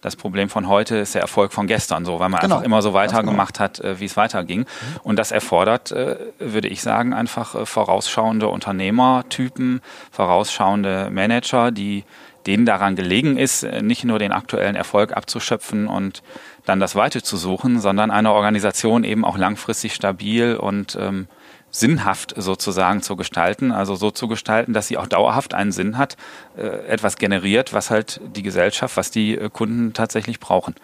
das 0.02 0.16
Problem 0.16 0.50
von 0.50 0.68
heute 0.68 0.98
ist 0.98 1.16
der 1.16 1.22
Erfolg 1.22 1.52
von 1.52 1.68
gestern, 1.68 2.06
so, 2.06 2.20
weil 2.20 2.30
man 2.30 2.40
Genau. 2.42 2.56
einfach 2.56 2.66
immer 2.66 2.82
so 2.82 2.92
Ganz 2.94 3.12
weitergemacht 3.12 3.60
hat, 3.60 3.80
äh, 3.80 4.00
wie 4.00 4.06
es 4.06 4.16
weiterging. 4.18 4.66
Und 5.04 5.18
das 5.18 5.32
erfordert, 5.32 5.92
äh, 5.92 6.18
würde 6.40 6.68
ich 6.68 6.82
sagen, 6.82 7.14
einfach 7.14 7.56
äh, 7.56 7.66
vorausschauende 7.66 8.48
Unternehmertypen, 8.48 9.82
vorausschauende 10.12 11.10
Manager, 11.12 11.72
die 11.72 12.06
denen 12.48 12.66
daran 12.66 12.96
gelegen 12.96 13.38
ist, 13.38 13.64
nicht 13.82 14.06
nur 14.06 14.18
den 14.18 14.32
aktuellen 14.32 14.76
Erfolg 14.76 15.16
abzuschöpfen 15.16 15.88
und 15.88 16.24
dann 16.66 16.80
das 16.80 16.96
Weite 16.96 17.22
zu 17.22 17.36
suchen, 17.36 17.80
sondern 17.80 18.12
eine 18.12 18.32
Organisation 18.32 19.04
eben 19.04 19.26
auch 19.26 19.38
langfristig 19.38 19.94
stabil 19.94 20.56
und 20.56 20.98
ähm, 21.00 21.28
sinnhaft 21.72 22.34
sozusagen 22.36 23.02
zu 23.02 23.16
gestalten, 23.16 23.72
also 23.72 23.96
so 23.96 24.12
zu 24.12 24.28
gestalten, 24.28 24.74
dass 24.74 24.88
sie 24.88 24.98
auch 24.98 25.08
dauerhaft 25.08 25.54
einen 25.54 25.72
Sinn 25.72 25.98
hat, 25.98 26.18
äh, 26.58 26.64
etwas 26.88 27.18
generiert, 27.18 27.74
was 27.74 27.92
halt 27.92 28.22
die 28.36 28.44
Gesellschaft, 28.44 28.98
was 28.98 29.12
die 29.12 29.38
äh, 29.38 29.50
Kunden 29.50 29.94
tatsächlich 29.94 30.40
brauchen. 30.40 30.76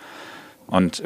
Und 0.67 1.04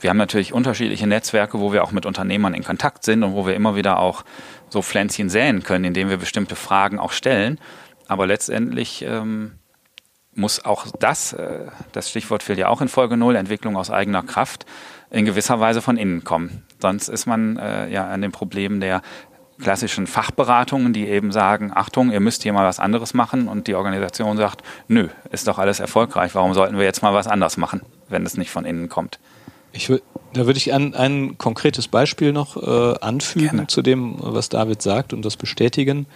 wir 0.00 0.10
haben 0.10 0.16
natürlich 0.16 0.52
unterschiedliche 0.52 1.06
Netzwerke, 1.06 1.60
wo 1.60 1.72
wir 1.72 1.82
auch 1.82 1.92
mit 1.92 2.06
Unternehmern 2.06 2.54
in 2.54 2.64
Kontakt 2.64 3.04
sind 3.04 3.22
und 3.22 3.34
wo 3.34 3.46
wir 3.46 3.54
immer 3.54 3.76
wieder 3.76 3.98
auch 3.98 4.24
so 4.68 4.82
Pflänzchen 4.82 5.30
säen 5.30 5.62
können, 5.62 5.84
indem 5.84 6.10
wir 6.10 6.18
bestimmte 6.18 6.56
Fragen 6.56 6.98
auch 6.98 7.12
stellen. 7.12 7.58
Aber 8.06 8.26
letztendlich 8.26 9.02
ähm, 9.02 9.52
muss 10.34 10.64
auch 10.64 10.86
das, 11.00 11.32
äh, 11.32 11.66
das 11.92 12.10
Stichwort 12.10 12.42
fehlt 12.42 12.58
ja 12.58 12.68
auch 12.68 12.82
in 12.82 12.88
Folge 12.88 13.16
0, 13.16 13.36
Entwicklung 13.36 13.76
aus 13.76 13.90
eigener 13.90 14.22
Kraft, 14.22 14.66
in 15.10 15.24
gewisser 15.24 15.60
Weise 15.60 15.80
von 15.80 15.96
innen 15.96 16.24
kommen. 16.24 16.65
Sonst 16.80 17.08
ist 17.08 17.26
man 17.26 17.56
äh, 17.56 17.88
ja 17.88 18.06
an 18.06 18.22
dem 18.22 18.32
Problem 18.32 18.80
der 18.80 19.02
klassischen 19.58 20.06
Fachberatungen, 20.06 20.92
die 20.92 21.06
eben 21.08 21.32
sagen, 21.32 21.72
Achtung, 21.74 22.12
ihr 22.12 22.20
müsst 22.20 22.42
hier 22.42 22.52
mal 22.52 22.66
was 22.66 22.78
anderes 22.78 23.14
machen 23.14 23.48
und 23.48 23.66
die 23.66 23.74
Organisation 23.74 24.36
sagt, 24.36 24.62
nö, 24.88 25.08
ist 25.30 25.48
doch 25.48 25.58
alles 25.58 25.80
erfolgreich, 25.80 26.34
warum 26.34 26.52
sollten 26.52 26.76
wir 26.76 26.84
jetzt 26.84 27.02
mal 27.02 27.14
was 27.14 27.26
anders 27.26 27.56
machen, 27.56 27.80
wenn 28.08 28.26
es 28.26 28.36
nicht 28.36 28.50
von 28.50 28.64
innen 28.64 28.88
kommt. 28.88 29.18
Ich 29.72 29.90
da 30.32 30.44
würde 30.44 30.58
ich 30.58 30.74
ein, 30.74 30.94
ein 30.94 31.38
konkretes 31.38 31.88
Beispiel 31.88 32.32
noch 32.32 32.56
äh, 32.56 32.98
anfügen 33.00 33.48
Gerne. 33.48 33.66
zu 33.68 33.80
dem, 33.80 34.16
was 34.18 34.50
David 34.50 34.82
sagt 34.82 35.14
und 35.14 35.24
das 35.24 35.36
bestätigen. 35.36 36.06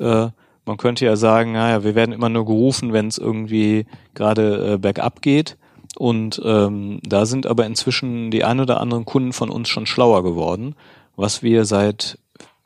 Äh, 0.00 0.28
man 0.64 0.76
könnte 0.76 1.04
ja 1.04 1.16
sagen, 1.16 1.52
naja, 1.52 1.84
wir 1.84 1.94
werden 1.94 2.12
immer 2.12 2.28
nur 2.30 2.46
gerufen, 2.46 2.92
wenn 2.92 3.08
es 3.08 3.18
irgendwie 3.18 3.86
gerade 4.14 4.74
äh, 4.74 4.78
bergab 4.78 5.20
geht. 5.20 5.56
Und 5.96 6.40
ähm, 6.44 7.00
da 7.02 7.26
sind 7.26 7.46
aber 7.46 7.66
inzwischen 7.66 8.30
die 8.30 8.44
ein 8.44 8.60
oder 8.60 8.80
anderen 8.80 9.04
Kunden 9.04 9.32
von 9.32 9.50
uns 9.50 9.68
schon 9.68 9.86
schlauer 9.86 10.22
geworden. 10.22 10.74
Was 11.16 11.42
wir 11.42 11.64
seit 11.64 12.18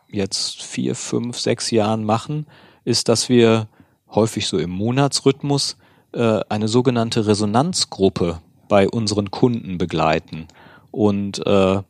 jetzt 0.08 0.62
vier, 0.62 0.94
fünf, 0.94 1.38
sechs 1.38 1.70
Jahren 1.70 2.04
machen, 2.04 2.46
ist, 2.84 3.08
dass 3.08 3.28
wir 3.28 3.68
häufig 4.10 4.46
so 4.46 4.58
im 4.58 4.70
Monatsrhythmus 4.70 5.76
äh, 6.12 6.40
eine 6.48 6.68
sogenannte 6.68 7.26
Resonanzgruppe 7.26 8.40
bei 8.68 8.88
unseren 8.88 9.30
Kunden 9.30 9.78
begleiten. 9.78 10.48
Und 10.90 11.46
äh, 11.46 11.82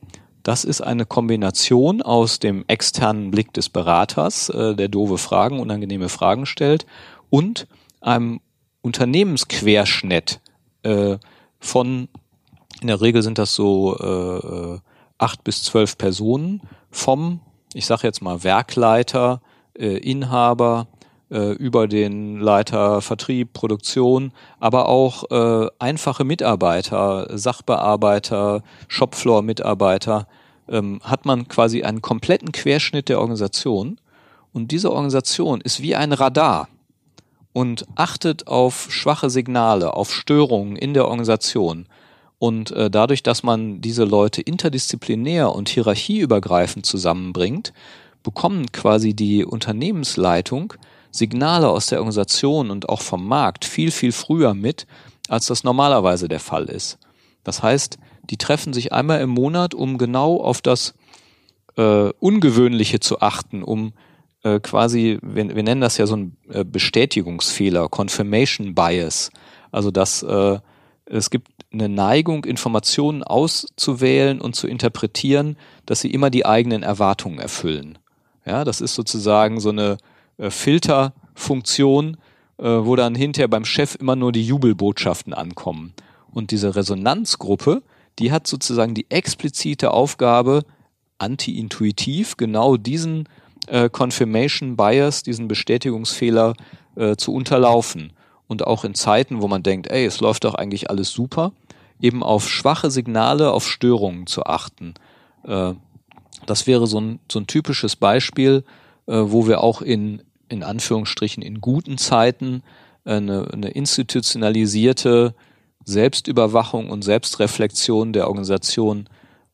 das 0.42 0.64
ist 0.64 0.80
eine 0.80 1.06
Kombination 1.06 2.02
aus 2.02 2.38
dem 2.38 2.64
externen 2.66 3.30
Blick 3.30 3.52
des 3.52 3.68
Beraters, 3.68 4.48
äh, 4.48 4.74
der 4.74 4.88
doofe 4.88 5.18
Fragen, 5.18 5.60
unangenehme 5.60 6.08
Fragen 6.08 6.46
stellt, 6.46 6.86
und 7.30 7.66
einem 8.00 8.40
Unternehmensquerschnitt 8.82 10.40
äh, 10.82 11.18
von, 11.60 12.08
in 12.80 12.86
der 12.86 13.00
Regel 13.00 13.22
sind 13.22 13.38
das 13.38 13.54
so 13.54 13.96
äh, 13.98 14.78
acht 15.18 15.44
bis 15.44 15.62
zwölf 15.62 15.96
Personen, 15.96 16.62
vom, 16.90 17.40
ich 17.74 17.86
sage 17.86 18.06
jetzt 18.06 18.22
mal, 18.22 18.42
Werkleiter, 18.42 19.40
äh, 19.78 19.96
Inhaber, 19.98 20.88
äh, 21.30 21.52
über 21.52 21.88
den 21.88 22.40
Leiter 22.40 23.00
Vertrieb, 23.00 23.52
Produktion, 23.52 24.32
aber 24.60 24.88
auch 24.88 25.30
äh, 25.30 25.68
einfache 25.78 26.24
Mitarbeiter, 26.24 27.26
Sachbearbeiter, 27.36 28.62
Shopfloor-Mitarbeiter, 28.88 30.26
ähm, 30.68 31.00
hat 31.02 31.24
man 31.24 31.48
quasi 31.48 31.82
einen 31.82 32.02
kompletten 32.02 32.52
Querschnitt 32.52 33.08
der 33.08 33.20
Organisation. 33.20 33.98
Und 34.52 34.70
diese 34.70 34.92
Organisation 34.92 35.60
ist 35.62 35.80
wie 35.80 35.96
ein 35.96 36.12
Radar 36.12 36.68
und 37.52 37.86
achtet 37.94 38.46
auf 38.46 38.88
schwache 38.90 39.30
Signale, 39.30 39.94
auf 39.94 40.12
Störungen 40.12 40.76
in 40.76 40.94
der 40.94 41.06
Organisation. 41.06 41.86
Und 42.38 42.72
äh, 42.72 42.90
dadurch, 42.90 43.22
dass 43.22 43.42
man 43.42 43.80
diese 43.80 44.04
Leute 44.04 44.42
interdisziplinär 44.42 45.54
und 45.54 45.68
hierarchieübergreifend 45.68 46.86
zusammenbringt, 46.86 47.72
bekommen 48.22 48.72
quasi 48.72 49.14
die 49.14 49.44
Unternehmensleitung 49.44 50.74
Signale 51.10 51.68
aus 51.68 51.86
der 51.86 51.98
Organisation 51.98 52.70
und 52.70 52.88
auch 52.88 53.02
vom 53.02 53.26
Markt 53.26 53.64
viel, 53.64 53.90
viel 53.90 54.12
früher 54.12 54.54
mit, 54.54 54.86
als 55.28 55.46
das 55.46 55.62
normalerweise 55.62 56.26
der 56.26 56.40
Fall 56.40 56.64
ist. 56.64 56.98
Das 57.44 57.62
heißt, 57.62 57.98
die 58.30 58.38
treffen 58.38 58.72
sich 58.72 58.92
einmal 58.92 59.20
im 59.20 59.30
Monat, 59.30 59.74
um 59.74 59.98
genau 59.98 60.40
auf 60.40 60.62
das 60.62 60.94
äh, 61.76 62.10
Ungewöhnliche 62.18 63.00
zu 63.00 63.20
achten, 63.20 63.62
um 63.62 63.92
äh, 64.42 64.60
quasi, 64.60 65.18
wir, 65.22 65.54
wir 65.54 65.62
nennen 65.62 65.80
das 65.80 65.98
ja 65.98 66.06
so 66.06 66.16
ein 66.16 66.36
äh, 66.50 66.64
Bestätigungsfehler, 66.64 67.88
Confirmation 67.88 68.74
Bias. 68.74 69.30
Also 69.70 69.90
dass 69.90 70.22
äh, 70.22 70.58
es 71.06 71.30
gibt 71.30 71.48
eine 71.72 71.88
Neigung, 71.88 72.44
Informationen 72.44 73.22
auszuwählen 73.22 74.40
und 74.40 74.54
zu 74.54 74.66
interpretieren, 74.66 75.56
dass 75.86 76.00
sie 76.00 76.10
immer 76.10 76.30
die 76.30 76.46
eigenen 76.46 76.82
Erwartungen 76.82 77.38
erfüllen. 77.38 77.98
Ja, 78.44 78.64
das 78.64 78.80
ist 78.80 78.94
sozusagen 78.94 79.60
so 79.60 79.70
eine 79.70 79.98
äh, 80.38 80.50
Filterfunktion, 80.50 82.16
äh, 82.58 82.64
wo 82.64 82.96
dann 82.96 83.14
hinterher 83.14 83.48
beim 83.48 83.64
Chef 83.64 83.94
immer 83.94 84.16
nur 84.16 84.32
die 84.32 84.46
Jubelbotschaften 84.46 85.32
ankommen. 85.32 85.94
Und 86.30 86.50
diese 86.50 86.74
Resonanzgruppe, 86.74 87.82
die 88.18 88.32
hat 88.32 88.46
sozusagen 88.46 88.94
die 88.94 89.10
explizite 89.10 89.92
Aufgabe, 89.92 90.62
anti-intuitiv 91.18 92.36
genau 92.36 92.76
diesen 92.76 93.28
äh, 93.72 93.88
Confirmation 93.88 94.76
Bias, 94.76 95.22
diesen 95.22 95.48
Bestätigungsfehler 95.48 96.52
äh, 96.94 97.16
zu 97.16 97.32
unterlaufen. 97.32 98.12
Und 98.46 98.66
auch 98.66 98.84
in 98.84 98.94
Zeiten, 98.94 99.40
wo 99.40 99.48
man 99.48 99.62
denkt, 99.62 99.90
ey, 99.90 100.04
es 100.04 100.20
läuft 100.20 100.44
doch 100.44 100.54
eigentlich 100.54 100.90
alles 100.90 101.10
super, 101.10 101.52
eben 101.98 102.22
auf 102.22 102.50
schwache 102.50 102.90
Signale, 102.90 103.50
auf 103.50 103.66
Störungen 103.66 104.26
zu 104.26 104.44
achten. 104.44 104.92
Äh, 105.44 105.72
das 106.44 106.66
wäre 106.66 106.86
so 106.86 107.00
ein, 107.00 107.18
so 107.30 107.38
ein 107.38 107.46
typisches 107.46 107.96
Beispiel, 107.96 108.64
äh, 109.06 109.14
wo 109.16 109.46
wir 109.46 109.62
auch 109.62 109.80
in, 109.80 110.22
in 110.50 110.62
Anführungsstrichen 110.62 111.42
in 111.42 111.62
guten 111.62 111.96
Zeiten 111.96 112.62
äh, 113.06 113.12
eine, 113.14 113.48
eine 113.50 113.70
institutionalisierte 113.70 115.34
Selbstüberwachung 115.86 116.90
und 116.90 117.02
Selbstreflexion 117.02 118.12
der 118.12 118.28
Organisation 118.28 119.08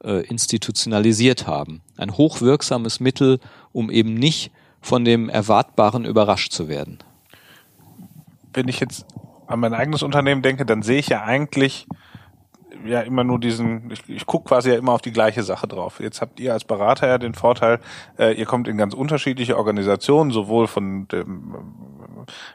äh, 0.05 0.27
institutionalisiert 0.27 1.47
haben. 1.47 1.83
Ein 1.97 2.17
hochwirksames 2.17 3.01
Mittel, 3.01 3.41
um 3.73 3.91
eben 3.91 4.15
nicht 4.15 4.53
von 4.81 5.05
dem 5.05 5.29
Erwartbaren 5.29 6.05
überrascht 6.05 6.53
zu 6.53 6.69
werden. 6.69 6.99
wenn 8.53 8.69
ich 8.69 8.81
jetzt 8.81 9.07
an 9.47 9.61
mein 9.61 9.75
eigenes 9.75 10.03
Unternehmen 10.03 10.43
denke, 10.43 10.67
dann 10.67 10.83
sehe 10.83 10.99
ich 10.99 11.09
ja 11.09 11.23
eigentlich 11.23 11.87
ja 12.85 13.01
immer 13.01 13.25
nur 13.25 13.39
diesen, 13.39 13.91
ich, 13.91 14.09
ich 14.09 14.27
gucke 14.27 14.49
quasi 14.49 14.71
ja 14.71 14.77
immer 14.77 14.93
auf 14.93 15.03
die 15.03 15.13
gleiche 15.13 15.43
Sache 15.43 15.67
drauf. 15.67 16.01
Jetzt 16.01 16.21
habt 16.21 16.39
ihr 16.41 16.53
als 16.53 16.65
Berater 16.65 17.09
ja 17.09 17.19
den 17.19 17.35
Vorteil, 17.35 17.81
äh, 18.19 18.33
ihr 18.35 18.47
kommt 18.47 18.69
in 18.69 18.77
ganz 18.77 18.95
unterschiedliche 18.95 19.57
Organisationen, 19.57 20.31
sowohl 20.31 20.67
von 20.67 21.07
äh, 21.13 21.25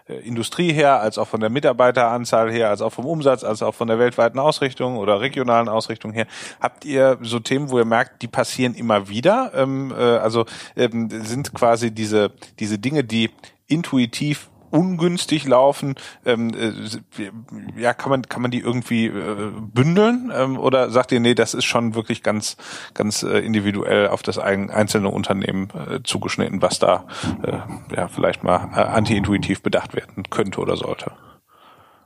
Industrie 0.08 0.74
her, 0.74 1.00
als 1.00 1.18
auch 1.18 1.28
von 1.28 1.40
der 1.40 1.50
Mitarbeiteranzahl 1.50 2.52
her, 2.52 2.70
als 2.70 2.82
auch 2.82 2.92
vom 2.92 3.06
Umsatz, 3.06 3.44
als 3.44 3.62
auch 3.64 3.76
von 3.76 3.88
der 3.88 4.00
weltweiten 4.00 4.40
Ausrichtung 4.40 4.98
oder 4.98 5.22
regionalen 5.22 5.70
Ausrichtung 5.70 6.12
her. 6.14 6.28
Habt 6.60 6.86
ihr 6.86 7.18
so 7.22 7.40
Themen, 7.40 7.70
wo 7.70 7.80
ihr 7.80 7.86
merkt, 7.86 8.22
die 8.22 8.28
passieren 8.28 8.76
immer 8.76 9.10
wieder? 9.10 9.52
Ähm, 9.56 9.92
äh, 9.92 10.02
also 10.02 10.46
ähm, 10.76 11.10
sind 11.10 11.54
quasi 11.54 11.92
diese, 11.92 12.32
diese 12.60 12.80
Dinge, 12.80 13.04
die 13.04 13.32
intuitiv 13.68 14.50
ungünstig 14.74 15.46
laufen, 15.46 15.96
ähm, 16.26 16.52
äh, 16.54 16.72
ja, 17.80 17.94
kann 17.94 18.10
man 18.10 18.24
kann 18.24 18.42
man 18.42 18.50
die 18.50 18.60
irgendwie 18.60 19.06
äh, 19.06 19.52
bündeln 19.74 20.32
ähm, 20.36 20.58
oder 20.58 20.90
sagt 20.90 21.12
ihr, 21.12 21.20
nee, 21.20 21.36
das 21.36 21.54
ist 21.54 21.66
schon 21.66 21.94
wirklich 21.94 22.24
ganz 22.24 22.58
ganz 22.96 23.22
äh, 23.22 23.38
individuell 23.40 24.08
auf 24.08 24.24
das 24.24 24.40
ein, 24.40 24.72
einzelne 24.72 25.10
Unternehmen 25.10 25.70
äh, 25.70 26.00
zugeschnitten, 26.04 26.62
was 26.62 26.80
da 26.80 27.06
äh, 27.44 27.96
ja 27.96 28.08
vielleicht 28.08 28.44
mal 28.44 28.72
äh, 28.76 28.82
anti-intuitiv 28.82 29.62
bedacht 29.62 29.94
werden 29.94 30.24
könnte 30.32 30.60
oder 30.60 30.76
sollte. 30.76 31.12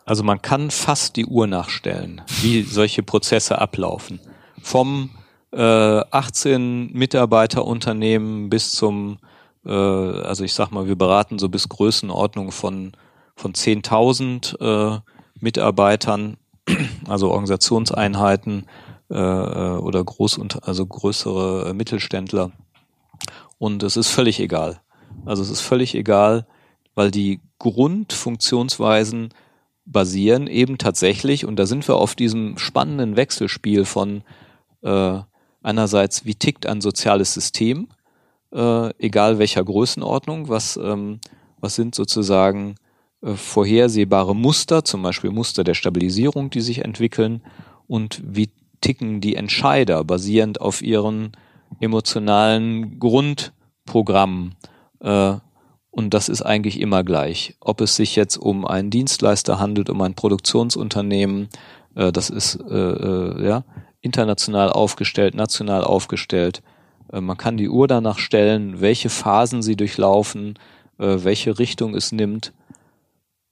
Also 0.05 0.23
man 0.23 0.41
kann 0.41 0.69
fast 0.69 1.15
die 1.15 1.25
Uhr 1.25 1.47
nachstellen, 1.47 2.21
wie 2.41 2.63
solche 2.63 3.03
Prozesse 3.03 3.59
ablaufen. 3.59 4.19
Vom 4.61 5.09
äh, 5.51 5.61
18 5.61 6.91
Mitarbeiterunternehmen 6.93 8.49
bis 8.49 8.71
zum, 8.71 9.19
äh, 9.67 9.71
also 9.71 10.43
ich 10.43 10.53
sag 10.53 10.71
mal, 10.71 10.87
wir 10.87 10.95
beraten 10.95 11.37
so 11.37 11.49
bis 11.49 11.69
Größenordnung 11.69 12.51
von, 12.51 12.93
von 13.35 13.53
10.000 13.53 14.95
äh, 14.95 14.99
Mitarbeitern, 15.39 16.37
also 17.07 17.29
Organisationseinheiten 17.29 18.65
äh, 19.09 19.15
äh, 19.15 19.77
oder 19.77 20.03
Großunter 20.03 20.67
also 20.67 20.85
größere 20.85 21.69
äh, 21.69 21.73
Mittelständler. 21.73 22.51
Und 23.57 23.83
es 23.83 23.97
ist 23.97 24.09
völlig 24.09 24.39
egal. 24.39 24.81
Also 25.25 25.43
es 25.43 25.49
ist 25.49 25.61
völlig 25.61 25.95
egal, 25.95 26.47
weil 26.95 27.11
die 27.11 27.41
Grundfunktionsweisen 27.59 29.33
basieren 29.85 30.47
eben 30.47 30.77
tatsächlich, 30.77 31.45
und 31.45 31.57
da 31.57 31.65
sind 31.65 31.87
wir 31.87 31.95
auf 31.95 32.15
diesem 32.15 32.57
spannenden 32.57 33.15
Wechselspiel 33.15 33.85
von 33.85 34.23
äh, 34.81 35.19
einerseits, 35.63 36.25
wie 36.25 36.35
tickt 36.35 36.65
ein 36.65 36.81
soziales 36.81 37.33
System, 37.33 37.87
äh, 38.53 38.89
egal 38.99 39.39
welcher 39.39 39.63
Größenordnung, 39.63 40.49
was, 40.49 40.77
ähm, 40.77 41.19
was 41.59 41.75
sind 41.75 41.95
sozusagen 41.95 42.75
äh, 43.21 43.33
vorhersehbare 43.33 44.35
Muster, 44.35 44.83
zum 44.83 45.03
Beispiel 45.03 45.31
Muster 45.31 45.63
der 45.63 45.73
Stabilisierung, 45.73 46.49
die 46.49 46.61
sich 46.61 46.83
entwickeln, 46.83 47.41
und 47.87 48.21
wie 48.23 48.49
ticken 48.81 49.21
die 49.21 49.35
Entscheider 49.35 50.03
basierend 50.03 50.61
auf 50.61 50.81
ihren 50.81 51.31
emotionalen 51.79 52.99
Grundprogrammen. 52.99 54.55
Äh, 54.99 55.35
und 55.89 56.13
das 56.13 56.29
ist 56.29 56.43
eigentlich 56.43 56.79
immer 56.79 57.03
gleich. 57.03 57.55
Ob 57.59 57.81
es 57.81 57.95
sich 57.95 58.15
jetzt 58.15 58.37
um 58.37 58.65
einen 58.65 58.91
Dienstleister 58.91 59.59
handelt, 59.59 59.89
um 59.89 60.01
ein 60.01 60.13
Produktionsunternehmen, 60.13 61.49
äh, 61.95 62.11
das 62.11 62.29
ist 62.29 62.59
äh, 62.69 62.75
äh, 62.75 63.45
ja 63.45 63.63
international 64.01 64.69
aufgestellt, 64.69 65.33
national 65.33 65.83
aufgestellt. 65.83 66.61
Äh, 67.11 67.21
man 67.21 67.37
kann 67.37 67.57
die 67.57 67.69
Uhr 67.69 67.87
danach 67.87 68.19
stellen, 68.19 68.81
welche 68.81 69.09
Phasen 69.09 69.61
sie 69.61 69.75
durchlaufen, 69.75 70.57
äh, 70.97 71.17
welche 71.19 71.59
Richtung 71.59 71.95
es 71.95 72.11
nimmt, 72.11 72.53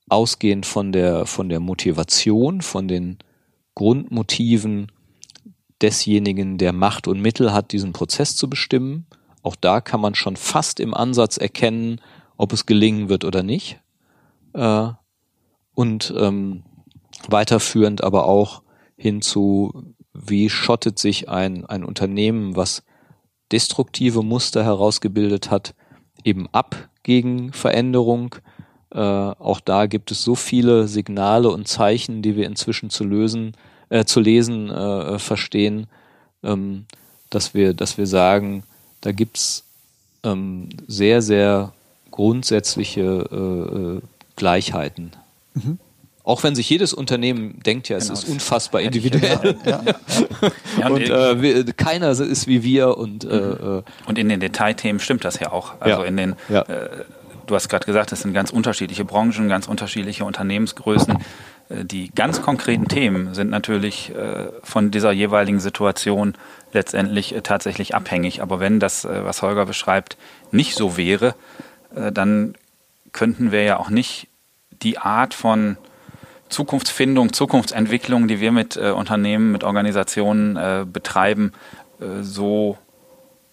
ausgehend 0.10 0.66
von 0.66 0.92
der 0.92 1.26
von 1.26 1.50
der 1.50 1.60
Motivation, 1.60 2.62
von 2.62 2.88
den 2.88 3.18
Grundmotiven 3.74 4.92
desjenigen, 5.82 6.58
der 6.58 6.74
Macht 6.74 7.08
und 7.08 7.22
Mittel 7.22 7.54
hat, 7.54 7.72
diesen 7.72 7.94
Prozess 7.94 8.36
zu 8.36 8.50
bestimmen. 8.50 9.06
Auch 9.44 9.56
da 9.56 9.82
kann 9.82 10.02
man 10.02 10.16
schon 10.16 10.38
fast 10.38 10.80
im 10.80 10.94
Ansatz 10.94 11.38
erkennen, 11.38 12.02
ob 12.38 12.54
es 12.54 12.66
gelingen 12.66 13.10
wird 13.10 13.26
oder 13.26 13.44
nicht. 13.44 13.80
Äh, 14.54 14.90
und 15.74 16.14
ähm, 16.18 16.64
weiterführend 17.28 18.04
aber 18.04 18.26
auch 18.26 18.62
hinzu, 18.98 19.94
wie 20.14 20.50
schottet 20.50 20.98
sich 20.98 21.30
ein, 21.30 21.66
ein 21.66 21.84
Unternehmen, 21.84 22.56
was 22.56 22.84
destruktive 23.52 24.24
Muster 24.24 24.64
herausgebildet 24.64 25.52
hat, 25.52 25.76
eben 26.24 26.48
ab 26.52 26.90
gegen 27.04 27.54
Veränderung. 27.54 28.36
Äh, 28.92 29.00
auch 29.00 29.60
da 29.60 29.86
gibt 29.86 30.12
es 30.12 30.24
so 30.24 30.36
viele 30.36 30.88
Signale 30.88 31.50
und 31.50 31.68
Zeichen, 31.68 32.22
die 32.22 32.36
wir 32.36 32.46
inzwischen 32.48 32.90
zu 32.90 33.04
lösen, 33.04 33.56
äh, 33.90 34.06
zu 34.06 34.20
lesen 34.20 34.70
äh, 34.70 35.20
verstehen, 35.20 35.88
ähm, 36.44 36.86
dass 37.30 37.54
wir, 37.54 37.74
dass 37.74 37.98
wir 37.98 38.08
sagen, 38.08 38.64
da 39.02 39.12
gibt's 39.12 39.64
ähm, 40.24 40.70
sehr, 40.88 41.22
sehr 41.22 41.74
grundsätzliche 42.12 43.02
äh, 43.32 43.98
äh, 43.98 44.02
Gleichheiten. 44.36 45.12
Mhm. 45.54 45.80
Auch 46.26 46.42
wenn 46.42 46.56
sich 46.56 46.68
jedes 46.68 46.92
Unternehmen 46.92 47.60
denkt, 47.64 47.88
ja, 47.88 47.98
es 47.98 48.08
genau, 48.08 48.20
ist 48.20 48.28
unfassbar 48.28 48.82
individuell. 48.82 49.56
Ja, 49.64 49.84
ja, 49.86 49.96
ja. 50.80 50.88
und 50.90 51.02
äh, 51.02 51.42
wir, 51.42 51.66
keiner 51.74 52.10
ist 52.10 52.48
wie 52.48 52.64
wir 52.64 52.98
und 52.98 53.24
äh, 53.24 53.28
mhm. 53.28 53.78
äh, 53.78 54.10
und 54.10 54.18
in 54.18 54.30
den 54.30 54.40
Detailthemen 54.40 55.00
stimmt 55.00 55.24
das 55.24 55.40
ja 55.40 55.52
auch. 55.52 55.76
Also 55.80 56.02
in 56.02 56.18
den 56.18 56.36
äh, 56.50 56.64
du 57.46 57.54
hast 57.54 57.70
gerade 57.70 57.86
gesagt, 57.86 58.12
es 58.12 58.22
sind 58.22 58.34
ganz 58.34 58.50
unterschiedliche 58.50 59.06
Branchen, 59.06 59.48
ganz 59.48 59.68
unterschiedliche 59.68 60.26
Unternehmensgrößen. 60.26 61.20
Äh, 61.70 61.86
die 61.86 62.10
ganz 62.10 62.42
konkreten 62.42 62.88
Themen 62.88 63.36
sind 63.36 63.52
natürlich 63.52 64.12
äh, 64.16 64.48
von 64.64 64.90
dieser 64.90 65.12
jeweiligen 65.12 65.60
Situation 65.60 66.34
letztendlich 66.74 67.36
tatsächlich 67.44 67.94
abhängig. 67.94 68.42
Aber 68.42 68.60
wenn 68.60 68.80
das, 68.80 69.06
was 69.06 69.44
Holger 69.44 69.68
beschreibt, 69.68 70.18
nicht 70.52 70.76
so 70.76 70.98
wäre, 70.98 71.36
dann 72.12 72.56
könnten 73.14 73.54
wir 73.54 73.64
ja 73.64 73.78
auch 73.78 73.90
nicht 73.90 74.28
die 74.82 74.98
Art 74.98 75.34
von 75.34 75.78
Zukunftsfindung, 76.50 77.34
Zukunftsentwicklung, 77.34 78.28
die 78.28 78.40
wir 78.40 78.52
mit 78.52 78.78
äh, 78.78 78.92
Unternehmen, 78.92 79.52
mit 79.52 79.64
Organisationen 79.64 80.56
äh, 80.56 80.86
betreiben, 80.86 81.54
äh, 82.00 82.22
so 82.22 82.78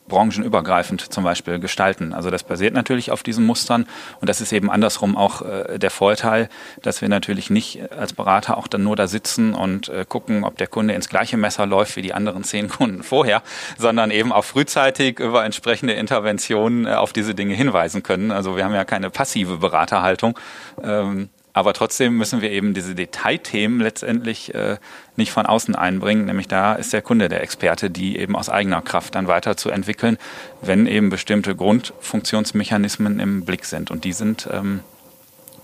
branchenübergreifend 0.08 1.12
zum 1.12 1.24
Beispiel 1.24 1.58
gestalten. 1.58 2.12
Also 2.12 2.30
das 2.30 2.42
basiert 2.42 2.74
natürlich 2.74 3.10
auf 3.10 3.22
diesen 3.22 3.46
Mustern 3.46 3.86
und 4.20 4.28
das 4.28 4.40
ist 4.40 4.52
eben 4.52 4.70
andersrum 4.70 5.16
auch 5.16 5.42
äh, 5.42 5.78
der 5.78 5.90
Vorteil, 5.90 6.48
dass 6.82 7.00
wir 7.00 7.08
natürlich 7.08 7.50
nicht 7.50 7.90
als 7.92 8.12
Berater 8.12 8.58
auch 8.58 8.66
dann 8.66 8.82
nur 8.82 8.96
da 8.96 9.06
sitzen 9.06 9.54
und 9.54 9.88
äh, 9.88 10.04
gucken, 10.06 10.44
ob 10.44 10.58
der 10.58 10.66
Kunde 10.66 10.94
ins 10.94 11.08
gleiche 11.08 11.36
Messer 11.36 11.66
läuft 11.66 11.96
wie 11.96 12.02
die 12.02 12.12
anderen 12.12 12.44
zehn 12.44 12.68
Kunden 12.68 13.02
vorher, 13.02 13.42
sondern 13.78 14.10
eben 14.10 14.32
auch 14.32 14.44
frühzeitig 14.44 15.18
über 15.18 15.44
entsprechende 15.44 15.94
Interventionen 15.94 16.86
äh, 16.86 16.94
auf 16.94 17.12
diese 17.12 17.34
Dinge 17.34 17.54
hinweisen 17.54 18.02
können. 18.02 18.32
Also 18.32 18.56
wir 18.56 18.64
haben 18.64 18.74
ja 18.74 18.84
keine 18.84 19.08
passive 19.08 19.58
Beraterhaltung. 19.58 20.38
Ähm, 20.82 21.30
aber 21.52 21.74
trotzdem 21.74 22.16
müssen 22.16 22.40
wir 22.40 22.50
eben 22.50 22.72
diese 22.72 22.94
Detailthemen 22.94 23.80
letztendlich 23.80 24.54
äh, 24.54 24.78
nicht 25.16 25.32
von 25.32 25.44
außen 25.44 25.74
einbringen. 25.74 26.24
Nämlich 26.24 26.48
da 26.48 26.74
ist 26.74 26.92
der 26.92 27.02
Kunde 27.02 27.28
der 27.28 27.42
Experte, 27.42 27.90
die 27.90 28.16
eben 28.18 28.36
aus 28.36 28.48
eigener 28.48 28.80
Kraft 28.80 29.14
dann 29.14 29.28
weiterzuentwickeln, 29.28 30.16
wenn 30.62 30.86
eben 30.86 31.10
bestimmte 31.10 31.54
Grundfunktionsmechanismen 31.54 33.20
im 33.20 33.44
Blick 33.44 33.66
sind. 33.66 33.90
Und 33.90 34.04
die 34.04 34.14
sind 34.14 34.48
ähm, 34.50 34.80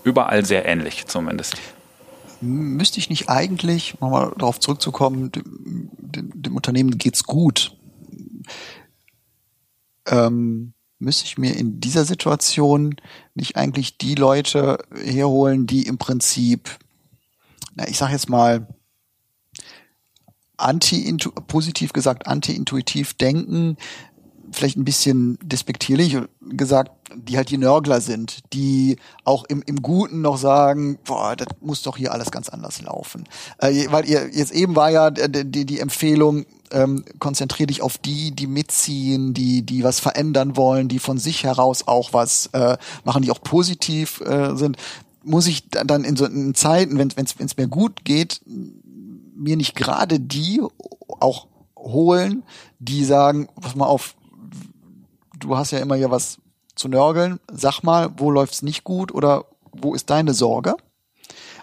überall 0.03 0.45
sehr 0.45 0.65
ähnlich 0.65 1.07
zumindest. 1.07 1.57
Müsste 2.41 2.99
ich 2.99 3.09
nicht 3.09 3.27
eigentlich, 3.27 3.99
nochmal 3.99 4.31
darauf 4.37 4.59
zurückzukommen, 4.59 5.31
dem, 5.31 5.89
dem, 5.97 6.55
Unternehmen 6.55 6.97
geht's 6.97 7.23
gut. 7.23 7.75
Ähm, 10.07 10.73
müsste 10.99 11.25
ich 11.25 11.37
mir 11.37 11.55
in 11.55 11.79
dieser 11.79 12.05
Situation 12.05 12.95
nicht 13.33 13.55
eigentlich 13.55 13.97
die 13.97 14.15
Leute 14.15 14.77
herholen, 14.93 15.65
die 15.65 15.83
im 15.83 15.97
Prinzip, 15.97 16.77
na, 17.75 17.87
ich 17.87 17.97
sag 17.97 18.11
jetzt 18.11 18.29
mal, 18.29 18.67
anti 20.57 21.17
positiv 21.47 21.93
gesagt 21.93 22.27
anti-intuitiv 22.27 23.13
denken, 23.13 23.77
vielleicht 24.51 24.77
ein 24.77 24.85
bisschen 24.85 25.37
despektierlich 25.43 26.17
gesagt, 26.41 26.91
die 27.15 27.37
halt 27.37 27.49
die 27.49 27.57
Nörgler 27.57 28.01
sind, 28.01 28.39
die 28.53 28.97
auch 29.23 29.45
im, 29.45 29.63
im 29.65 29.81
Guten 29.81 30.21
noch 30.21 30.37
sagen, 30.37 30.99
boah, 31.05 31.35
das 31.35 31.47
muss 31.61 31.81
doch 31.81 31.97
hier 31.97 32.13
alles 32.13 32.31
ganz 32.31 32.49
anders 32.49 32.81
laufen. 32.81 33.25
Äh, 33.59 33.85
weil 33.89 34.07
ihr 34.07 34.29
jetzt 34.31 34.51
eben 34.51 34.75
war 34.75 34.89
ja 34.89 35.09
die, 35.11 35.65
die 35.65 35.79
Empfehlung, 35.79 36.45
ähm, 36.71 37.03
konzentrier 37.19 37.67
dich 37.67 37.81
auf 37.81 37.97
die, 37.97 38.31
die 38.31 38.47
mitziehen, 38.47 39.33
die, 39.33 39.63
die 39.63 39.83
was 39.83 39.99
verändern 39.99 40.55
wollen, 40.55 40.87
die 40.87 40.99
von 40.99 41.17
sich 41.17 41.43
heraus 41.43 41.87
auch 41.87 42.13
was 42.13 42.47
äh, 42.53 42.77
machen, 43.03 43.23
die 43.23 43.31
auch 43.31 43.41
positiv 43.41 44.21
äh, 44.21 44.55
sind. 44.55 44.77
Muss 45.23 45.47
ich 45.47 45.69
dann 45.69 46.03
in 46.03 46.15
so 46.15 46.25
in 46.25 46.55
Zeiten, 46.55 46.97
wenn 46.97 47.11
es 47.17 47.57
mir 47.57 47.67
gut 47.67 48.05
geht, 48.05 48.41
mir 49.35 49.57
nicht 49.57 49.75
gerade 49.75 50.19
die 50.19 50.61
auch 51.19 51.47
holen, 51.77 52.43
die 52.79 53.03
sagen, 53.05 53.47
pass 53.59 53.75
mal 53.75 53.85
auf, 53.85 54.15
du 55.39 55.57
hast 55.57 55.71
ja 55.71 55.79
immer 55.79 55.95
hier 55.95 56.11
was 56.11 56.37
zu 56.75 56.87
nörgeln, 56.87 57.39
sag 57.51 57.81
mal, 57.83 58.09
wo 58.17 58.31
läuft's 58.31 58.61
nicht 58.61 58.83
gut 58.83 59.11
oder 59.13 59.45
wo 59.71 59.93
ist 59.93 60.09
deine 60.09 60.33
Sorge? 60.33 60.75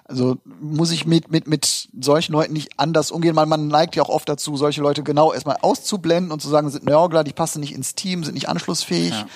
Also 0.05 0.39
muss 0.61 0.93
ich 0.93 1.05
mit, 1.05 1.33
mit, 1.33 1.49
mit 1.49 1.89
solchen 2.01 2.33
Leuten 2.33 2.53
nicht 2.53 2.79
anders 2.79 3.11
umgehen. 3.11 3.35
Man, 3.35 3.49
man 3.49 3.67
neigt 3.67 3.97
ja 3.97 4.05
auch 4.05 4.09
oft 4.09 4.29
dazu, 4.29 4.57
solche 4.57 4.81
Leute 4.81 5.03
genau 5.03 5.33
erstmal 5.33 5.57
auszublenden 5.63 6.31
und 6.31 6.41
zu 6.41 6.49
sagen, 6.49 6.71
sind 6.71 6.85
Nörgler, 6.85 7.25
die 7.25 7.33
passen 7.33 7.59
nicht 7.59 7.75
ins 7.75 7.97
Team, 7.97 8.23
sind 8.23 8.35
nicht 8.35 8.49
anschlussfähig. 8.49 9.11
Ja. 9.11 9.27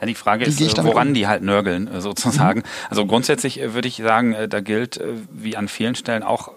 Ja, 0.00 0.06
die 0.06 0.14
Frage 0.14 0.44
ist, 0.44 0.60
äh, 0.60 0.84
woran 0.84 1.08
um? 1.08 1.14
die 1.14 1.26
halt 1.26 1.42
nörgeln, 1.42 1.88
äh, 1.88 2.00
sozusagen. 2.02 2.60
Mhm. 2.60 2.90
Also 2.90 3.06
grundsätzlich 3.06 3.60
äh, 3.60 3.72
würde 3.72 3.88
ich 3.88 3.96
sagen, 3.96 4.36
da 4.48 4.60
gilt 4.60 5.00
wie 5.30 5.56
an 5.56 5.68
vielen 5.68 5.94
Stellen 5.94 6.22
auch 6.22 6.52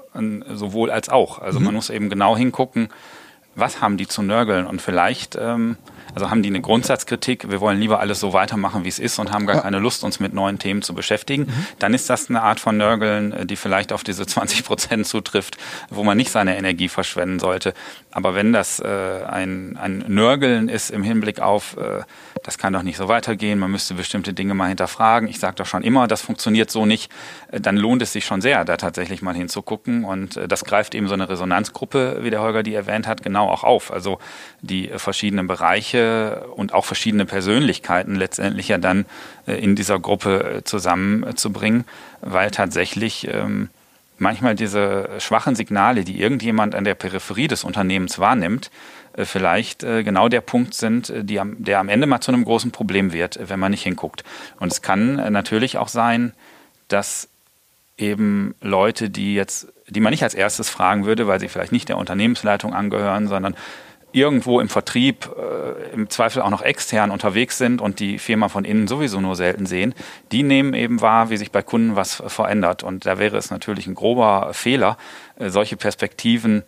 sowohl 0.52 0.92
als 0.92 1.08
auch. 1.08 1.40
Also 1.40 1.60
mhm. 1.60 1.66
man 1.66 1.76
muss 1.76 1.90
eben 1.90 2.10
genau 2.10 2.36
hingucken, 2.36 2.90
was 3.56 3.82
haben 3.82 3.96
die 3.96 4.08
zu 4.08 4.24
nörgeln 4.24 4.66
und 4.66 4.82
vielleicht 4.82 5.38
ähm, 5.40 5.78
also 6.16 6.30
haben 6.30 6.44
die 6.44 6.50
eine 6.50 6.62
Grundsatzkritik, 6.62 7.50
wir 7.50 7.62
wollen 7.62 7.80
lieber 7.80 8.00
alles 8.00 8.20
so 8.20 8.34
weitermachen, 8.34 8.84
wie 8.84 8.90
es 8.90 9.00
ist 9.00 9.20
und 9.20 9.32
haben 9.32 9.46
gar 9.46 9.58
ja. 9.58 9.62
keine 9.62 9.80
Lust, 9.80 10.04
uns 10.04 10.20
mit 10.20 10.34
neuen 10.34 10.60
Themen 10.60 10.82
zu 10.82 10.94
beschäftigen, 10.94 11.44
mhm. 11.44 11.68
dann 11.80 11.94
ist 11.94 12.10
das 12.10 12.30
eine 12.30 12.42
Art 12.42 12.60
von 12.60 12.78
Nörgeln, 12.78 13.32
äh, 13.32 13.46
die 13.46 13.56
vielleicht 13.56 13.94
auf 13.94 14.04
diese 14.04 14.26
20 14.28 14.64
Prozent 14.64 15.08
zutrifft, 15.08 15.58
wo 15.90 16.04
man 16.04 16.18
nicht 16.18 16.32
seine 16.32 16.58
Energie 16.58 16.90
verschwenden 16.90 17.40
sollte. 17.40 17.74
Aber 18.12 18.36
wenn 18.36 18.54
das 18.54 18.80
äh, 18.80 19.24
ein, 19.28 19.78
ein 19.78 20.04
Nörgeln 20.08 20.70
ist 20.70 20.90
im 20.90 21.04
Hinblick 21.04 21.40
auf, 21.40 21.78
äh, 21.78 22.04
das 22.50 22.58
kann 22.58 22.74
doch 22.74 22.82
nicht 22.82 22.98
so 22.98 23.08
weitergehen, 23.08 23.60
man 23.60 23.70
müsste 23.70 23.94
bestimmte 23.94 24.34
Dinge 24.34 24.56
mal 24.56 24.70
hinterfragen, 24.70 25.30
ich 25.30 25.38
sage 25.38 25.58
doch 25.58 25.68
schon 25.68 25.84
immer, 25.84 26.08
das 26.08 26.24
funktioniert 26.24 26.72
so 26.72 26.88
nicht, 26.88 27.12
äh, 27.52 27.62
dann 27.62 27.78
lohnt 27.78 28.02
es 28.02 28.12
sich 28.12 28.26
schon 28.26 28.42
sehr, 28.42 28.66
da 28.66 28.76
tatsächlich 28.76 29.22
mal 29.22 29.36
hinzugucken. 29.36 30.04
Und 30.04 30.36
äh, 30.36 30.48
das 30.48 30.66
greift 30.66 30.96
eben 30.96 31.08
so 31.08 31.14
eine 31.14 31.30
Resonanzgruppe, 31.30 32.24
wie 32.24 32.32
der 32.32 32.42
Holger 32.42 32.64
die 32.64 32.74
erwähnt 32.74 33.06
hat, 33.06 33.22
genau 33.22 33.48
auch 33.50 33.64
auf. 33.64 33.94
Also 33.94 34.18
die 34.62 34.90
verschiedenen 34.96 35.46
Bereiche, 35.46 36.48
und 36.56 36.74
auch 36.74 36.86
verschiedene 36.86 37.28
Persönlichkeiten 37.28 38.16
letztendlich 38.16 38.68
ja 38.68 38.80
dann 38.80 39.06
äh, 39.46 39.54
in 39.54 39.76
dieser 39.76 40.00
Gruppe 40.00 40.56
äh, 40.58 40.64
zusammenzubringen, 40.64 41.86
weil 42.22 42.50
tatsächlich 42.50 43.28
ähm, 43.32 43.70
manchmal 44.18 44.56
diese 44.56 45.08
schwachen 45.20 45.54
Signale, 45.54 46.04
die 46.04 46.20
irgendjemand 46.20 46.74
an 46.74 46.84
der 46.84 46.96
Peripherie 46.96 47.48
des 47.48 47.64
Unternehmens 47.64 48.18
wahrnimmt, 48.18 48.68
äh, 48.68 48.70
vielleicht 49.16 49.82
genau 49.82 50.30
der 50.30 50.42
Punkt 50.42 50.74
sind, 50.74 51.12
die 51.16 51.40
am, 51.40 51.56
der 51.64 51.80
am 51.80 51.90
Ende 51.90 52.08
mal 52.08 52.22
zu 52.22 52.32
einem 52.32 52.46
großen 52.46 52.72
Problem 52.72 53.14
wird, 53.14 53.40
wenn 53.50 53.60
man 53.60 53.72
nicht 53.72 53.84
hinguckt. 53.84 54.24
Und 54.60 54.72
es 54.72 54.82
kann 54.82 55.16
natürlich 55.32 55.78
auch 55.78 55.88
sein, 55.88 56.34
dass 56.88 57.30
eben 57.98 58.56
Leute, 58.62 59.10
die 59.10 59.36
jetzt, 59.36 59.68
die 59.88 60.00
man 60.00 60.12
nicht 60.12 60.24
als 60.24 60.34
erstes 60.34 60.70
fragen 60.70 61.06
würde, 61.06 61.28
weil 61.28 61.40
sie 61.40 61.50
vielleicht 61.50 61.72
nicht 61.72 61.90
der 61.90 61.98
Unternehmensleitung 61.98 62.74
angehören, 62.74 63.28
sondern 63.28 63.56
irgendwo 64.12 64.60
im 64.60 64.70
Vertrieb 64.70 65.30
äh, 65.38 65.94
im 65.94 66.10
Zweifel 66.10 66.42
auch 66.42 66.50
noch 66.50 66.64
extern 66.64 67.12
unterwegs 67.12 67.58
sind 67.58 67.80
und 67.80 68.00
die 68.00 68.18
Firma 68.18 68.50
von 68.50 68.66
innen 68.66 68.88
sowieso 68.88 69.22
nur 69.22 69.36
selten 69.36 69.66
sehen, 69.66 69.94
die 70.32 70.42
nehmen 70.42 70.74
eben 70.74 71.02
wahr, 71.02 71.30
wie 71.30 71.38
sich 71.38 71.52
bei 71.52 71.62
Kunden 71.62 71.96
was 71.96 72.24
verändert. 72.26 72.82
Und 72.82 73.06
da 73.06 73.20
wäre 73.20 73.38
es 73.38 73.52
natürlich 73.52 73.86
ein 73.86 73.96
grober 73.96 74.50
Fehler, 74.54 74.98
äh, 75.38 75.50
solche 75.50 75.78
Perspektiven 75.78 76.64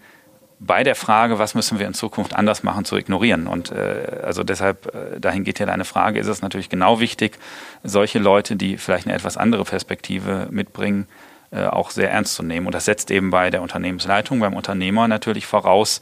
bei 0.64 0.84
der 0.84 0.96
Frage, 0.96 1.40
was 1.40 1.56
müssen 1.56 1.80
wir 1.80 1.88
in 1.88 1.96
Zukunft 1.96 2.36
anders 2.36 2.62
machen, 2.62 2.86
zu 2.86 2.96
ignorieren. 2.96 3.48
Und 3.48 3.72
äh, 3.72 4.22
also 4.24 4.44
deshalb, 4.44 4.94
äh, 4.94 5.20
dahin 5.20 5.44
geht 5.44 5.58
ja 5.58 5.66
deine 5.66 5.86
Frage, 5.86 6.20
ist 6.20 6.28
es 6.28 6.44
natürlich 6.44 6.70
genau 6.70 7.00
wichtig, 7.00 7.40
solche 7.84 8.20
Leute, 8.20 8.56
die 8.56 8.78
vielleicht 8.78 9.08
eine 9.08 9.16
etwas 9.16 9.38
andere 9.38 9.64
Perspektive 9.64 10.48
mitbringen, 10.52 11.08
äh, 11.50 11.66
auch 11.66 11.90
sehr 11.90 12.12
ernst 12.12 12.36
zu 12.36 12.44
nehmen. 12.44 12.68
Und 12.68 12.76
das 12.76 12.86
setzt 12.86 13.10
eben 13.10 13.32
bei 13.32 13.50
der 13.50 13.64
Unternehmensleitung, 13.64 14.40
beim 14.40 14.54
Unternehmer 14.54 15.08
natürlich 15.08 15.48
voraus, 15.48 16.00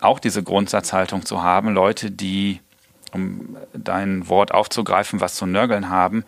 auch 0.00 0.18
diese 0.18 0.42
Grundsatzhaltung 0.42 1.24
zu 1.24 1.42
haben, 1.42 1.72
Leute, 1.72 2.10
die, 2.10 2.60
um 3.12 3.56
dein 3.72 4.28
Wort 4.28 4.52
aufzugreifen, 4.52 5.22
was 5.22 5.36
zu 5.36 5.46
nörgeln 5.46 5.88
haben, 5.88 6.24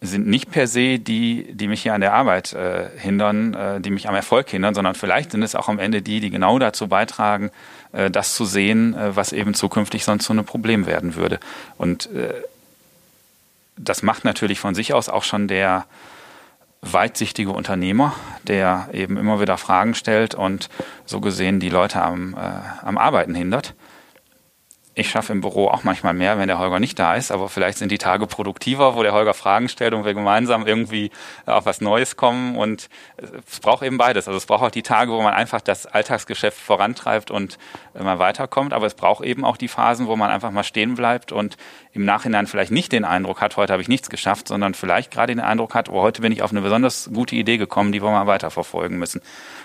sind 0.00 0.26
nicht 0.26 0.50
per 0.50 0.66
se 0.66 0.98
die, 0.98 1.52
die 1.52 1.68
mich 1.68 1.82
hier 1.82 1.92
an 1.94 2.00
der 2.00 2.14
Arbeit 2.14 2.54
äh, 2.54 2.88
hindern, 2.96 3.54
äh, 3.54 3.80
die 3.80 3.90
mich 3.90 4.08
am 4.08 4.14
Erfolg 4.14 4.48
hindern, 4.48 4.74
sondern 4.74 4.94
vielleicht 4.94 5.32
sind 5.32 5.42
es 5.42 5.54
auch 5.54 5.68
am 5.68 5.78
Ende 5.78 6.00
die, 6.00 6.20
die 6.20 6.30
genau 6.30 6.58
dazu 6.58 6.88
beitragen, 6.88 7.50
äh, 7.92 8.10
das 8.10 8.34
zu 8.34 8.46
sehen, 8.46 8.94
äh, 8.94 9.14
was 9.14 9.32
eben 9.32 9.52
zukünftig 9.52 10.04
sonst 10.04 10.24
so 10.24 10.32
ein 10.32 10.44
Problem 10.44 10.86
werden 10.86 11.16
würde. 11.16 11.38
Und 11.76 12.10
äh, 12.12 12.32
das 13.76 14.02
macht 14.02 14.24
natürlich 14.24 14.58
von 14.58 14.74
sich 14.74 14.94
aus 14.94 15.10
auch 15.10 15.22
schon 15.22 15.48
der 15.48 15.84
weitsichtige 16.80 17.50
Unternehmer, 17.50 18.14
der 18.44 18.88
eben 18.92 19.18
immer 19.18 19.38
wieder 19.40 19.58
Fragen 19.58 19.94
stellt 19.94 20.34
und 20.34 20.70
so 21.04 21.20
gesehen 21.20 21.60
die 21.60 21.68
Leute 21.68 22.00
am, 22.00 22.34
äh, 22.34 22.86
am 22.86 22.96
Arbeiten 22.96 23.34
hindert 23.34 23.74
ich 25.00 25.10
schaffe 25.10 25.32
im 25.32 25.40
Büro 25.40 25.68
auch 25.68 25.82
manchmal 25.82 26.14
mehr, 26.14 26.38
wenn 26.38 26.48
der 26.48 26.58
Holger 26.58 26.78
nicht 26.78 26.98
da 26.98 27.14
ist, 27.14 27.32
aber 27.32 27.48
vielleicht 27.48 27.78
sind 27.78 27.90
die 27.90 27.98
Tage 27.98 28.26
produktiver, 28.26 28.94
wo 28.94 29.02
der 29.02 29.12
Holger 29.12 29.34
Fragen 29.34 29.68
stellt 29.68 29.94
und 29.94 30.04
wir 30.04 30.14
gemeinsam 30.14 30.66
irgendwie 30.66 31.10
auf 31.46 31.66
was 31.66 31.80
Neues 31.80 32.16
kommen 32.16 32.56
und 32.56 32.88
es 33.16 33.60
braucht 33.60 33.82
eben 33.82 33.98
beides. 33.98 34.28
Also 34.28 34.36
es 34.36 34.46
braucht 34.46 34.62
auch 34.62 34.70
die 34.70 34.82
Tage, 34.82 35.12
wo 35.12 35.22
man 35.22 35.34
einfach 35.34 35.60
das 35.60 35.86
Alltagsgeschäft 35.86 36.58
vorantreibt 36.58 37.30
und 37.30 37.58
mal 37.98 38.18
weiterkommt, 38.18 38.72
aber 38.72 38.86
es 38.86 38.94
braucht 38.94 39.24
eben 39.24 39.44
auch 39.44 39.56
die 39.56 39.68
Phasen, 39.68 40.06
wo 40.06 40.16
man 40.16 40.30
einfach 40.30 40.50
mal 40.50 40.64
stehen 40.64 40.94
bleibt 40.94 41.32
und 41.32 41.56
im 41.92 42.04
Nachhinein 42.04 42.46
vielleicht 42.46 42.70
nicht 42.70 42.92
den 42.92 43.04
Eindruck 43.04 43.40
hat, 43.40 43.56
heute 43.56 43.72
habe 43.72 43.82
ich 43.82 43.88
nichts 43.88 44.10
geschafft, 44.10 44.48
sondern 44.48 44.74
vielleicht 44.74 45.10
gerade 45.10 45.34
den 45.34 45.40
Eindruck 45.40 45.74
hat, 45.74 45.88
oh, 45.88 46.02
heute 46.02 46.22
bin 46.22 46.30
ich 46.30 46.42
auf 46.42 46.50
eine 46.50 46.60
besonders 46.60 47.10
gute 47.12 47.34
Idee 47.34 47.56
gekommen, 47.56 47.90
die 47.92 48.02
wir 48.02 48.10
mal 48.10 48.26
weiterverfolgen 48.26 48.98
müssen. 48.98 49.22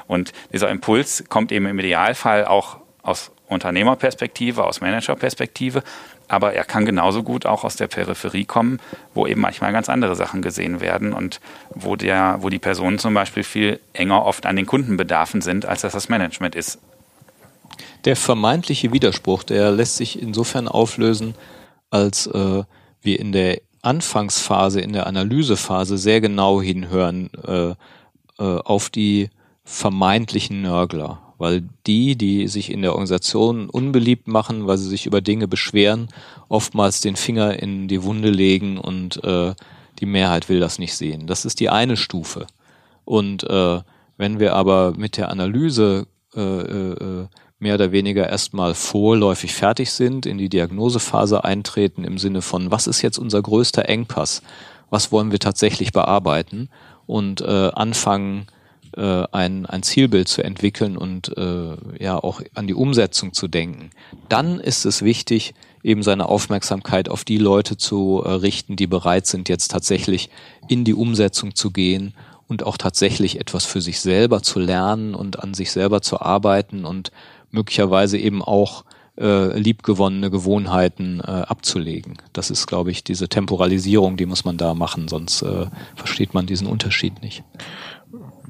Und 0.07 0.31
dieser 0.51 0.69
Impuls 0.69 1.25
kommt 1.29 1.51
eben 1.51 1.65
im 1.65 1.77
Idealfall 1.77 2.45
auch 2.45 2.77
aus 3.03 3.31
Unternehmerperspektive, 3.48 4.64
aus 4.64 4.82
Managerperspektive, 4.82 5.84
aber 6.28 6.54
er 6.54 6.64
kann 6.64 6.86
genauso 6.86 7.24
gut 7.24 7.46
auch 7.46 7.64
aus 7.64 7.76
der 7.76 7.88
Peripherie 7.88 8.46
kommen, 8.46 8.80
wo 9.14 9.28
eben 9.28 9.41
manchmal 9.41 9.72
ganz 9.72 9.89
andere 9.89 10.16
Sachen 10.16 10.41
gesehen 10.41 10.82
werden 10.82 11.14
und 11.14 11.39
wo 11.70 11.96
der, 11.96 12.38
wo 12.39 12.50
die 12.50 12.60
Personen 12.60 12.98
zum 12.98 13.14
Beispiel 13.14 13.43
viel 13.43 13.80
enger 13.93 14.26
oft 14.26 14.46
an 14.46 14.56
den 14.56 14.66
Kundenbedarfen 14.66 15.41
sind, 15.41 15.66
als 15.66 15.82
das 15.82 15.93
das 15.93 16.10
Management 16.10 16.56
ist. 16.56 16.80
Der 18.06 18.16
vermeintliche 18.16 18.91
Widerspruch, 18.91 19.43
der 19.43 19.72
lässt 19.72 19.98
sich 19.98 20.22
insofern 20.22 20.68
auflösen, 20.68 21.36
als 21.89 22.28
äh, 22.28 22.64
wir 23.02 23.20
in 23.20 23.32
der 23.32 23.62
Anfangsphase, 23.82 24.82
in 24.82 24.93
der 24.93 25.06
Analysephase 25.06 25.98
sehr 25.98 26.22
genau 26.22 26.62
hinhören 26.62 27.30
äh, 27.48 27.70
äh, 27.70 27.76
auf 28.38 28.89
die 28.89 29.30
vermeintlichen 29.64 30.62
Nörgler 30.62 31.24
weil 31.38 31.63
die, 31.86 32.15
die 32.15 32.47
sich 32.47 32.71
in 32.71 32.81
der 32.81 32.93
Organisation 32.93 33.69
unbeliebt 33.69 34.27
machen, 34.27 34.67
weil 34.67 34.77
sie 34.77 34.89
sich 34.89 35.05
über 35.05 35.21
Dinge 35.21 35.47
beschweren, 35.47 36.09
oftmals 36.49 37.01
den 37.01 37.15
Finger 37.15 37.61
in 37.61 37.88
die 37.88 38.03
Wunde 38.03 38.29
legen 38.29 38.77
und 38.77 39.23
äh, 39.23 39.53
die 39.99 40.05
Mehrheit 40.05 40.49
will 40.49 40.59
das 40.59 40.79
nicht 40.79 40.95
sehen. 40.95 41.27
Das 41.27 41.45
ist 41.45 41.59
die 41.59 41.69
eine 41.69 41.97
Stufe. 41.97 42.47
Und 43.05 43.43
äh, 43.43 43.81
wenn 44.17 44.39
wir 44.39 44.55
aber 44.55 44.93
mit 44.95 45.17
der 45.17 45.29
Analyse 45.29 46.07
äh, 46.36 46.41
äh, 46.41 47.27
mehr 47.59 47.75
oder 47.75 47.91
weniger 47.91 48.29
erstmal 48.29 48.73
vorläufig 48.73 49.53
fertig 49.53 49.91
sind, 49.91 50.25
in 50.25 50.38
die 50.38 50.49
Diagnosephase 50.49 51.43
eintreten 51.43 52.03
im 52.03 52.17
Sinne 52.17 52.41
von, 52.41 52.71
was 52.71 52.88
ist 52.88 53.01
jetzt 53.01 53.17
unser 53.17 53.41
größter 53.41 53.88
Engpass? 53.88 54.41
Was 54.89 55.11
wollen 55.11 55.31
wir 55.31 55.39
tatsächlich 55.39 55.91
bearbeiten? 55.91 56.69
Und 57.05 57.41
äh, 57.41 57.71
anfangen, 57.73 58.47
äh, 58.96 59.26
ein, 59.32 59.66
ein 59.66 59.84
Zielbild 59.84 60.28
zu 60.28 60.43
entwickeln 60.43 60.98
und 60.98 61.36
äh, 61.38 61.76
ja 62.00 62.18
auch 62.18 62.41
an 62.54 62.68
die 62.68 62.74
Umsetzung 62.74 63.34
zu 63.34 63.48
denken. 63.48 63.89
Dann 64.30 64.60
ist 64.60 64.86
es 64.86 65.02
wichtig, 65.02 65.54
eben 65.84 66.02
seine 66.02 66.28
Aufmerksamkeit 66.28 67.10
auf 67.10 67.24
die 67.24 67.38
Leute 67.38 67.78
zu 67.78 68.22
äh, 68.24 68.30
richten, 68.30 68.76
die 68.76 68.88
bereit 68.88 69.28
sind, 69.28 69.50
jetzt 69.50 69.72
tatsächlich 69.72 70.30
in 70.68 70.84
die 70.84 70.93
Umsetzung 70.93 71.56
zu 71.56 71.72
gehen 71.72 72.14
und 72.48 72.64
auch 72.64 72.78
tatsächlich 72.78 73.39
etwas 73.39 73.66
für 73.66 73.82
sich 73.82 74.00
selber 74.00 74.41
zu 74.41 74.60
lernen 74.60 75.14
und 75.14 75.43
an 75.43 75.54
sich 75.54 75.72
selber 75.72 76.02
zu 76.02 76.22
arbeiten 76.22 76.86
und 76.86 77.12
möglicherweise 77.52 78.18
eben 78.18 78.41
auch 78.41 78.84
äh, 79.18 79.58
liebgewonnene 79.58 80.30
Gewohnheiten 80.30 81.22
äh, 81.22 81.24
abzulegen. 81.24 82.18
Das 82.34 82.50
ist, 82.50 82.68
glaube 82.68 82.91
ich, 82.91 83.04
diese 83.04 83.30
Temporalisierung, 83.30 84.18
die 84.18 84.26
muss 84.26 84.43
man 84.43 84.58
da 84.58 84.74
machen, 84.74 85.08
sonst 85.08 85.41
äh, 85.41 85.68
versteht 85.96 86.34
man 86.34 86.46
diesen 86.46 86.68
Unterschied 86.68 87.22
nicht 87.22 87.43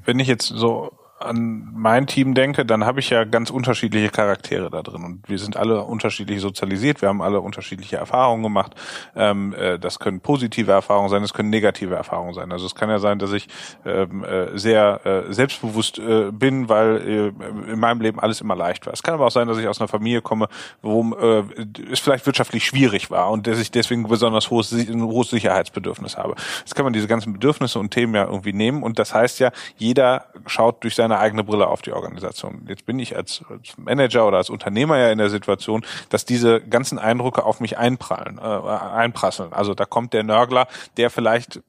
wenn 0.05 0.19
ich 0.19 0.27
jetzt 0.27 0.47
so 0.47 0.91
an 1.25 1.69
mein 1.73 2.07
Team 2.07 2.33
denke, 2.33 2.65
dann 2.65 2.85
habe 2.85 2.99
ich 2.99 3.09
ja 3.09 3.23
ganz 3.23 3.49
unterschiedliche 3.49 4.09
Charaktere 4.09 4.69
da 4.69 4.81
drin 4.81 5.03
und 5.03 5.27
wir 5.27 5.39
sind 5.39 5.57
alle 5.57 5.83
unterschiedlich 5.83 6.41
sozialisiert, 6.41 7.01
wir 7.01 7.09
haben 7.09 7.21
alle 7.21 7.41
unterschiedliche 7.41 7.97
Erfahrungen 7.97 8.43
gemacht. 8.43 8.75
Ähm, 9.15 9.53
äh, 9.53 9.79
das 9.79 9.99
können 9.99 10.19
positive 10.19 10.71
Erfahrungen 10.71 11.09
sein, 11.09 11.21
das 11.21 11.33
können 11.33 11.49
negative 11.49 11.95
Erfahrungen 11.95 12.33
sein. 12.33 12.51
Also 12.51 12.65
es 12.65 12.75
kann 12.75 12.89
ja 12.89 12.99
sein, 12.99 13.19
dass 13.19 13.33
ich 13.33 13.47
ähm, 13.85 14.23
äh, 14.23 14.57
sehr 14.57 15.05
äh, 15.05 15.33
selbstbewusst 15.33 15.99
äh, 15.99 16.31
bin, 16.31 16.69
weil 16.69 17.33
äh, 17.67 17.71
in 17.71 17.79
meinem 17.79 18.01
Leben 18.01 18.19
alles 18.19 18.41
immer 18.41 18.55
leicht 18.55 18.85
war. 18.85 18.93
Es 18.93 19.03
kann 19.03 19.13
aber 19.13 19.25
auch 19.25 19.31
sein, 19.31 19.47
dass 19.47 19.57
ich 19.57 19.67
aus 19.67 19.79
einer 19.79 19.87
Familie 19.87 20.21
komme, 20.21 20.47
wo 20.81 21.13
äh, 21.15 21.43
es 21.91 21.99
vielleicht 21.99 22.25
wirtschaftlich 22.25 22.65
schwierig 22.65 23.11
war 23.11 23.31
und 23.31 23.47
dass 23.47 23.59
ich 23.59 23.71
deswegen 23.71 24.07
besonders 24.07 24.49
hohes, 24.49 24.71
ein 24.71 25.03
hohes 25.03 25.29
Sicherheitsbedürfnis 25.29 26.17
habe. 26.17 26.35
Jetzt 26.59 26.75
kann 26.75 26.85
man 26.85 26.93
diese 26.93 27.07
ganzen 27.07 27.33
Bedürfnisse 27.33 27.79
und 27.79 27.91
Themen 27.91 28.15
ja 28.15 28.25
irgendwie 28.25 28.53
nehmen 28.53 28.83
und 28.83 28.99
das 28.99 29.13
heißt 29.13 29.39
ja, 29.39 29.51
jeder 29.77 30.25
schaut 30.45 30.83
durch 30.83 30.95
seine 30.95 31.14
eigene 31.19 31.43
Brille 31.43 31.67
auf 31.67 31.81
die 31.81 31.93
Organisation. 31.93 32.65
Jetzt 32.67 32.85
bin 32.85 32.99
ich 32.99 33.15
als, 33.15 33.43
als 33.49 33.77
Manager 33.77 34.27
oder 34.27 34.37
als 34.37 34.49
Unternehmer 34.49 34.97
ja 34.97 35.11
in 35.11 35.17
der 35.17 35.29
Situation, 35.29 35.85
dass 36.09 36.25
diese 36.25 36.61
ganzen 36.61 36.99
Eindrücke 36.99 37.43
auf 37.43 37.59
mich 37.59 37.77
einprallen, 37.77 38.37
äh, 38.37 38.41
einprasseln. 38.41 39.53
Also 39.53 39.73
da 39.73 39.85
kommt 39.85 40.13
der 40.13 40.23
Nörgler, 40.23 40.67
der 40.97 41.09
vielleicht 41.09 41.61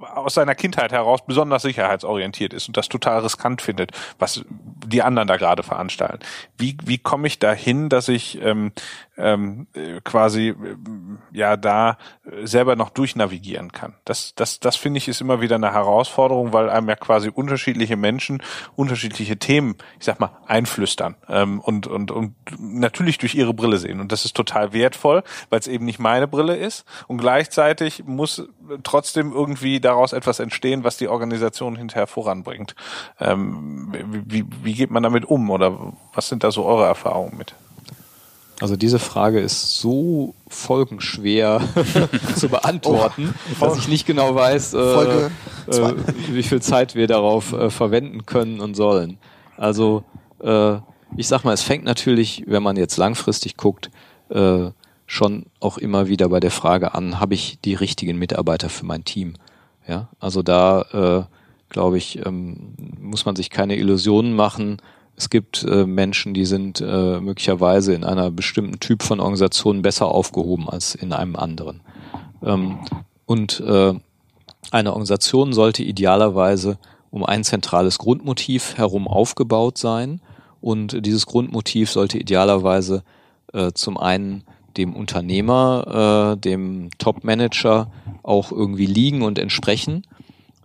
aus 0.00 0.34
seiner 0.34 0.54
Kindheit 0.54 0.92
heraus 0.92 1.20
besonders 1.26 1.62
sicherheitsorientiert 1.62 2.54
ist 2.54 2.68
und 2.68 2.76
das 2.76 2.88
total 2.88 3.20
riskant 3.20 3.60
findet, 3.62 3.92
was 4.18 4.44
die 4.48 5.02
anderen 5.02 5.28
da 5.28 5.36
gerade 5.36 5.62
veranstalten. 5.62 6.20
Wie, 6.56 6.76
wie 6.84 6.98
komme 6.98 7.26
ich 7.26 7.38
dahin, 7.38 7.88
dass 7.88 8.08
ich 8.08 8.40
ähm, 8.42 8.72
ähm, 9.20 9.66
quasi 10.04 10.48
äh, 10.48 10.56
ja 11.32 11.56
da 11.56 11.98
selber 12.42 12.76
noch 12.76 12.90
durchnavigieren 12.90 13.72
kann? 13.72 13.94
Das, 14.04 14.34
das, 14.34 14.60
das 14.60 14.76
finde 14.76 14.98
ich 14.98 15.08
ist 15.08 15.20
immer 15.20 15.40
wieder 15.40 15.56
eine 15.56 15.72
Herausforderung, 15.72 16.52
weil 16.52 16.70
einem 16.70 16.88
ja 16.88 16.96
quasi 16.96 17.28
unterschiedliche 17.28 17.96
Menschen 17.96 18.42
unterschiedliche 18.76 19.36
Themen, 19.36 19.76
ich 19.98 20.06
sag 20.06 20.20
mal, 20.20 20.30
einflüstern 20.46 21.16
ähm, 21.28 21.60
und, 21.60 21.86
und, 21.86 22.10
und 22.10 22.34
natürlich 22.58 23.18
durch 23.18 23.34
ihre 23.34 23.54
Brille 23.54 23.78
sehen. 23.78 24.00
Und 24.00 24.12
das 24.12 24.24
ist 24.24 24.36
total 24.36 24.72
wertvoll, 24.72 25.22
weil 25.48 25.60
es 25.60 25.66
eben 25.66 25.84
nicht 25.84 25.98
meine 25.98 26.28
Brille 26.28 26.56
ist. 26.56 26.84
Und 27.06 27.18
gleichzeitig 27.18 28.04
muss 28.04 28.48
trotzdem 28.82 29.32
irgendwie 29.32 29.80
daraus 29.80 30.12
etwas 30.12 30.40
entstehen, 30.40 30.84
was 30.84 30.96
die 30.96 31.08
Organisation 31.08 31.76
hinterher 31.76 32.06
voranbringt. 32.06 32.74
Ähm, 33.18 33.92
wie, 34.26 34.44
wie 34.62 34.74
geht 34.74 34.90
man 34.90 35.02
damit 35.02 35.24
um 35.24 35.50
oder 35.50 35.92
was 36.12 36.28
sind 36.28 36.44
da 36.44 36.50
so 36.50 36.64
eure 36.64 36.86
Erfahrungen 36.86 37.36
mit? 37.36 37.54
Also 38.60 38.76
diese 38.76 38.98
Frage 38.98 39.40
ist 39.40 39.80
so 39.80 40.34
folgenschwer 40.48 41.62
zu 42.36 42.48
beantworten, 42.50 43.34
oh, 43.58 43.64
dass 43.64 43.78
ich 43.78 43.88
nicht 43.88 44.06
genau 44.06 44.34
weiß, 44.34 44.74
äh, 44.74 44.78
äh, 44.78 45.94
wie 46.28 46.42
viel 46.42 46.60
Zeit 46.60 46.94
wir 46.94 47.06
darauf 47.06 47.52
äh, 47.52 47.70
verwenden 47.70 48.26
können 48.26 48.60
und 48.60 48.74
sollen. 48.74 49.18
Also 49.56 50.04
äh, 50.42 50.76
ich 51.16 51.26
sag 51.26 51.44
mal, 51.44 51.54
es 51.54 51.62
fängt 51.62 51.84
natürlich, 51.84 52.44
wenn 52.46 52.62
man 52.62 52.76
jetzt 52.76 52.96
langfristig 52.96 53.56
guckt, 53.56 53.90
äh, 54.28 54.70
schon 55.06 55.46
auch 55.58 55.78
immer 55.78 56.08
wieder 56.08 56.28
bei 56.28 56.38
der 56.38 56.52
Frage 56.52 56.94
an, 56.94 57.18
habe 57.18 57.34
ich 57.34 57.58
die 57.64 57.74
richtigen 57.74 58.16
Mitarbeiter 58.18 58.68
für 58.68 58.86
mein 58.86 59.04
Team? 59.04 59.34
Ja, 59.88 60.08
also 60.20 60.42
da 60.42 60.82
äh, 60.92 61.34
glaube 61.70 61.98
ich, 61.98 62.24
ähm, 62.24 62.74
muss 63.00 63.24
man 63.24 63.36
sich 63.36 63.50
keine 63.50 63.76
Illusionen 63.76 64.34
machen. 64.36 64.76
Es 65.20 65.28
gibt 65.28 65.64
äh, 65.64 65.84
Menschen, 65.84 66.32
die 66.32 66.46
sind 66.46 66.80
äh, 66.80 67.20
möglicherweise 67.20 67.92
in 67.92 68.04
einer 68.04 68.30
bestimmten 68.30 68.80
Typ 68.80 69.02
von 69.02 69.20
Organisation 69.20 69.82
besser 69.82 70.06
aufgehoben 70.06 70.66
als 70.66 70.94
in 70.94 71.12
einem 71.12 71.36
anderen. 71.36 71.82
Ähm, 72.42 72.78
und 73.26 73.60
äh, 73.60 73.92
eine 74.70 74.92
Organisation 74.92 75.52
sollte 75.52 75.82
idealerweise 75.82 76.78
um 77.10 77.22
ein 77.22 77.44
zentrales 77.44 77.98
Grundmotiv 77.98 78.78
herum 78.78 79.06
aufgebaut 79.06 79.76
sein 79.76 80.22
und 80.62 81.04
dieses 81.04 81.26
Grundmotiv 81.26 81.90
sollte 81.90 82.16
idealerweise 82.16 83.02
äh, 83.52 83.72
zum 83.72 83.98
einen 83.98 84.44
dem 84.78 84.96
Unternehmer, 84.96 86.32
äh, 86.32 86.40
dem 86.40 86.88
Top-Manager 86.96 87.90
auch 88.22 88.52
irgendwie 88.52 88.86
liegen 88.86 89.20
und 89.20 89.38
entsprechen. 89.38 90.06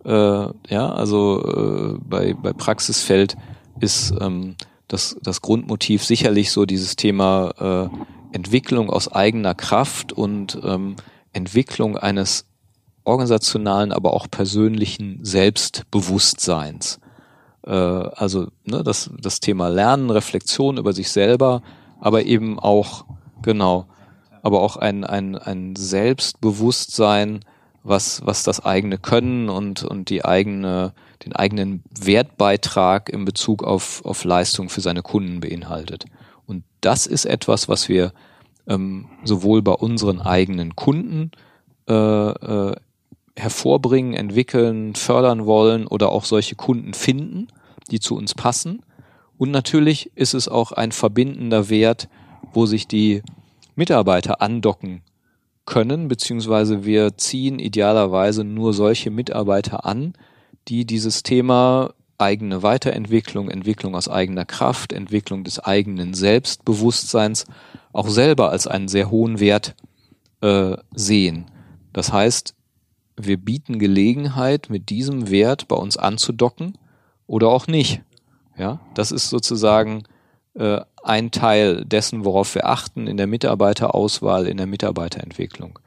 Äh, 0.06 0.10
ja, 0.10 0.88
also 0.94 1.42
äh, 1.44 1.98
bei, 2.08 2.32
bei 2.32 2.54
Praxisfeld 2.54 3.36
ist 3.80 4.14
ähm, 4.20 4.56
das, 4.88 5.16
das 5.22 5.42
Grundmotiv 5.42 6.04
sicherlich 6.04 6.50
so 6.50 6.64
dieses 6.64 6.96
Thema 6.96 7.90
äh, 7.92 8.34
Entwicklung 8.34 8.90
aus 8.90 9.10
eigener 9.10 9.54
Kraft 9.54 10.12
und 10.12 10.58
ähm, 10.62 10.96
Entwicklung 11.32 11.96
eines 11.96 12.46
organisationalen, 13.04 13.92
aber 13.92 14.12
auch 14.12 14.26
persönlichen 14.30 15.20
Selbstbewusstseins. 15.24 17.00
Äh, 17.64 17.70
also 17.70 18.48
ne, 18.64 18.82
das, 18.82 19.10
das 19.20 19.40
Thema 19.40 19.68
Lernen, 19.68 20.10
Reflexion 20.10 20.76
über 20.76 20.92
sich 20.92 21.10
selber, 21.10 21.62
aber 22.00 22.24
eben 22.24 22.58
auch, 22.58 23.04
genau, 23.42 23.86
aber 24.42 24.60
auch 24.60 24.76
ein, 24.76 25.04
ein, 25.04 25.36
ein 25.36 25.76
Selbstbewusstsein, 25.76 27.44
was, 27.82 28.24
was 28.24 28.42
das 28.42 28.64
eigene 28.64 28.98
Können 28.98 29.48
und, 29.48 29.84
und 29.84 30.10
die 30.10 30.24
eigene, 30.24 30.92
den 31.24 31.34
eigenen 31.34 31.82
Wertbeitrag 31.98 33.08
in 33.08 33.24
Bezug 33.24 33.62
auf, 33.64 34.04
auf 34.04 34.24
Leistung 34.24 34.68
für 34.68 34.80
seine 34.80 35.02
Kunden 35.02 35.40
beinhaltet. 35.40 36.04
Und 36.46 36.64
das 36.80 37.06
ist 37.06 37.24
etwas, 37.24 37.68
was 37.68 37.88
wir 37.88 38.12
ähm, 38.68 39.06
sowohl 39.24 39.62
bei 39.62 39.72
unseren 39.72 40.20
eigenen 40.20 40.76
Kunden 40.76 41.30
äh, 41.88 41.92
äh, 41.92 42.76
hervorbringen, 43.36 44.14
entwickeln, 44.14 44.94
fördern 44.94 45.46
wollen 45.46 45.86
oder 45.86 46.10
auch 46.10 46.24
solche 46.24 46.54
Kunden 46.54 46.94
finden, 46.94 47.48
die 47.90 48.00
zu 48.00 48.16
uns 48.16 48.34
passen. 48.34 48.82
Und 49.38 49.50
natürlich 49.50 50.10
ist 50.14 50.34
es 50.34 50.48
auch 50.48 50.72
ein 50.72 50.92
verbindender 50.92 51.68
Wert, 51.68 52.08
wo 52.52 52.66
sich 52.66 52.88
die 52.88 53.22
Mitarbeiter 53.74 54.40
andocken 54.40 55.02
können, 55.66 56.08
beziehungsweise 56.08 56.84
wir 56.84 57.18
ziehen 57.18 57.58
idealerweise 57.58 58.44
nur 58.44 58.72
solche 58.72 59.10
Mitarbeiter 59.10 59.84
an, 59.84 60.14
die 60.68 60.84
dieses 60.84 61.22
Thema 61.22 61.94
eigene 62.18 62.62
Weiterentwicklung, 62.62 63.50
Entwicklung 63.50 63.94
aus 63.94 64.08
eigener 64.08 64.44
Kraft, 64.44 64.92
Entwicklung 64.92 65.44
des 65.44 65.58
eigenen 65.58 66.14
Selbstbewusstseins 66.14 67.46
auch 67.92 68.08
selber 68.08 68.50
als 68.50 68.66
einen 68.66 68.88
sehr 68.88 69.10
hohen 69.10 69.38
Wert 69.40 69.74
äh, 70.40 70.76
sehen. 70.94 71.46
Das 71.92 72.12
heißt, 72.12 72.54
wir 73.16 73.38
bieten 73.38 73.78
Gelegenheit, 73.78 74.68
mit 74.68 74.90
diesem 74.90 75.30
Wert 75.30 75.68
bei 75.68 75.76
uns 75.76 75.96
anzudocken 75.96 76.76
oder 77.26 77.48
auch 77.48 77.66
nicht. 77.66 78.02
Ja, 78.58 78.80
das 78.94 79.12
ist 79.12 79.30
sozusagen 79.30 80.04
äh, 80.54 80.80
ein 81.02 81.30
Teil 81.30 81.84
dessen, 81.84 82.24
worauf 82.24 82.54
wir 82.54 82.66
achten 82.66 83.06
in 83.06 83.16
der 83.16 83.26
Mitarbeiterauswahl, 83.26 84.46
in 84.46 84.56
der 84.56 84.66
Mitarbeiterentwicklung. 84.66 85.78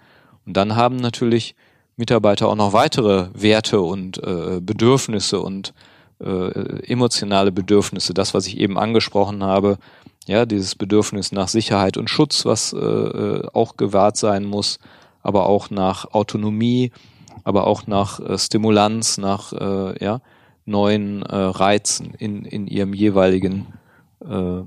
Und 0.45 0.57
dann 0.57 0.75
haben 0.75 0.95
natürlich 0.95 1.55
Mitarbeiter 1.99 2.47
auch 2.47 2.55
noch 2.55 2.73
weitere 2.73 3.27
Werte 3.33 3.81
und 3.81 4.23
äh, 4.23 4.61
Bedürfnisse 4.61 5.41
und 5.41 5.73
äh, 6.21 6.87
emotionale 6.87 7.51
Bedürfnisse. 7.51 8.13
Das, 8.13 8.33
was 8.33 8.47
ich 8.47 8.57
eben 8.57 8.79
angesprochen 8.79 9.43
habe, 9.43 9.77
ja, 10.25 10.45
dieses 10.45 10.75
Bedürfnis 10.75 11.31
nach 11.33 11.49
Sicherheit 11.49 11.97
und 11.97 12.09
Schutz, 12.09 12.45
was 12.45 12.73
äh, 12.73 12.77
äh 12.77 13.47
auch 13.53 13.75
gewahrt 13.77 14.15
sein 14.15 14.45
muss, 14.45 14.79
aber 15.21 15.47
auch 15.47 15.69
nach 15.69 16.13
Autonomie, 16.13 16.91
aber 17.43 17.67
auch 17.67 17.85
nach 17.85 18.19
äh, 18.21 18.37
Stimulanz, 18.37 19.17
nach 19.17 19.51
äh, 19.51 20.03
ja, 20.03 20.21
neuen 20.65 21.23
äh, 21.23 21.35
Reizen 21.35 22.13
in, 22.17 22.45
in 22.45 22.67
ihrem 22.67 22.93
jeweiligen, 22.93 23.67
äh, 24.23 24.61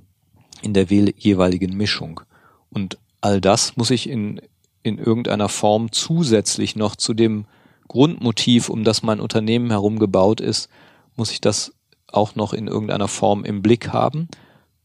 in 0.63 0.75
der 0.75 0.85
jeweiligen 0.85 1.77
Mischung. 1.77 2.21
Und 2.69 2.99
all 3.23 3.41
das 3.41 3.77
muss 3.77 3.91
ich 3.91 4.09
in, 4.09 4.41
in 4.83 4.99
irgendeiner 4.99 5.49
Form 5.49 5.93
zusätzlich 5.93 6.77
noch 6.77 6.97
zu 6.97 7.15
dem 7.15 7.47
Grundmotiv, 7.89 8.69
um 8.69 8.85
das 8.85 9.03
mein 9.03 9.21
Unternehmen 9.21 9.71
herum 9.71 9.99
gebaut 9.99 10.41
ist, 10.41 10.69
muss 11.17 11.31
ich 11.31 11.41
das 11.41 11.75
auch 12.09 12.35
noch 12.35 12.53
in 12.53 12.67
irgendeiner 12.69 13.09
Form 13.09 13.45
im 13.45 13.63
Blick 13.63 13.93
haben. 13.93 14.29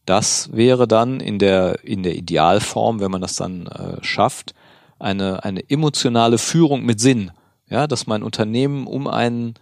Das 0.06 0.50
wäre 0.54 0.88
dann 0.88 1.20
in 1.20 1.40
der, 1.40 1.84
in 1.84 2.04
der 2.04 2.16
Idealform, 2.16 3.00
wenn 3.00 3.12
man 3.12 3.22
das 3.22 3.36
dann 3.36 3.68
äh, 3.68 4.04
schafft, 4.04 4.54
eine, 5.00 5.44
eine 5.44 5.70
emotionale 5.70 6.38
Führung 6.38 6.86
mit 6.86 7.00
Sinn. 7.00 7.32
Ja, 7.70 7.88
dass 7.88 8.08
mein 8.08 8.24
Unternehmen 8.24 8.88
um 8.88 9.08
einen, 9.08 9.56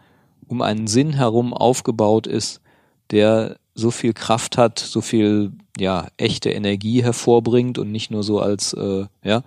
um 0.48 0.62
einen 0.62 0.86
Sinn 0.86 1.14
herum 1.14 1.54
aufgebaut 1.54 2.28
ist, 2.28 2.62
der 3.10 3.58
so 3.74 3.90
viel 3.90 4.14
Kraft 4.14 4.58
hat, 4.58 4.80
so 4.80 5.02
viel 5.02 5.52
ja 5.78 6.08
echte 6.18 6.52
Energie 6.52 7.04
hervorbringt 7.04 7.78
und 7.78 7.92
nicht 7.92 8.12
nur 8.12 8.24
so 8.24 8.40
als 8.40 8.74
äh, 8.74 9.06
ja 9.24 9.44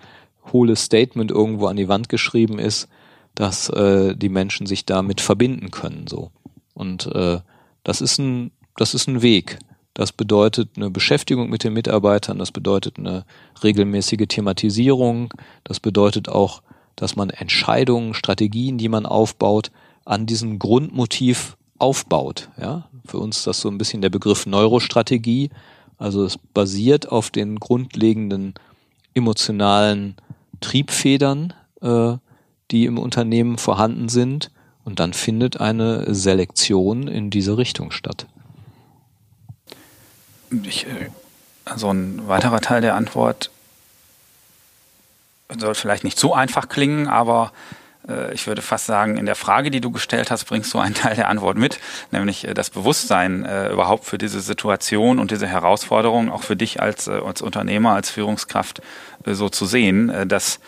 hohles 0.52 0.84
Statement 0.84 1.30
irgendwo 1.30 1.66
an 1.66 1.76
die 1.76 1.88
Wand 1.88 2.08
geschrieben 2.08 2.58
ist, 2.58 2.88
dass 3.34 3.68
äh, 3.70 4.16
die 4.16 4.28
Menschen 4.28 4.66
sich 4.66 4.84
damit 4.84 5.20
verbinden 5.20 5.70
können 5.70 6.06
so. 6.06 6.30
Und 6.74 7.06
äh, 7.06 7.40
das 7.84 8.00
ist 8.00 8.18
ein 8.18 8.50
das 8.76 8.94
ist 8.94 9.08
ein 9.08 9.22
Weg. 9.22 9.58
Das 9.94 10.12
bedeutet 10.12 10.70
eine 10.76 10.90
Beschäftigung 10.90 11.50
mit 11.50 11.64
den 11.64 11.72
Mitarbeitern, 11.72 12.38
das 12.38 12.52
bedeutet 12.52 12.98
eine 12.98 13.24
regelmäßige 13.64 14.28
Thematisierung, 14.28 15.34
das 15.64 15.80
bedeutet 15.80 16.28
auch 16.28 16.62
dass 16.98 17.14
man 17.14 17.30
Entscheidungen, 17.30 18.12
Strategien, 18.12 18.76
die 18.76 18.88
man 18.88 19.06
aufbaut, 19.06 19.70
an 20.04 20.26
diesem 20.26 20.58
Grundmotiv 20.58 21.56
aufbaut. 21.78 22.48
Ja, 22.60 22.88
für 23.06 23.18
uns 23.18 23.38
ist 23.38 23.46
das 23.46 23.60
so 23.60 23.68
ein 23.68 23.78
bisschen 23.78 24.02
der 24.02 24.10
Begriff 24.10 24.46
Neurostrategie. 24.46 25.50
Also 25.96 26.24
es 26.24 26.38
basiert 26.38 27.10
auf 27.10 27.30
den 27.30 27.60
grundlegenden 27.60 28.54
emotionalen 29.14 30.16
Triebfedern, 30.60 31.52
äh, 31.80 32.16
die 32.70 32.84
im 32.84 32.98
Unternehmen 32.98 33.58
vorhanden 33.58 34.08
sind. 34.08 34.50
Und 34.84 35.00
dann 35.00 35.12
findet 35.12 35.60
eine 35.60 36.14
Selektion 36.14 37.08
in 37.08 37.30
diese 37.30 37.58
Richtung 37.58 37.90
statt. 37.90 38.26
Ich, 40.62 40.86
äh, 40.86 41.10
also 41.64 41.90
ein 41.90 42.26
weiterer 42.26 42.60
Teil 42.60 42.80
der 42.80 42.94
Antwort 42.94 43.50
soll 45.56 45.74
vielleicht 45.74 46.04
nicht 46.04 46.18
so 46.18 46.34
einfach 46.34 46.68
klingen, 46.68 47.08
aber 47.08 47.52
ich 48.32 48.46
würde 48.46 48.62
fast 48.62 48.86
sagen, 48.86 49.16
in 49.16 49.26
der 49.26 49.34
Frage, 49.34 49.70
die 49.70 49.80
du 49.80 49.90
gestellt 49.90 50.30
hast, 50.30 50.44
bringst 50.44 50.72
du 50.72 50.78
einen 50.78 50.94
Teil 51.08 51.16
der 51.16 51.28
Antwort 51.28 51.58
mit, 51.58 51.78
nämlich 52.10 52.46
äh, 52.46 52.54
das 52.54 52.70
Bewusstsein 52.70 53.44
äh, 53.44 53.70
überhaupt 53.70 54.04
für 54.04 54.18
diese 54.18 54.40
Situation 54.40 55.18
und 55.18 55.30
diese 55.30 55.46
Herausforderung, 55.46 56.30
auch 56.30 56.42
für 56.42 56.56
dich 56.56 56.80
als, 56.80 57.06
äh, 57.06 57.12
als 57.12 57.42
Unternehmer, 57.42 57.94
als 57.94 58.10
Führungskraft 58.10 58.80
äh, 59.24 59.34
so 59.34 59.48
zu 59.48 59.66
sehen, 59.66 60.08
äh, 60.10 60.26
dass 60.26 60.60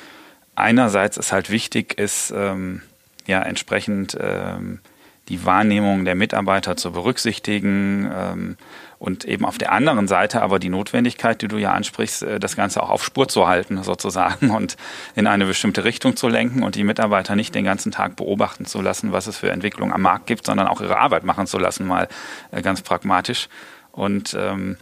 einerseits 0.55 1.16
es 1.16 1.32
halt 1.32 1.51
wichtig 1.51 1.99
ist, 1.99 2.32
ähm, 2.36 2.82
ja, 3.26 3.43
entsprechend 3.43 4.16
ähm, 4.20 4.80
die 5.31 5.47
Wahrnehmung 5.47 6.05
der 6.05 6.14
Mitarbeiter 6.14 6.76
zu 6.76 6.93
berücksichtigen, 6.93 8.11
ähm, 8.12 8.57
und 9.01 9.24
eben 9.24 9.47
auf 9.47 9.57
der 9.57 9.72
anderen 9.72 10.07
Seite 10.09 10.43
aber 10.43 10.59
die 10.59 10.68
Notwendigkeit, 10.68 11.41
die 11.41 11.49
du 11.49 11.57
ja 11.57 11.72
ansprichst, 11.72 12.22
äh, 12.22 12.39
das 12.39 12.55
Ganze 12.55 12.83
auch 12.83 12.91
auf 12.91 13.03
Spur 13.03 13.28
zu 13.28 13.49
halten 13.49 13.83
sozusagen 13.83 14.51
und 14.51 14.76
in 15.16 15.26
eine 15.26 15.47
bestimmte 15.47 15.85
Richtung 15.85 16.16
zu 16.16 16.28
lenken 16.28 16.62
und 16.62 16.74
die 16.74 16.85
Mitarbeiter 16.85 17.35
nicht 17.35 17.55
den 17.55 17.64
ganzen 17.64 17.93
Tag 17.93 18.14
beobachten 18.14 18.66
zu 18.66 18.83
lassen, 18.83 19.11
was 19.11 19.26
es 19.26 19.39
für 19.39 19.51
Entwicklung 19.51 19.91
am 19.91 20.03
Markt 20.03 20.26
gibt, 20.26 20.45
sondern 20.45 20.68
auch 20.68 20.83
ihre 20.83 20.99
Arbeit 20.99 21.24
machen 21.24 21.47
zu 21.47 21.59
lassen, 21.59 21.87
mal 21.87 22.09
äh, 22.51 22.61
ganz 22.61 22.83
pragmatisch. 22.83 23.49
Und 23.91 24.37
ähm, 24.39 24.76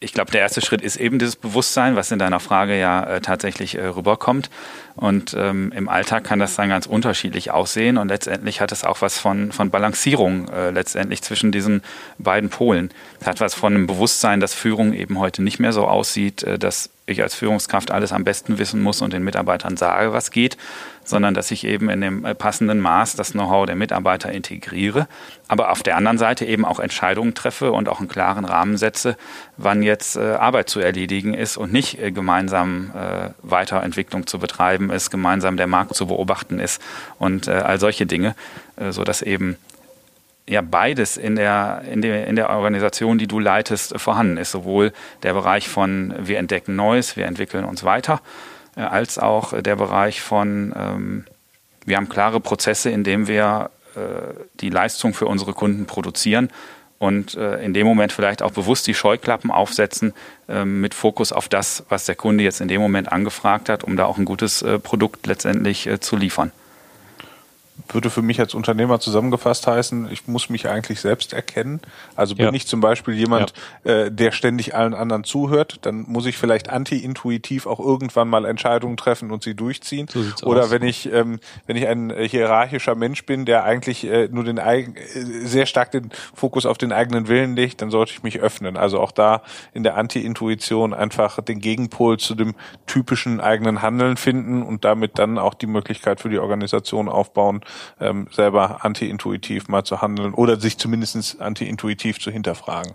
ich 0.00 0.12
glaube, 0.12 0.30
der 0.30 0.42
erste 0.42 0.60
Schritt 0.60 0.82
ist 0.82 0.96
eben 0.96 1.18
dieses 1.18 1.36
Bewusstsein, 1.36 1.96
was 1.96 2.10
in 2.10 2.18
deiner 2.18 2.40
Frage 2.40 2.78
ja 2.78 3.04
äh, 3.04 3.20
tatsächlich 3.20 3.76
äh, 3.76 3.86
rüberkommt. 3.86 4.50
Und 4.96 5.34
ähm, 5.36 5.72
im 5.74 5.88
Alltag 5.88 6.24
kann 6.24 6.38
das 6.38 6.56
dann 6.56 6.68
ganz 6.68 6.86
unterschiedlich 6.86 7.50
aussehen. 7.50 7.96
Und 7.96 8.08
letztendlich 8.08 8.60
hat 8.60 8.70
es 8.70 8.84
auch 8.84 9.00
was 9.00 9.18
von, 9.18 9.50
von 9.50 9.70
Balancierung 9.70 10.48
äh, 10.48 10.70
letztendlich 10.70 11.22
zwischen 11.22 11.52
diesen 11.52 11.82
beiden 12.18 12.50
Polen. 12.50 12.90
Es 13.20 13.26
hat 13.26 13.40
was 13.40 13.54
von 13.54 13.74
einem 13.74 13.86
Bewusstsein, 13.86 14.40
dass 14.40 14.52
Führung 14.52 14.92
eben 14.92 15.18
heute 15.18 15.42
nicht 15.42 15.58
mehr 15.58 15.72
so 15.72 15.86
aussieht, 15.86 16.42
äh, 16.42 16.58
dass 16.58 16.90
ich 17.06 17.22
als 17.22 17.34
Führungskraft 17.34 17.90
alles 17.90 18.12
am 18.12 18.24
besten 18.24 18.58
wissen 18.58 18.82
muss 18.82 19.02
und 19.02 19.12
den 19.12 19.24
Mitarbeitern 19.24 19.76
sage, 19.76 20.12
was 20.12 20.30
geht, 20.30 20.56
sondern 21.04 21.34
dass 21.34 21.50
ich 21.50 21.64
eben 21.64 21.90
in 21.90 22.00
dem 22.00 22.24
äh, 22.24 22.34
passenden 22.34 22.80
Maß 22.80 23.16
das 23.16 23.32
Know-how 23.32 23.66
der 23.66 23.76
Mitarbeiter 23.76 24.32
integriere, 24.32 25.06
aber 25.46 25.70
auf 25.70 25.82
der 25.82 25.96
anderen 25.96 26.16
Seite 26.16 26.46
eben 26.46 26.64
auch 26.64 26.80
Entscheidungen 26.80 27.34
treffe 27.34 27.72
und 27.72 27.88
auch 27.88 28.00
einen 28.00 28.08
klaren 28.08 28.46
Rahmen 28.46 28.78
setze, 28.78 29.16
wann 29.58 29.82
jetzt 29.82 30.16
äh, 30.16 30.34
Arbeit 30.34 30.70
zu 30.70 30.80
erledigen 30.80 31.34
ist 31.34 31.56
und 31.58 31.72
nicht 31.72 32.00
äh, 32.00 32.10
gemeinsam 32.10 32.92
Weiterentwicklung 33.42 34.26
zu 34.26 34.38
betreiben 34.38 34.90
ist, 34.90 35.10
gemeinsam 35.10 35.56
der 35.56 35.66
Markt 35.66 35.94
zu 35.94 36.06
beobachten 36.06 36.58
ist 36.60 36.80
und 37.18 37.48
all 37.48 37.78
solche 37.78 38.06
Dinge, 38.06 38.34
äh, 38.76 38.92
so 38.92 39.04
dass 39.04 39.22
eben 39.22 39.56
ja 40.48 40.60
beides 40.60 41.16
in 41.16 41.36
der, 41.36 41.82
in, 41.90 42.02
der, 42.02 42.26
in 42.26 42.36
der 42.36 42.50
Organisation, 42.50 43.18
die 43.18 43.26
du 43.26 43.38
leitest, 43.38 43.98
vorhanden 43.98 44.36
ist. 44.36 44.50
Sowohl 44.50 44.92
der 45.22 45.32
Bereich 45.32 45.68
von 45.68 46.14
wir 46.18 46.38
entdecken 46.38 46.76
Neues, 46.76 47.16
wir 47.16 47.26
entwickeln 47.26 47.64
uns 47.64 47.84
weiter, 47.84 48.20
äh, 48.76 48.82
als 48.82 49.18
auch 49.18 49.60
der 49.60 49.76
Bereich 49.76 50.20
von 50.20 50.72
ähm, 50.76 51.24
Wir 51.86 51.96
haben 51.96 52.08
klare 52.08 52.40
Prozesse, 52.40 52.90
in 52.90 53.04
denen 53.04 53.26
wir 53.26 53.70
äh, 53.96 54.34
die 54.60 54.70
Leistung 54.70 55.14
für 55.14 55.26
unsere 55.26 55.54
Kunden 55.54 55.86
produzieren 55.86 56.50
und 56.98 57.34
äh, 57.34 57.62
in 57.62 57.74
dem 57.74 57.86
Moment 57.86 58.12
vielleicht 58.12 58.42
auch 58.42 58.52
bewusst 58.52 58.86
die 58.86 58.94
Scheuklappen 58.94 59.50
aufsetzen 59.50 60.12
äh, 60.48 60.64
mit 60.64 60.94
Fokus 60.94 61.32
auf 61.32 61.48
das, 61.48 61.84
was 61.88 62.04
der 62.04 62.14
Kunde 62.14 62.44
jetzt 62.44 62.60
in 62.60 62.68
dem 62.68 62.80
Moment 62.80 63.12
angefragt 63.12 63.68
hat, 63.68 63.84
um 63.84 63.96
da 63.96 64.04
auch 64.04 64.18
ein 64.18 64.24
gutes 64.24 64.62
äh, 64.62 64.78
Produkt 64.78 65.26
letztendlich 65.26 65.86
äh, 65.86 66.00
zu 66.00 66.16
liefern 66.16 66.52
würde 67.88 68.08
für 68.08 68.22
mich 68.22 68.38
als 68.40 68.54
Unternehmer 68.54 69.00
zusammengefasst 69.00 69.66
heißen, 69.66 70.08
ich 70.10 70.28
muss 70.28 70.48
mich 70.48 70.68
eigentlich 70.68 71.00
selbst 71.00 71.32
erkennen. 71.32 71.80
Also 72.14 72.36
bin 72.36 72.46
ja. 72.46 72.52
ich 72.52 72.66
zum 72.66 72.80
Beispiel 72.80 73.14
jemand, 73.14 73.52
ja. 73.84 74.04
äh, 74.04 74.12
der 74.12 74.30
ständig 74.30 74.74
allen 74.74 74.94
anderen 74.94 75.24
zuhört, 75.24 75.78
dann 75.82 76.04
muss 76.06 76.26
ich 76.26 76.38
vielleicht 76.38 76.70
anti-intuitiv 76.70 77.66
auch 77.66 77.80
irgendwann 77.80 78.28
mal 78.28 78.44
Entscheidungen 78.44 78.96
treffen 78.96 79.32
und 79.32 79.42
sie 79.42 79.54
durchziehen. 79.54 80.06
So 80.08 80.46
Oder 80.46 80.64
aus. 80.64 80.70
wenn 80.70 80.82
ich, 80.84 81.12
ähm, 81.12 81.40
wenn 81.66 81.76
ich 81.76 81.86
ein 81.88 82.12
hierarchischer 82.16 82.94
Mensch 82.94 83.26
bin, 83.26 83.44
der 83.44 83.64
eigentlich 83.64 84.04
äh, 84.04 84.28
nur 84.30 84.44
den 84.44 84.60
eigen, 84.60 84.96
äh, 84.96 85.02
sehr 85.44 85.66
stark 85.66 85.90
den 85.90 86.10
Fokus 86.34 86.66
auf 86.66 86.78
den 86.78 86.92
eigenen 86.92 87.26
Willen 87.26 87.56
legt, 87.56 87.82
dann 87.82 87.90
sollte 87.90 88.12
ich 88.12 88.22
mich 88.22 88.38
öffnen. 88.38 88.76
Also 88.76 89.00
auch 89.00 89.12
da 89.12 89.42
in 89.72 89.82
der 89.82 89.96
Anti-Intuition 89.96 90.94
einfach 90.94 91.40
den 91.40 91.58
Gegenpol 91.58 92.18
zu 92.18 92.36
dem 92.36 92.54
typischen 92.86 93.40
eigenen 93.40 93.82
Handeln 93.82 94.16
finden 94.16 94.62
und 94.62 94.84
damit 94.84 95.18
dann 95.18 95.38
auch 95.38 95.54
die 95.54 95.66
Möglichkeit 95.66 96.20
für 96.20 96.28
die 96.28 96.38
Organisation 96.38 97.08
aufbauen, 97.08 97.63
ähm, 98.00 98.28
selber 98.30 98.84
anti-intuitiv 98.84 99.68
mal 99.68 99.84
zu 99.84 100.00
handeln 100.02 100.34
oder 100.34 100.60
sich 100.60 100.78
zumindest 100.78 101.40
anti-intuitiv 101.40 102.18
zu 102.18 102.30
hinterfragen. 102.30 102.94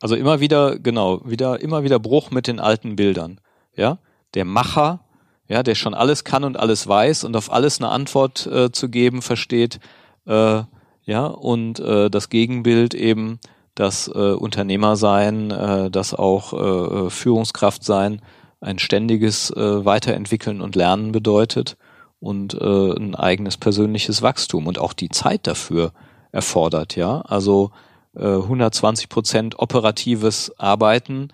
Also 0.00 0.16
immer 0.16 0.40
wieder, 0.40 0.78
genau, 0.78 1.20
wieder, 1.24 1.60
immer 1.60 1.84
wieder 1.84 1.98
Bruch 1.98 2.30
mit 2.30 2.46
den 2.46 2.58
alten 2.58 2.96
Bildern. 2.96 3.40
Ja, 3.76 3.98
der 4.34 4.44
Macher, 4.44 5.00
ja, 5.48 5.62
der 5.62 5.74
schon 5.74 5.94
alles 5.94 6.24
kann 6.24 6.44
und 6.44 6.58
alles 6.58 6.86
weiß 6.88 7.24
und 7.24 7.36
auf 7.36 7.52
alles 7.52 7.80
eine 7.80 7.90
Antwort 7.90 8.46
äh, 8.46 8.72
zu 8.72 8.88
geben 8.88 9.22
versteht, 9.22 9.78
äh, 10.26 10.62
ja, 11.04 11.26
und 11.26 11.80
äh, 11.80 12.10
das 12.10 12.28
Gegenbild 12.28 12.94
eben 12.94 13.38
das 13.74 14.08
äh, 14.08 14.32
Unternehmer 14.32 14.96
sein, 14.96 15.50
äh, 15.50 15.90
das 15.90 16.14
auch 16.14 16.52
äh, 16.52 17.10
Führungskraft 17.10 17.84
sein, 17.84 18.20
ein 18.60 18.78
ständiges 18.78 19.50
äh, 19.50 19.84
Weiterentwickeln 19.84 20.60
und 20.60 20.76
Lernen 20.76 21.12
bedeutet 21.12 21.76
und 22.22 22.54
äh, 22.54 22.92
ein 22.96 23.16
eigenes 23.16 23.56
persönliches 23.56 24.22
Wachstum 24.22 24.68
und 24.68 24.78
auch 24.78 24.92
die 24.92 25.08
Zeit 25.08 25.46
dafür 25.48 25.92
erfordert, 26.30 26.94
ja. 26.94 27.20
Also 27.22 27.72
äh, 28.14 28.24
120 28.24 29.08
Prozent 29.08 29.58
operatives 29.58 30.52
Arbeiten 30.56 31.28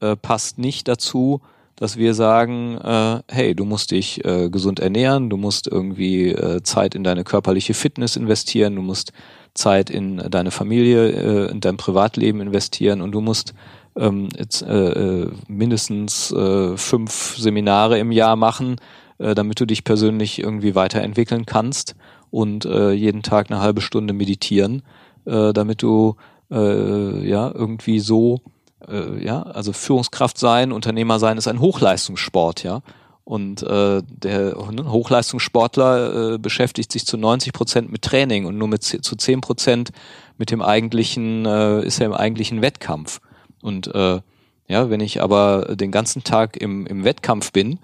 äh, 0.00 0.16
passt 0.16 0.58
nicht 0.58 0.88
dazu, 0.88 1.40
dass 1.76 1.96
wir 1.96 2.14
sagen, 2.14 2.76
äh, 2.78 3.20
hey, 3.28 3.54
du 3.54 3.64
musst 3.64 3.92
dich 3.92 4.24
äh, 4.24 4.50
gesund 4.50 4.80
ernähren, 4.80 5.30
du 5.30 5.36
musst 5.36 5.68
irgendwie 5.68 6.30
äh, 6.30 6.62
Zeit 6.62 6.96
in 6.96 7.04
deine 7.04 7.22
körperliche 7.22 7.74
Fitness 7.74 8.16
investieren, 8.16 8.74
du 8.74 8.82
musst 8.82 9.12
Zeit 9.54 9.90
in 9.90 10.18
deine 10.28 10.50
Familie, 10.50 11.08
äh, 11.10 11.50
in 11.52 11.60
dein 11.60 11.76
Privatleben 11.76 12.40
investieren 12.40 13.00
und 13.00 13.12
du 13.12 13.20
musst 13.20 13.54
ähm, 13.96 14.28
jetzt, 14.36 14.62
äh, 14.62 15.22
äh 15.22 15.30
mindestens 15.46 16.32
äh, 16.32 16.76
fünf 16.76 17.36
Seminare 17.38 17.98
im 17.98 18.10
Jahr 18.10 18.36
machen, 18.36 18.76
äh, 19.22 19.34
damit 19.34 19.60
du 19.60 19.66
dich 19.66 19.84
persönlich 19.84 20.38
irgendwie 20.38 20.74
weiterentwickeln 20.74 21.46
kannst 21.46 21.94
und 22.30 22.64
äh, 22.64 22.92
jeden 22.92 23.22
Tag 23.22 23.50
eine 23.50 23.60
halbe 23.60 23.80
Stunde 23.80 24.12
meditieren, 24.12 24.82
äh, 25.24 25.52
damit 25.52 25.82
du 25.82 26.16
äh, 26.50 27.26
ja 27.26 27.50
irgendwie 27.54 28.00
so 28.00 28.40
äh, 28.88 29.24
ja 29.24 29.42
also 29.42 29.72
Führungskraft 29.72 30.38
sein, 30.38 30.72
Unternehmer 30.72 31.18
sein 31.18 31.38
ist 31.38 31.48
ein 31.48 31.60
Hochleistungssport, 31.60 32.62
ja. 32.62 32.82
Und 33.24 33.62
äh, 33.62 34.02
der 34.04 34.56
Hochleistungssportler 34.56 36.34
äh, 36.34 36.38
beschäftigt 36.38 36.90
sich 36.90 37.06
zu 37.06 37.16
90 37.16 37.52
Prozent 37.52 37.92
mit 37.92 38.02
Training 38.02 38.46
und 38.46 38.58
nur 38.58 38.66
mit 38.66 38.82
zu 38.82 38.98
10 39.16 39.40
Prozent 39.40 39.90
mit 40.38 40.50
dem 40.50 40.60
eigentlichen, 40.60 41.46
äh, 41.46 41.84
ist 41.84 42.00
er 42.00 42.06
im 42.06 42.14
eigentlichen 42.14 42.62
Wettkampf. 42.62 43.20
Und 43.62 43.86
äh, 43.94 44.20
ja, 44.66 44.90
wenn 44.90 45.00
ich 45.00 45.22
aber 45.22 45.76
den 45.76 45.92
ganzen 45.92 46.24
Tag 46.24 46.56
im, 46.56 46.84
im 46.86 47.04
Wettkampf 47.04 47.52
bin, 47.52 47.78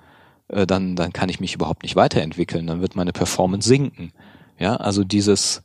äh, 0.49 0.67
dann, 0.67 0.97
dann 0.97 1.13
kann 1.13 1.29
ich 1.29 1.41
mich 1.41 1.55
überhaupt 1.55 1.83
nicht 1.83 1.97
weiterentwickeln, 1.97 2.67
dann 2.67 2.81
wird 2.81 2.97
meine 2.97 3.13
Performance 3.13 3.69
sinken. 3.69 4.13
Ja, 4.59 4.77
also 4.77 5.05
dieses, 5.05 5.63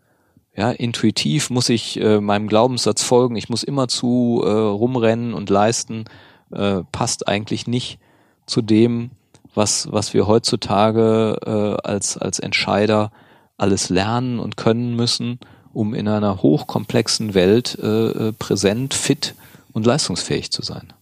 ja, 0.55 0.71
intuitiv 0.71 1.49
muss 1.49 1.69
ich 1.69 1.99
äh, 1.99 2.19
meinem 2.19 2.47
Glaubenssatz 2.47 3.01
folgen, 3.03 3.35
ich 3.35 3.49
muss 3.49 3.63
immer 3.63 3.87
zu 3.87 4.41
äh, 4.45 4.49
rumrennen 4.49 5.33
und 5.33 5.49
leisten, 5.49 6.05
äh, 6.51 6.81
passt 6.91 7.27
eigentlich 7.27 7.67
nicht 7.67 7.99
zu 8.45 8.61
dem, 8.61 9.11
was, 9.55 9.91
was 9.91 10.13
wir 10.13 10.27
heutzutage 10.27 11.37
äh, 11.45 11.87
als, 11.87 12.17
als 12.17 12.39
Entscheider 12.39 13.11
alles 13.57 13.89
lernen 13.89 14.39
und 14.39 14.57
können 14.57 14.95
müssen, 14.95 15.39
um 15.73 15.93
in 15.93 16.07
einer 16.07 16.41
hochkomplexen 16.41 17.33
Welt 17.33 17.77
äh, 17.81 18.27
äh 18.27 18.33
präsent, 18.33 18.93
fit 18.93 19.35
und 19.71 19.85
leistungsfähig 19.85 20.51
zu 20.51 20.61
sein 20.61 20.93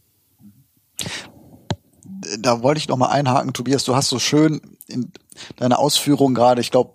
da 2.40 2.62
wollte 2.62 2.80
ich 2.80 2.88
noch 2.88 2.98
mal 2.98 3.10
einhaken, 3.10 3.54
Tobias, 3.54 3.84
du 3.84 3.96
hast 3.96 4.10
so 4.10 4.20
schön 4.20 4.62
in 4.88 5.12
deiner 5.58 5.80
Ausführung 5.80 6.34
gerade, 6.34 6.62
ich 6.62 6.72
glaube, 6.72 6.94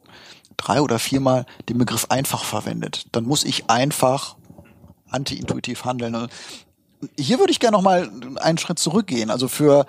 drei 0.56 0.80
oder 0.80 0.98
viermal 0.98 1.46
den 1.68 1.78
Begriff 1.78 2.06
einfach 2.08 2.44
verwendet. 2.44 3.06
Dann 3.12 3.24
muss 3.24 3.44
ich 3.44 3.68
einfach 3.68 4.36
anti-intuitiv 5.08 5.84
handeln. 5.84 6.28
Hier 7.18 7.38
würde 7.38 7.52
ich 7.52 7.60
gerne 7.60 7.76
noch 7.76 7.82
mal 7.82 8.10
einen 8.36 8.58
Schritt 8.58 8.78
zurückgehen. 8.78 9.30
Also 9.30 9.48
für 9.48 9.86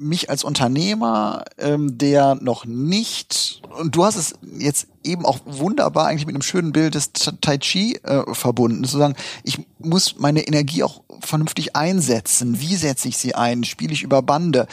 mich 0.00 0.30
als 0.30 0.44
Unternehmer, 0.44 1.44
ähm, 1.58 1.98
der 1.98 2.34
noch 2.36 2.64
nicht, 2.64 3.60
und 3.78 3.94
du 3.94 4.04
hast 4.04 4.16
es 4.16 4.34
jetzt 4.58 4.86
eben 5.04 5.26
auch 5.26 5.40
wunderbar 5.44 6.06
eigentlich 6.06 6.26
mit 6.26 6.34
einem 6.34 6.42
schönen 6.42 6.72
Bild 6.72 6.94
des 6.94 7.12
Tai 7.12 7.58
Chi 7.58 7.96
äh, 8.02 8.34
verbunden, 8.34 8.82
sozusagen, 8.84 9.14
ich 9.44 9.58
muss 9.78 10.18
meine 10.18 10.46
Energie 10.46 10.82
auch 10.82 11.02
vernünftig 11.20 11.76
einsetzen. 11.76 12.60
Wie 12.60 12.76
setze 12.76 13.08
ich 13.08 13.18
sie 13.18 13.34
ein? 13.34 13.62
Spiele 13.64 13.92
ich 13.92 14.02
über 14.02 14.22
Bande? 14.22 14.66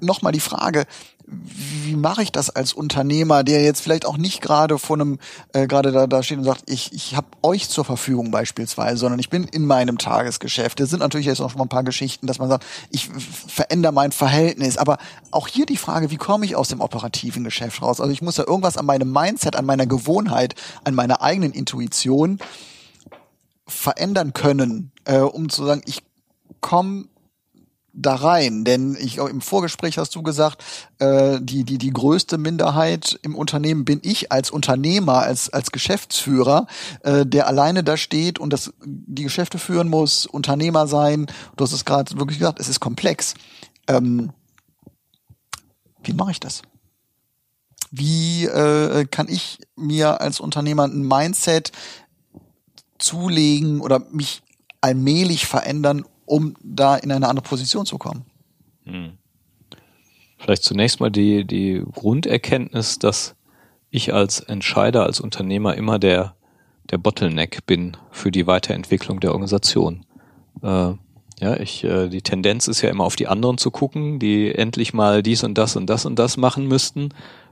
Nochmal 0.00 0.32
die 0.32 0.40
Frage, 0.40 0.84
wie 1.28 1.96
mache 1.96 2.22
ich 2.22 2.30
das 2.30 2.50
als 2.50 2.72
Unternehmer, 2.72 3.42
der 3.42 3.64
jetzt 3.64 3.80
vielleicht 3.80 4.06
auch 4.06 4.16
nicht 4.16 4.40
gerade 4.40 4.78
vor 4.78 4.96
einem 4.96 5.18
äh, 5.52 5.66
gerade 5.66 5.90
da, 5.90 6.06
da 6.06 6.22
steht 6.22 6.38
und 6.38 6.44
sagt, 6.44 6.70
ich, 6.70 6.92
ich 6.92 7.16
habe 7.16 7.26
euch 7.42 7.68
zur 7.68 7.84
Verfügung 7.84 8.30
beispielsweise, 8.30 8.98
sondern 8.98 9.18
ich 9.18 9.28
bin 9.28 9.44
in 9.44 9.66
meinem 9.66 9.98
Tagesgeschäft. 9.98 10.78
Das 10.78 10.90
sind 10.90 11.00
natürlich 11.00 11.26
jetzt 11.26 11.40
noch 11.40 11.50
schon 11.50 11.58
mal 11.58 11.64
ein 11.64 11.68
paar 11.68 11.82
Geschichten, 11.82 12.28
dass 12.28 12.38
man 12.38 12.48
sagt, 12.48 12.64
ich 12.90 13.08
verändere 13.08 13.92
mein 13.92 14.12
Verhältnis. 14.12 14.76
Aber 14.76 14.98
auch 15.32 15.48
hier 15.48 15.66
die 15.66 15.76
Frage, 15.76 16.10
wie 16.10 16.16
komme 16.16 16.44
ich 16.44 16.54
aus 16.54 16.68
dem 16.68 16.80
operativen 16.80 17.42
Geschäft 17.42 17.82
raus? 17.82 18.00
Also 18.00 18.12
ich 18.12 18.22
muss 18.22 18.36
ja 18.36 18.46
irgendwas 18.46 18.76
an 18.76 18.86
meinem 18.86 19.10
Mindset, 19.10 19.56
an 19.56 19.66
meiner 19.66 19.86
Gewohnheit, 19.86 20.54
an 20.84 20.94
meiner 20.94 21.22
eigenen 21.22 21.52
Intuition 21.52 22.38
verändern 23.66 24.32
können, 24.32 24.92
äh, 25.04 25.18
um 25.18 25.48
zu 25.48 25.64
sagen, 25.64 25.82
ich 25.86 26.04
komme 26.60 27.06
da 27.96 28.14
rein? 28.14 28.64
Denn 28.64 28.96
ich 29.00 29.18
im 29.18 29.40
Vorgespräch 29.40 29.98
hast 29.98 30.14
du 30.14 30.22
gesagt, 30.22 30.62
äh, 30.98 31.38
die 31.40 31.64
die 31.64 31.78
die 31.78 31.92
größte 31.92 32.38
Minderheit 32.38 33.18
im 33.22 33.34
Unternehmen 33.34 33.84
bin 33.84 34.00
ich 34.02 34.30
als 34.30 34.50
Unternehmer, 34.50 35.20
als 35.20 35.50
als 35.50 35.72
Geschäftsführer, 35.72 36.66
äh, 37.02 37.26
der 37.26 37.46
alleine 37.46 37.82
da 37.82 37.96
steht 37.96 38.38
und 38.38 38.52
das 38.52 38.72
die 38.84 39.24
Geschäfte 39.24 39.58
führen 39.58 39.88
muss, 39.88 40.26
Unternehmer 40.26 40.86
sein. 40.86 41.26
Du 41.56 41.64
hast 41.64 41.72
es 41.72 41.84
gerade 41.84 42.16
wirklich 42.18 42.38
gesagt, 42.38 42.60
es 42.60 42.68
ist 42.68 42.80
komplex. 42.80 43.34
Ähm, 43.88 44.30
wie 46.04 46.12
mache 46.12 46.30
ich 46.30 46.40
das? 46.40 46.62
Wie 47.90 48.44
äh, 48.44 49.06
kann 49.06 49.28
ich 49.28 49.58
mir 49.74 50.20
als 50.20 50.40
Unternehmer 50.40 50.84
ein 50.84 51.02
Mindset 51.02 51.72
zulegen 52.98 53.80
oder 53.80 54.00
mich 54.10 54.42
allmählich 54.80 55.46
verändern, 55.46 56.04
um 56.26 56.54
da 56.62 56.96
in 56.96 57.10
eine 57.10 57.28
andere 57.28 57.44
Position 57.44 57.86
zu 57.86 57.98
kommen. 57.98 58.24
Hm. 58.84 59.12
Vielleicht 60.38 60.64
zunächst 60.64 61.00
mal 61.00 61.10
die, 61.10 61.44
die 61.44 61.82
Grunderkenntnis, 61.92 62.98
dass 62.98 63.34
ich 63.90 64.12
als 64.12 64.40
Entscheider, 64.40 65.04
als 65.04 65.20
Unternehmer 65.20 65.74
immer 65.74 65.98
der, 65.98 66.34
der 66.90 66.98
Bottleneck 66.98 67.64
bin 67.66 67.96
für 68.10 68.30
die 68.30 68.46
Weiterentwicklung 68.46 69.20
der 69.20 69.32
Organisation. 69.32 70.04
Äh, 70.62 70.92
ja, 71.38 71.56
ich, 71.58 71.84
äh, 71.84 72.08
die 72.08 72.22
Tendenz 72.22 72.68
ist 72.68 72.82
ja 72.82 72.90
immer 72.90 73.04
auf 73.04 73.16
die 73.16 73.28
anderen 73.28 73.58
zu 73.58 73.70
gucken, 73.70 74.18
die 74.18 74.54
endlich 74.54 74.94
mal 74.94 75.22
dies 75.22 75.44
und 75.44 75.56
das 75.56 75.76
und 75.76 75.86
das 75.86 76.06
und 76.06 76.18
das 76.18 76.36
machen 76.36 76.66
müssten 76.66 77.10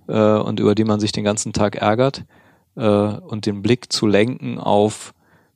äh, 0.09 0.37
und 0.37 0.61
über 0.61 0.75
die 0.75 0.85
man 0.85 1.01
sich 1.01 1.12
den 1.12 1.25
ganzen 1.25 1.53
Tag 1.53 1.77
ärgert 1.77 2.25
äh, 2.77 2.83
und 2.83 3.47
den 3.47 3.62
Blick 3.62 3.93
zu 3.93 4.07
lenken 4.07 4.59
auf 4.59 5.14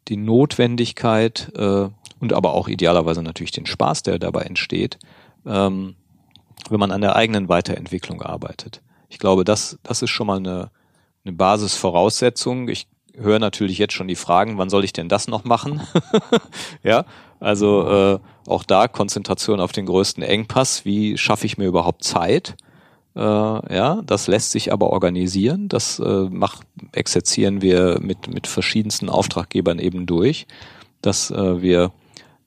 die 0.08 0.16
Notwendigkeit, 0.16 1.52
äh, 1.56 1.88
und 2.20 2.32
aber 2.32 2.54
auch 2.54 2.68
idealerweise 2.68 3.22
natürlich 3.22 3.52
den 3.52 3.66
Spaß, 3.66 4.02
der 4.02 4.18
dabei 4.18 4.42
entsteht, 4.42 4.98
ähm, 5.46 5.96
wenn 6.70 6.80
man 6.80 6.90
an 6.90 7.00
der 7.00 7.16
eigenen 7.16 7.48
Weiterentwicklung 7.48 8.22
arbeitet. 8.22 8.82
Ich 9.08 9.18
glaube, 9.18 9.44
das, 9.44 9.78
das 9.82 10.02
ist 10.02 10.10
schon 10.10 10.26
mal 10.26 10.38
eine, 10.38 10.70
eine 11.24 11.32
Basisvoraussetzung. 11.32 12.68
Ich 12.68 12.88
höre 13.16 13.38
natürlich 13.38 13.78
jetzt 13.78 13.94
schon 13.94 14.08
die 14.08 14.16
Fragen, 14.16 14.58
wann 14.58 14.70
soll 14.70 14.84
ich 14.84 14.92
denn 14.92 15.08
das 15.08 15.28
noch 15.28 15.44
machen? 15.44 15.80
ja, 16.82 17.04
also 17.40 17.88
äh, 17.88 18.18
auch 18.46 18.64
da 18.64 18.88
Konzentration 18.88 19.60
auf 19.60 19.72
den 19.72 19.86
größten 19.86 20.22
Engpass. 20.22 20.84
Wie 20.84 21.16
schaffe 21.18 21.46
ich 21.46 21.58
mir 21.58 21.66
überhaupt 21.66 22.04
Zeit? 22.04 22.56
Äh, 23.16 23.20
ja, 23.20 24.02
das 24.04 24.26
lässt 24.26 24.52
sich 24.52 24.72
aber 24.72 24.90
organisieren. 24.90 25.68
Das 25.68 25.98
äh, 25.98 26.28
macht, 26.30 26.66
exerzieren 26.92 27.62
wir 27.62 27.98
mit, 28.00 28.28
mit 28.28 28.46
verschiedensten 28.46 29.08
Auftraggebern 29.08 29.78
eben 29.78 30.06
durch, 30.06 30.46
dass 31.02 31.30
äh, 31.30 31.62
wir 31.62 31.92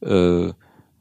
äh, 0.02 0.54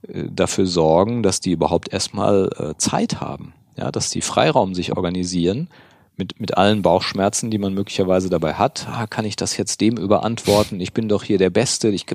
dafür 0.02 0.66
sorgen, 0.66 1.22
dass 1.22 1.40
die 1.40 1.52
überhaupt 1.52 1.92
erstmal 1.92 2.50
äh, 2.56 2.74
Zeit 2.78 3.20
haben. 3.20 3.52
Ja, 3.76 3.90
dass 3.90 4.10
die 4.10 4.20
Freiraum 4.20 4.74
sich 4.74 4.96
organisieren 4.96 5.68
mit, 6.20 6.38
mit 6.38 6.56
allen 6.56 6.82
Bauchschmerzen, 6.82 7.50
die 7.50 7.58
man 7.58 7.72
möglicherweise 7.74 8.28
dabei 8.28 8.54
hat. 8.54 8.86
Ah, 8.88 9.06
kann 9.06 9.24
ich 9.24 9.36
das 9.36 9.56
jetzt 9.56 9.80
dem 9.80 9.96
überantworten? 9.96 10.78
Ich 10.80 10.92
bin 10.92 11.08
doch 11.08 11.24
hier 11.24 11.38
der 11.38 11.50
Beste. 11.50 11.88
Ich, 11.88 12.06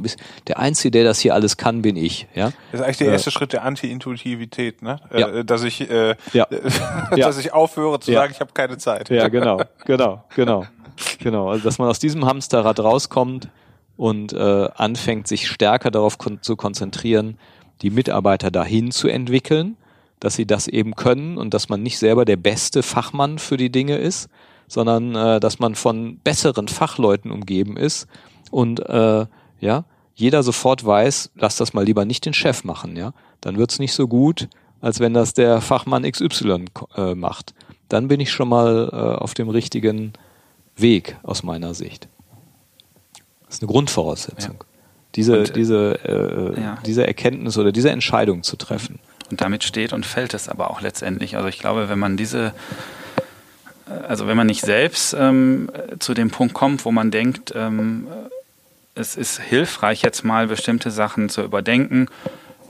der 0.48 0.60
Einzige, 0.60 0.92
der 0.92 1.04
das 1.04 1.20
hier 1.20 1.34
alles 1.34 1.58
kann, 1.58 1.82
bin 1.82 1.98
ich. 1.98 2.28
Ja? 2.36 2.52
Das 2.72 2.80
ist 2.80 2.86
eigentlich 2.86 2.98
der 2.98 3.08
erste 3.08 3.30
äh, 3.30 3.34
Schritt 3.34 3.54
der 3.54 3.64
Anti-Intuitivität, 3.64 4.82
ne? 4.82 5.00
Äh, 5.12 5.20
ja. 5.20 5.44
dass 5.44 5.64
ich, 5.64 5.90
äh, 5.90 6.16
ja. 6.34 6.48
dass 7.18 7.38
ich 7.40 7.52
aufhöre 7.52 8.00
zu 8.00 8.12
ja. 8.12 8.22
sagen, 8.22 8.32
ich 8.34 8.40
habe 8.40 8.52
keine 8.54 8.78
Zeit. 8.78 9.10
Ja, 9.10 9.28
genau, 9.28 9.62
genau, 9.86 10.24
genau, 10.36 10.66
genau. 11.20 11.50
Also 11.50 11.64
dass 11.64 11.80
man 11.80 11.90
aus 11.90 12.00
diesem 12.00 12.26
Hamsterrad 12.26 12.80
rauskommt 12.80 13.50
und 13.98 14.34
äh, 14.34 14.70
anfängt, 14.76 15.28
sich 15.28 15.48
stärker 15.48 15.92
darauf 15.92 16.18
kon 16.18 16.42
zu 16.42 16.56
konzentrieren, 16.56 17.38
die 17.82 17.90
Mitarbeiter 17.90 18.52
dahin 18.52 18.92
zu 18.92 19.08
entwickeln 19.08 19.78
dass 20.20 20.36
sie 20.36 20.46
das 20.46 20.68
eben 20.68 20.96
können 20.96 21.38
und 21.38 21.54
dass 21.54 21.70
man 21.70 21.84
nicht 21.84 22.00
selber 22.00 22.26
der 22.26 22.38
beste 22.38 22.84
Fachmann 22.84 23.38
für 23.38 23.58
die 23.58 23.72
Dinge 23.72 23.98
ist, 23.98 24.30
sondern 24.68 25.16
äh, 25.16 25.40
dass 25.40 25.60
man 25.60 25.76
von 25.76 26.20
besseren 26.24 26.68
Fachleuten 26.68 27.32
umgeben 27.32 27.78
ist 27.78 28.08
und 28.52 28.80
äh, 28.80 29.26
ja, 29.60 29.86
jeder 30.16 30.44
sofort 30.44 30.86
weiß, 30.86 31.32
lass 31.36 31.58
das 31.58 31.74
mal 31.74 31.86
lieber 31.86 32.06
nicht 32.06 32.26
den 32.26 32.34
Chef 32.34 32.64
machen, 32.64 32.96
ja. 32.96 33.14
Dann 33.42 33.58
wird's 33.58 33.80
nicht 33.80 33.94
so 33.94 34.08
gut, 34.08 34.48
als 34.82 35.00
wenn 35.00 35.14
das 35.14 35.34
der 35.34 35.62
Fachmann 35.62 36.10
XY 36.10 36.66
äh, 36.96 37.14
macht. 37.16 37.54
Dann 37.90 38.08
bin 38.08 38.20
ich 38.20 38.32
schon 38.32 38.50
mal 38.50 38.90
äh, 38.92 38.96
auf 38.96 39.34
dem 39.34 39.50
richtigen 39.50 40.14
Weg 40.76 41.18
aus 41.22 41.44
meiner 41.44 41.74
Sicht. 41.74 42.08
Das 43.46 43.56
ist 43.56 43.64
eine 43.64 43.72
Grundvoraussetzung. 43.72 44.56
Ja. 44.60 44.66
Diese, 45.16 45.40
und, 45.40 45.56
diese, 45.56 46.00
äh, 46.04 46.62
ja. 46.62 46.78
diese 46.86 47.08
Erkenntnis 47.08 47.58
oder 47.58 47.72
diese 47.72 47.90
Entscheidung 47.90 48.44
zu 48.44 48.58
treffen. 48.58 49.00
Und 49.32 49.42
damit 49.42 49.64
steht 49.64 49.94
und 49.94 50.06
fällt 50.06 50.34
es 50.34 50.50
aber 50.50 50.70
auch 50.70 50.82
letztendlich. 50.82 51.38
Also 51.38 51.48
ich 51.48 51.58
glaube, 51.58 51.90
wenn 51.90 52.00
man 52.00 52.18
diese, 52.18 52.54
äh, 53.88 53.92
also 53.92 54.28
wenn 54.28 54.36
man 54.36 54.48
nicht 54.48 54.62
selbst 54.62 55.16
ähm, 55.18 55.70
zu 56.00 56.14
dem 56.14 56.32
Punkt 56.32 56.54
kommt, 56.54 56.86
wo 56.86 56.92
man 56.92 57.12
denkt, 57.12 57.54
ähm, 57.56 58.08
es 58.94 59.16
ist 59.16 59.40
hilfreich, 59.40 60.02
jetzt 60.02 60.24
mal 60.24 60.48
bestimmte 60.48 60.92
Sachen 60.92 61.30
zu 61.30 61.42
überdenken, 61.44 62.08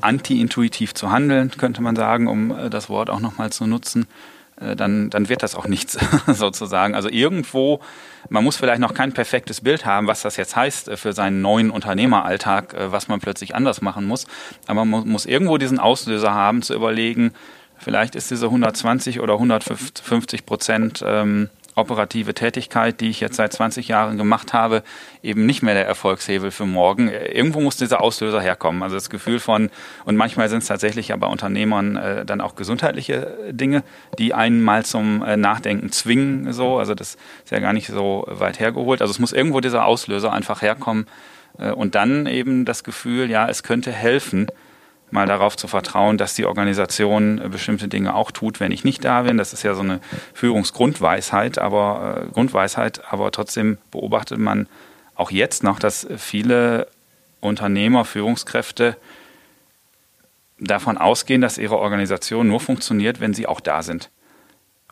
anti-intuitiv 0.01 0.93
zu 0.93 1.11
handeln, 1.11 1.51
könnte 1.51 1.81
man 1.81 1.95
sagen, 1.95 2.27
um 2.27 2.51
äh, 2.51 2.69
das 2.69 2.89
Wort 2.89 3.09
auch 3.09 3.19
nochmal 3.19 3.51
zu 3.51 3.65
nutzen, 3.65 4.03
äh, 4.03 4.34
dann, 4.57 5.09
dann 5.09 5.27
wird 5.27 5.43
das 5.43 5.55
auch 5.55 5.67
nichts 5.67 5.97
sozusagen. 6.27 6.95
Also 6.95 7.09
irgendwo, 7.09 7.81
man 8.29 8.43
muss 8.43 8.55
vielleicht 8.55 8.79
noch 8.79 8.93
kein 8.93 9.11
perfektes 9.11 9.61
Bild 9.61 9.85
haben, 9.85 10.07
was 10.07 10.21
das 10.21 10.37
jetzt 10.37 10.55
heißt 10.55 10.87
äh, 10.87 10.97
für 10.97 11.13
seinen 11.13 11.41
neuen 11.41 11.71
Unternehmeralltag, 11.71 12.73
äh, 12.73 12.91
was 12.91 13.07
man 13.07 13.19
plötzlich 13.19 13.55
anders 13.55 13.81
machen 13.81 14.05
muss. 14.05 14.27
Aber 14.67 14.85
man 14.85 15.07
muss 15.07 15.25
irgendwo 15.25 15.57
diesen 15.57 15.79
Auslöser 15.79 16.33
haben, 16.33 16.61
zu 16.61 16.73
überlegen, 16.73 17.33
vielleicht 17.77 18.15
ist 18.15 18.31
diese 18.31 18.45
120 18.45 19.19
oder 19.19 19.33
150 19.33 20.45
Prozent 20.45 21.03
ähm, 21.05 21.49
operative 21.75 22.33
Tätigkeit, 22.33 23.01
die 23.01 23.09
ich 23.09 23.19
jetzt 23.19 23.35
seit 23.35 23.53
20 23.53 23.87
Jahren 23.87 24.17
gemacht 24.17 24.53
habe, 24.53 24.83
eben 25.21 25.45
nicht 25.45 25.61
mehr 25.61 25.73
der 25.73 25.85
Erfolgshebel 25.85 26.51
für 26.51 26.65
morgen. 26.65 27.09
Irgendwo 27.09 27.59
muss 27.59 27.77
dieser 27.77 28.01
Auslöser 28.01 28.41
herkommen. 28.41 28.81
Also 28.81 28.95
das 28.95 29.09
Gefühl 29.09 29.39
von, 29.39 29.69
und 30.05 30.15
manchmal 30.15 30.49
sind 30.49 30.59
es 30.59 30.67
tatsächlich 30.67 31.09
ja 31.09 31.17
bei 31.17 31.27
Unternehmern 31.27 31.97
äh, 31.97 32.25
dann 32.25 32.41
auch 32.41 32.55
gesundheitliche 32.55 33.37
Dinge, 33.51 33.83
die 34.17 34.33
einen 34.33 34.63
mal 34.63 34.85
zum 34.85 35.21
äh, 35.23 35.37
Nachdenken 35.37 35.91
zwingen. 35.91 36.53
So, 36.53 36.77
also 36.77 36.95
das 36.95 37.17
ist 37.43 37.51
ja 37.51 37.59
gar 37.59 37.73
nicht 37.73 37.87
so 37.87 38.25
weit 38.27 38.59
hergeholt. 38.59 39.01
Also 39.01 39.11
es 39.11 39.19
muss 39.19 39.33
irgendwo 39.33 39.59
dieser 39.59 39.85
Auslöser 39.85 40.31
einfach 40.31 40.61
herkommen. 40.61 41.07
Äh, 41.57 41.71
und 41.71 41.95
dann 41.95 42.25
eben 42.25 42.65
das 42.65 42.83
Gefühl, 42.83 43.29
ja, 43.29 43.47
es 43.49 43.63
könnte 43.63 43.91
helfen, 43.91 44.47
mal 45.11 45.27
darauf 45.27 45.55
zu 45.55 45.67
vertrauen, 45.67 46.17
dass 46.17 46.33
die 46.33 46.45
Organisation 46.45 47.39
äh, 47.39 47.49
bestimmte 47.49 47.87
Dinge 47.87 48.15
auch 48.15 48.31
tut, 48.31 48.59
wenn 48.59 48.71
ich 48.71 48.83
nicht 48.83 49.03
da 49.05 49.23
bin. 49.23 49.37
Das 49.37 49.53
ist 49.53 49.63
ja 49.63 49.73
so 49.73 49.81
eine 49.81 49.99
Führungsgrundweisheit, 50.33 51.57
aber 51.57 52.25
äh, 52.27 52.31
Grundweisheit, 52.31 53.01
aber 53.09 53.31
trotzdem 53.31 53.77
beobachtet 53.91 54.39
man 54.39 54.67
auch 55.15 55.31
jetzt 55.31 55.63
noch, 55.63 55.79
dass 55.79 56.07
viele 56.17 56.87
Unternehmer, 57.39 58.05
Führungskräfte 58.05 58.97
davon 60.59 60.97
ausgehen, 60.97 61.41
dass 61.41 61.57
ihre 61.57 61.77
Organisation 61.77 62.47
nur 62.47 62.59
funktioniert, 62.59 63.19
wenn 63.19 63.33
sie 63.33 63.47
auch 63.47 63.59
da 63.59 63.83
sind. 63.83 64.09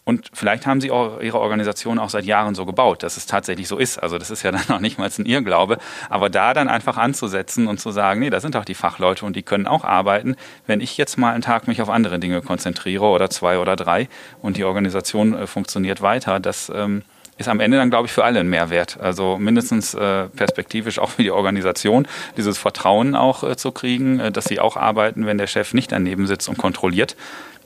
Und 0.05 0.29
vielleicht 0.33 0.65
haben 0.65 0.81
sie 0.81 0.91
auch 0.91 1.21
ihre 1.21 1.39
Organisation 1.39 1.97
auch 1.97 2.09
seit 2.09 2.25
Jahren 2.25 2.55
so 2.55 2.65
gebaut, 2.65 3.03
dass 3.03 3.15
es 3.15 3.25
tatsächlich 3.25 3.67
so 3.67 3.77
ist. 3.77 3.97
Also 3.97 4.17
das 4.17 4.31
ist 4.31 4.43
ja 4.43 4.51
dann 4.51 4.63
noch 4.67 4.79
nicht 4.79 4.97
mal 4.97 5.09
ein 5.17 5.25
Irrglaube. 5.25 5.77
Aber 6.09 6.29
da 6.29 6.53
dann 6.53 6.67
einfach 6.67 6.97
anzusetzen 6.97 7.67
und 7.67 7.79
zu 7.79 7.91
sagen, 7.91 8.19
nee, 8.19 8.29
da 8.29 8.39
sind 8.39 8.55
auch 8.55 8.65
die 8.65 8.75
Fachleute 8.75 9.25
und 9.25 9.35
die 9.35 9.43
können 9.43 9.65
auch 9.65 9.85
arbeiten, 9.85 10.35
wenn 10.67 10.81
ich 10.81 10.97
jetzt 10.97 11.17
mal 11.17 11.33
einen 11.33 11.41
Tag 11.41 11.67
mich 11.67 11.81
auf 11.81 11.89
andere 11.89 12.19
Dinge 12.19 12.41
konzentriere 12.41 13.05
oder 13.05 13.29
zwei 13.29 13.59
oder 13.59 13.75
drei 13.75 14.09
und 14.41 14.57
die 14.57 14.65
Organisation 14.65 15.33
äh, 15.33 15.47
funktioniert 15.47 16.01
weiter, 16.01 16.39
das 16.39 16.71
ähm, 16.73 17.03
ist 17.37 17.47
am 17.47 17.59
Ende 17.59 17.77
dann, 17.77 17.89
glaube 17.89 18.05
ich, 18.07 18.11
für 18.11 18.23
alle 18.23 18.39
ein 18.39 18.49
Mehrwert. 18.49 18.99
Also 18.99 19.37
mindestens 19.37 19.93
äh, 19.93 20.25
perspektivisch 20.27 20.99
auch 20.99 21.09
für 21.09 21.23
die 21.23 21.31
Organisation, 21.31 22.07
dieses 22.37 22.57
Vertrauen 22.57 23.15
auch 23.15 23.43
äh, 23.43 23.55
zu 23.55 23.71
kriegen, 23.71 24.19
äh, 24.19 24.31
dass 24.31 24.45
sie 24.45 24.59
auch 24.59 24.77
arbeiten, 24.77 25.25
wenn 25.25 25.37
der 25.37 25.47
Chef 25.47 25.73
nicht 25.73 25.91
daneben 25.91 26.27
sitzt 26.27 26.49
und 26.49 26.57
kontrolliert 26.57 27.15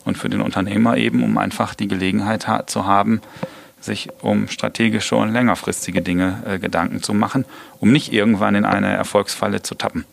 und 0.07 0.17
für 0.17 0.29
den 0.29 0.41
Unternehmer 0.41 0.97
eben, 0.97 1.23
um 1.23 1.37
einfach 1.37 1.75
die 1.75 1.87
Gelegenheit 1.87 2.45
zu 2.69 2.85
haben, 2.85 3.21
sich 3.79 4.09
um 4.21 4.47
strategische 4.47 5.15
und 5.15 5.31
längerfristige 5.31 6.01
Dinge 6.01 6.43
äh, 6.45 6.59
Gedanken 6.59 7.03
zu 7.03 7.13
machen, 7.13 7.45
um 7.79 7.91
nicht 7.91 8.11
irgendwann 8.11 8.55
in 8.55 8.65
eine 8.65 8.91
Erfolgsfalle 8.93 9.61
zu 9.61 9.75
tappen. 9.75 10.05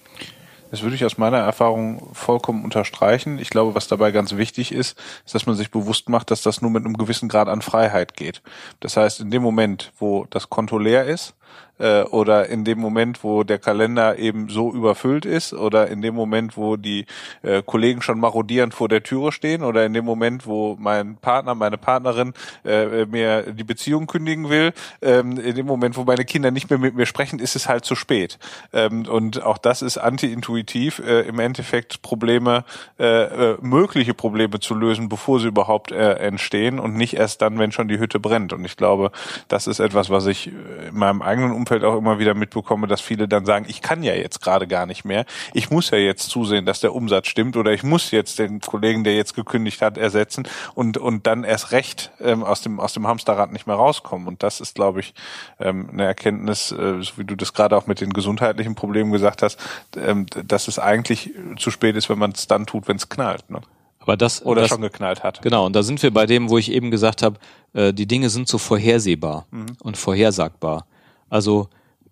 Das 0.70 0.82
würde 0.82 0.96
ich 0.96 1.04
aus 1.04 1.18
meiner 1.18 1.38
Erfahrung 1.38 2.10
vollkommen 2.14 2.64
unterstreichen. 2.64 3.38
Ich 3.38 3.48
glaube, 3.48 3.76
was 3.76 3.86
dabei 3.86 4.10
ganz 4.10 4.36
wichtig 4.36 4.72
ist, 4.72 4.98
ist, 5.24 5.34
dass 5.34 5.46
man 5.46 5.54
sich 5.54 5.70
bewusst 5.70 6.08
macht, 6.08 6.32
dass 6.32 6.42
das 6.42 6.62
nur 6.62 6.70
mit 6.72 6.84
einem 6.84 6.96
gewissen 6.96 7.28
Grad 7.28 7.48
an 7.48 7.62
Freiheit 7.62 8.16
geht. 8.16 8.42
Das 8.80 8.96
heißt, 8.96 9.20
in 9.20 9.30
dem 9.30 9.42
Moment, 9.42 9.92
wo 10.00 10.26
das 10.30 10.50
Konto 10.50 10.76
leer 10.78 11.04
ist, 11.04 11.34
äh, 11.78 12.02
oder 12.02 12.48
in 12.48 12.64
dem 12.64 12.78
Moment, 12.78 13.24
wo 13.24 13.42
der 13.44 13.58
Kalender 13.58 14.18
eben 14.18 14.48
so 14.48 14.72
überfüllt 14.72 15.26
ist 15.26 15.52
oder 15.52 15.88
in 15.88 16.02
dem 16.02 16.14
Moment, 16.14 16.56
wo 16.56 16.76
die 16.76 17.06
äh, 17.42 17.62
Kollegen 17.62 18.02
schon 18.02 18.20
marodierend 18.20 18.74
vor 18.74 18.88
der 18.88 19.02
Türe 19.02 19.32
stehen 19.32 19.62
oder 19.62 19.84
in 19.84 19.92
dem 19.92 20.04
Moment, 20.04 20.46
wo 20.46 20.76
mein 20.78 21.16
Partner, 21.16 21.54
meine 21.54 21.78
Partnerin 21.78 22.32
äh, 22.64 23.06
mir 23.06 23.52
die 23.52 23.64
Beziehung 23.64 24.06
kündigen 24.06 24.50
will, 24.50 24.72
ähm, 25.02 25.38
in 25.38 25.54
dem 25.54 25.66
Moment, 25.66 25.96
wo 25.96 26.04
meine 26.04 26.24
Kinder 26.24 26.50
nicht 26.50 26.70
mehr 26.70 26.78
mit 26.78 26.94
mir 26.94 27.06
sprechen, 27.06 27.38
ist 27.38 27.56
es 27.56 27.68
halt 27.68 27.84
zu 27.84 27.94
spät. 27.94 28.38
Ähm, 28.72 29.06
und 29.06 29.42
auch 29.42 29.58
das 29.58 29.82
ist 29.82 29.98
anti-intuitiv, 29.98 31.00
äh, 31.00 31.22
im 31.22 31.38
Endeffekt 31.38 32.02
Probleme, 32.02 32.64
äh, 32.98 33.52
äh, 33.52 33.58
mögliche 33.60 34.14
Probleme 34.14 34.60
zu 34.60 34.74
lösen, 34.74 35.08
bevor 35.08 35.40
sie 35.40 35.48
überhaupt 35.48 35.92
äh, 35.92 36.14
entstehen 36.14 36.78
und 36.78 36.96
nicht 36.96 37.14
erst 37.14 37.42
dann, 37.42 37.58
wenn 37.58 37.72
schon 37.72 37.88
die 37.88 37.98
Hütte 37.98 38.20
brennt. 38.20 38.52
Und 38.52 38.64
ich 38.64 38.76
glaube, 38.76 39.10
das 39.48 39.66
ist 39.66 39.80
etwas, 39.80 40.10
was 40.10 40.26
ich 40.26 40.48
in 40.48 40.94
meinem 40.96 41.22
eigenen 41.22 41.43
Umfeld 41.52 41.84
auch 41.84 41.96
immer 41.96 42.18
wieder 42.18 42.34
mitbekomme, 42.34 42.86
dass 42.86 43.00
viele 43.00 43.28
dann 43.28 43.44
sagen, 43.44 43.66
ich 43.68 43.82
kann 43.82 44.02
ja 44.02 44.14
jetzt 44.14 44.40
gerade 44.40 44.66
gar 44.66 44.86
nicht 44.86 45.04
mehr. 45.04 45.24
Ich 45.52 45.70
muss 45.70 45.90
ja 45.90 45.98
jetzt 45.98 46.30
zusehen, 46.30 46.66
dass 46.66 46.80
der 46.80 46.94
Umsatz 46.94 47.28
stimmt 47.28 47.56
oder 47.56 47.72
ich 47.72 47.82
muss 47.82 48.10
jetzt 48.10 48.38
den 48.38 48.60
Kollegen, 48.60 49.04
der 49.04 49.16
jetzt 49.16 49.34
gekündigt 49.34 49.82
hat, 49.82 49.98
ersetzen 49.98 50.46
und, 50.74 50.98
und 50.98 51.26
dann 51.26 51.44
erst 51.44 51.72
recht 51.72 52.12
ähm, 52.20 52.42
aus, 52.44 52.62
dem, 52.62 52.80
aus 52.80 52.92
dem 52.92 53.06
Hamsterrad 53.06 53.52
nicht 53.52 53.66
mehr 53.66 53.76
rauskommen. 53.76 54.28
Und 54.28 54.42
das 54.42 54.60
ist, 54.60 54.74
glaube 54.74 55.00
ich, 55.00 55.14
ähm, 55.58 55.88
eine 55.92 56.04
Erkenntnis, 56.04 56.72
äh, 56.72 57.00
so 57.00 57.18
wie 57.18 57.24
du 57.24 57.34
das 57.36 57.52
gerade 57.52 57.76
auch 57.76 57.86
mit 57.86 58.00
den 58.00 58.12
gesundheitlichen 58.12 58.74
Problemen 58.74 59.12
gesagt 59.12 59.42
hast, 59.42 59.58
ähm, 59.96 60.26
dass 60.44 60.68
es 60.68 60.78
eigentlich 60.78 61.30
zu 61.58 61.70
spät 61.70 61.96
ist, 61.96 62.08
wenn 62.08 62.18
man 62.18 62.32
es 62.32 62.46
dann 62.46 62.66
tut, 62.66 62.88
wenn 62.88 62.96
es 62.96 63.08
knallt. 63.08 63.50
Ne? 63.50 63.60
Aber 64.04 64.18
das 64.18 64.44
oder 64.44 64.62
das, 64.62 64.70
schon 64.70 64.82
geknallt 64.82 65.22
hat. 65.22 65.40
Genau, 65.40 65.64
und 65.64 65.74
da 65.74 65.82
sind 65.82 66.02
wir 66.02 66.12
bei 66.12 66.26
dem, 66.26 66.50
wo 66.50 66.58
ich 66.58 66.70
eben 66.70 66.90
gesagt 66.90 67.22
habe, 67.22 67.38
äh, 67.72 67.94
die 67.94 68.06
Dinge 68.06 68.28
sind 68.28 68.48
so 68.48 68.58
vorhersehbar 68.58 69.46
mhm. 69.50 69.78
und 69.82 69.96
vorhersagbar. 69.96 70.86
Also 71.34 71.66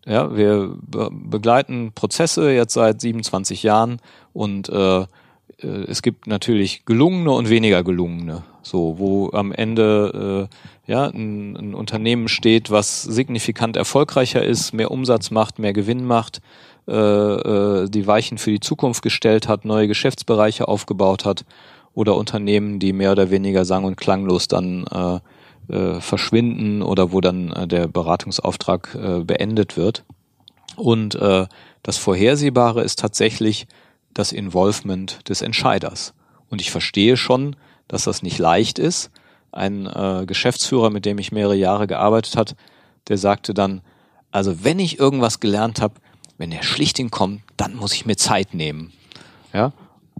ja, 0.05 0.35
wir 0.35 0.75
be 0.81 1.09
begleiten 1.13 1.93
Prozesse 1.95 2.51
jetzt 2.51 2.75
seit 2.75 3.01
27 3.01 3.63
Jahren 3.63 4.01
und 4.33 4.69
äh, 4.69 5.03
äh, 5.03 5.07
es 5.63 6.03
gibt 6.03 6.27
natürlich 6.27 6.85
gelungene 6.87 7.31
und 7.31 7.49
weniger 7.49 7.85
gelungene. 7.85 8.43
So, 8.63 8.99
wo 8.99 9.31
am 9.31 9.53
Ende 9.53 10.49
äh, 10.51 10.91
ja 10.91 11.07
ein, 11.07 11.57
ein 11.57 11.75
Unternehmen 11.75 12.27
steht, 12.27 12.73
was 12.73 13.03
signifikant 13.05 13.77
erfolgreicher 13.77 14.43
ist, 14.43 14.73
mehr 14.73 14.91
Umsatz 14.91 15.31
macht, 15.31 15.61
mehr 15.61 15.73
Gewinn 15.73 16.05
macht, 16.05 16.41
äh, 16.89 16.93
äh, 16.93 17.89
die 17.89 18.09
Weichen 18.09 18.39
für 18.39 18.51
die 18.51 18.59
Zukunft 18.59 19.03
gestellt 19.03 19.47
hat, 19.47 19.65
neue 19.65 19.87
Geschäftsbereiche 19.87 20.67
aufgebaut 20.67 21.25
hat, 21.25 21.45
oder 21.95 22.17
Unternehmen, 22.17 22.81
die 22.81 22.93
mehr 22.93 23.13
oder 23.13 23.31
weniger 23.31 23.65
sang- 23.65 23.85
und 23.85 23.97
klanglos 23.97 24.49
dann 24.49 24.85
äh, 24.91 25.21
äh, 25.73 26.01
verschwinden 26.01 26.83
oder 26.83 27.13
wo 27.13 27.21
dann 27.21 27.51
äh, 27.53 27.67
der 27.67 27.89
Beratungsauftrag 27.89 28.95
äh, 28.95 29.25
beendet 29.25 29.77
wird. 29.77 30.05
Und 30.77 31.15
äh, 31.17 31.47
das 31.83 31.99
Vorhersehbare 31.99 32.83
ist 32.83 32.99
tatsächlich 32.99 33.67
das 34.15 34.33
Involvement 34.33 35.29
des 35.29 35.43
Entscheiders. 35.43 36.15
Und 36.49 36.61
ich 36.61 36.71
verstehe 36.71 37.17
schon, 37.17 37.57
dass 37.89 38.05
das 38.05 38.23
nicht 38.23 38.39
leicht 38.39 38.79
ist, 38.79 39.11
ein 39.53 39.87
äh, 39.87 40.25
Geschäftsführer, 40.27 40.91
mit 40.91 41.05
dem 41.05 41.19
ich 41.19 41.33
mehrere 41.33 41.57
Jahre 41.57 41.87
gearbeitet 41.87 42.37
hat, 42.37 42.57
der 43.09 43.19
sagte 43.19 43.53
dann, 43.53 43.83
also 44.31 44.65
wenn 44.65 44.79
ich 44.79 44.99
irgendwas 44.99 45.41
gelernt 45.41 45.81
habe, 45.81 45.95
wenn 46.39 46.51
der 46.51 46.63
Schlichting 46.63 47.11
kommt, 47.11 47.43
dann 47.57 47.75
muss 47.75 47.93
ich 47.93 48.07
mir 48.07 48.17
Zeit 48.17 48.55
nehmen. 48.55 48.93
Ja, 49.53 49.73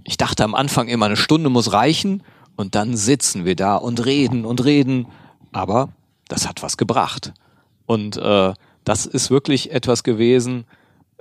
ich 0.05 0.17
dachte 0.17 0.45
am 0.45 0.55
Anfang 0.55 0.89
immer, 0.89 1.07
eine 1.07 1.17
Stunde 1.17 1.49
muss 1.49 1.73
reichen 1.73 2.23
und 2.57 2.75
dann 2.75 2.97
sitzen 2.97 3.45
wir 3.45 3.57
da 3.57 3.77
und 3.77 4.05
reden 4.05 4.45
und 4.45 4.65
reden, 4.65 5.07
aber 5.53 5.91
das 6.29 6.49
hat 6.49 6.63
was 6.63 6.77
gebracht. 6.77 7.33
Und 7.87 8.17
äh, 8.17 8.55
das 8.85 9.07
ist 9.07 9.31
wirklich 9.31 9.73
etwas 9.73 10.03
gewesen, 10.03 10.65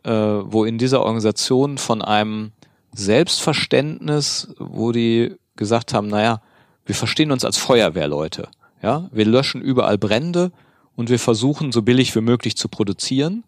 äh, 0.04 0.12
wo 0.12 0.66
in 0.66 0.78
dieser 0.78 1.02
Organisation 1.02 1.78
von 1.78 2.02
einem 2.02 2.52
Selbstverständnis, 2.94 4.54
wo 4.58 4.92
die 4.92 5.36
gesagt 5.56 5.94
haben, 5.94 6.08
naja, 6.08 6.42
wir 6.86 6.96
verstehen 6.96 7.32
uns 7.32 7.46
als 7.46 7.58
Feuerwehrleute. 7.58 8.50
Ja, 8.82 9.10
wir 9.12 9.26
löschen 9.26 9.62
überall 9.62 9.98
Brände 9.98 10.52
und 10.96 11.10
wir 11.10 11.20
versuchen 11.20 11.72
so 11.72 11.84
billig 11.84 12.16
wie 12.16 12.22
möglich 12.22 12.58
zu 12.58 12.68
produzieren. 12.68 13.44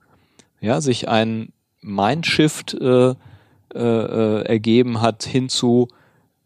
Ja, 0.62 0.80
sich 0.80 1.10
ein 1.10 1.52
Mindshift 1.82 2.74
äh, 2.76 3.10
äh, 3.10 3.16
äh, 3.76 4.46
ergeben 4.46 5.02
hat 5.02 5.24
hinzu, 5.24 5.88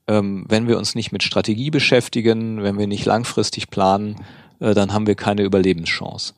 ähm, 0.07 0.45
wenn 0.47 0.67
wir 0.67 0.77
uns 0.77 0.95
nicht 0.95 1.11
mit 1.11 1.23
Strategie 1.23 1.69
beschäftigen, 1.69 2.63
wenn 2.63 2.77
wir 2.77 2.87
nicht 2.87 3.05
langfristig 3.05 3.69
planen, 3.69 4.15
äh, 4.59 4.73
dann 4.73 4.93
haben 4.93 5.07
wir 5.07 5.15
keine 5.15 5.43
Überlebenschance. 5.43 6.33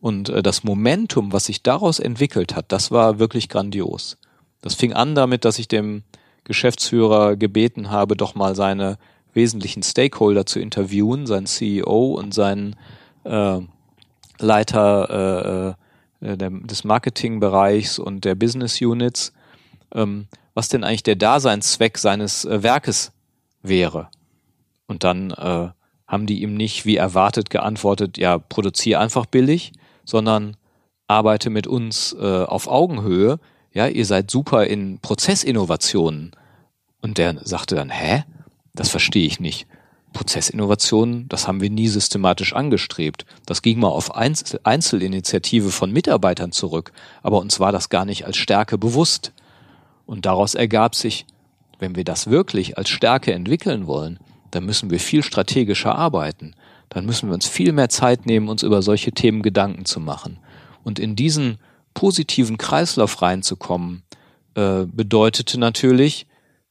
Und 0.00 0.28
äh, 0.28 0.42
das 0.42 0.64
Momentum, 0.64 1.32
was 1.32 1.46
sich 1.46 1.62
daraus 1.62 1.98
entwickelt 1.98 2.54
hat, 2.54 2.72
das 2.72 2.90
war 2.90 3.18
wirklich 3.18 3.48
grandios. 3.48 4.16
Das 4.60 4.74
fing 4.74 4.92
an 4.92 5.14
damit, 5.14 5.44
dass 5.44 5.58
ich 5.58 5.68
dem 5.68 6.02
Geschäftsführer 6.44 7.36
gebeten 7.36 7.90
habe, 7.90 8.16
doch 8.16 8.34
mal 8.34 8.54
seine 8.54 8.98
wesentlichen 9.34 9.82
Stakeholder 9.82 10.46
zu 10.46 10.60
interviewen, 10.60 11.26
seinen 11.26 11.46
CEO 11.46 12.14
und 12.14 12.32
seinen 12.32 12.76
äh, 13.24 13.58
Leiter 14.38 15.76
äh, 16.22 16.26
äh, 16.26 16.36
der, 16.36 16.50
des 16.50 16.84
Marketingbereichs 16.84 17.98
und 17.98 18.24
der 18.24 18.34
Business 18.34 18.80
Units, 18.80 19.32
ähm, 19.94 20.26
was 20.58 20.68
denn 20.68 20.82
eigentlich 20.82 21.04
der 21.04 21.14
Daseinszweck 21.14 21.98
seines 21.98 22.44
äh, 22.44 22.64
Werkes 22.64 23.12
wäre. 23.62 24.08
Und 24.88 25.04
dann 25.04 25.30
äh, 25.30 25.68
haben 26.08 26.26
die 26.26 26.42
ihm 26.42 26.54
nicht 26.54 26.84
wie 26.84 26.96
erwartet 26.96 27.48
geantwortet, 27.48 28.18
ja, 28.18 28.38
produziere 28.38 28.98
einfach 28.98 29.26
billig, 29.26 29.70
sondern 30.04 30.56
arbeite 31.06 31.48
mit 31.48 31.68
uns 31.68 32.12
äh, 32.18 32.42
auf 32.42 32.66
Augenhöhe. 32.66 33.38
Ja, 33.72 33.86
ihr 33.86 34.04
seid 34.04 34.32
super 34.32 34.66
in 34.66 34.98
Prozessinnovationen. 34.98 36.32
Und 37.02 37.18
der 37.18 37.36
sagte 37.46 37.76
dann, 37.76 37.90
hä? 37.90 38.24
Das 38.74 38.88
verstehe 38.88 39.28
ich 39.28 39.38
nicht. 39.38 39.68
Prozessinnovationen, 40.12 41.28
das 41.28 41.46
haben 41.46 41.60
wir 41.60 41.70
nie 41.70 41.86
systematisch 41.86 42.52
angestrebt. 42.52 43.26
Das 43.46 43.62
ging 43.62 43.78
mal 43.78 43.90
auf 43.90 44.16
Einzel 44.16 44.58
Einzelinitiative 44.64 45.70
von 45.70 45.92
Mitarbeitern 45.92 46.50
zurück, 46.50 46.90
aber 47.22 47.38
uns 47.38 47.60
war 47.60 47.70
das 47.70 47.90
gar 47.90 48.04
nicht 48.04 48.26
als 48.26 48.36
Stärke 48.36 48.76
bewusst. 48.76 49.32
Und 50.08 50.24
daraus 50.24 50.54
ergab 50.54 50.94
sich, 50.94 51.26
wenn 51.78 51.94
wir 51.94 52.02
das 52.02 52.30
wirklich 52.30 52.78
als 52.78 52.88
Stärke 52.88 53.34
entwickeln 53.34 53.86
wollen, 53.86 54.18
dann 54.50 54.64
müssen 54.64 54.88
wir 54.88 55.00
viel 55.00 55.22
strategischer 55.22 55.94
arbeiten. 55.94 56.54
Dann 56.88 57.04
müssen 57.04 57.28
wir 57.28 57.34
uns 57.34 57.46
viel 57.46 57.72
mehr 57.72 57.90
Zeit 57.90 58.24
nehmen, 58.24 58.48
uns 58.48 58.62
über 58.62 58.80
solche 58.80 59.12
Themen 59.12 59.42
Gedanken 59.42 59.84
zu 59.84 60.00
machen. 60.00 60.38
Und 60.82 60.98
in 60.98 61.14
diesen 61.14 61.58
positiven 61.92 62.56
Kreislauf 62.56 63.20
reinzukommen, 63.20 64.02
äh, 64.54 64.86
bedeutete 64.86 65.60
natürlich, 65.60 66.26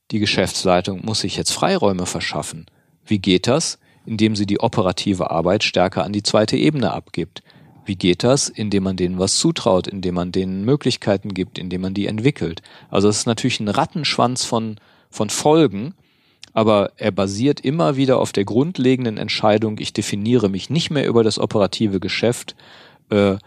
die 0.10 0.18
Geschäftsleitung 0.18 1.06
muss 1.06 1.20
sich 1.20 1.38
jetzt 1.38 1.52
Freiräume 1.52 2.08
verschaffen. 2.08 2.66
Wie 3.06 3.20
geht 3.20 3.46
das? 3.46 3.78
Indem 4.08 4.36
sie 4.36 4.48
die 4.48 4.62
operative 4.62 5.30
Arbeit 5.30 5.64
stärker 5.64 6.04
an 6.04 6.12
die 6.12 6.24
zweite 6.24 6.58
Ebene 6.58 6.92
abgibt. 6.92 7.44
Wie 7.88 7.96
geht 7.96 8.24
das? 8.24 8.50
Indem 8.50 8.84
man 8.84 8.98
denen 8.98 9.18
was 9.18 9.38
zutraut, 9.38 9.88
indem 9.88 10.16
man 10.16 10.34
denen 10.34 10.66
Möglichkeiten 10.66 11.34
gibt, 11.34 11.58
indem 11.58 11.82
man 11.82 11.94
die 11.94 12.08
entwickelt. 12.08 12.62
Also 12.90 13.08
es 13.08 13.20
ist 13.20 13.28
natürlich 13.28 13.62
ein 13.62 13.70
Rattenschwanz 13.70 14.44
von, 14.44 14.76
von 15.10 15.30
Folgen, 15.30 15.94
aber 16.52 16.92
er 16.98 17.12
basiert 17.12 17.62
immer 17.62 17.96
wieder 17.96 18.20
auf 18.20 18.34
der 18.34 18.44
grundlegenden 18.44 19.18
Entscheidung, 19.18 19.80
ich 19.80 19.94
definiere 19.94 20.50
mich 20.50 20.70
nicht 20.70 20.90
mehr 20.90 21.08
über 21.08 21.24
das 21.24 21.40
operative 21.40 22.02
Geschäft. 22.02 22.56
Äh, 23.10 23.38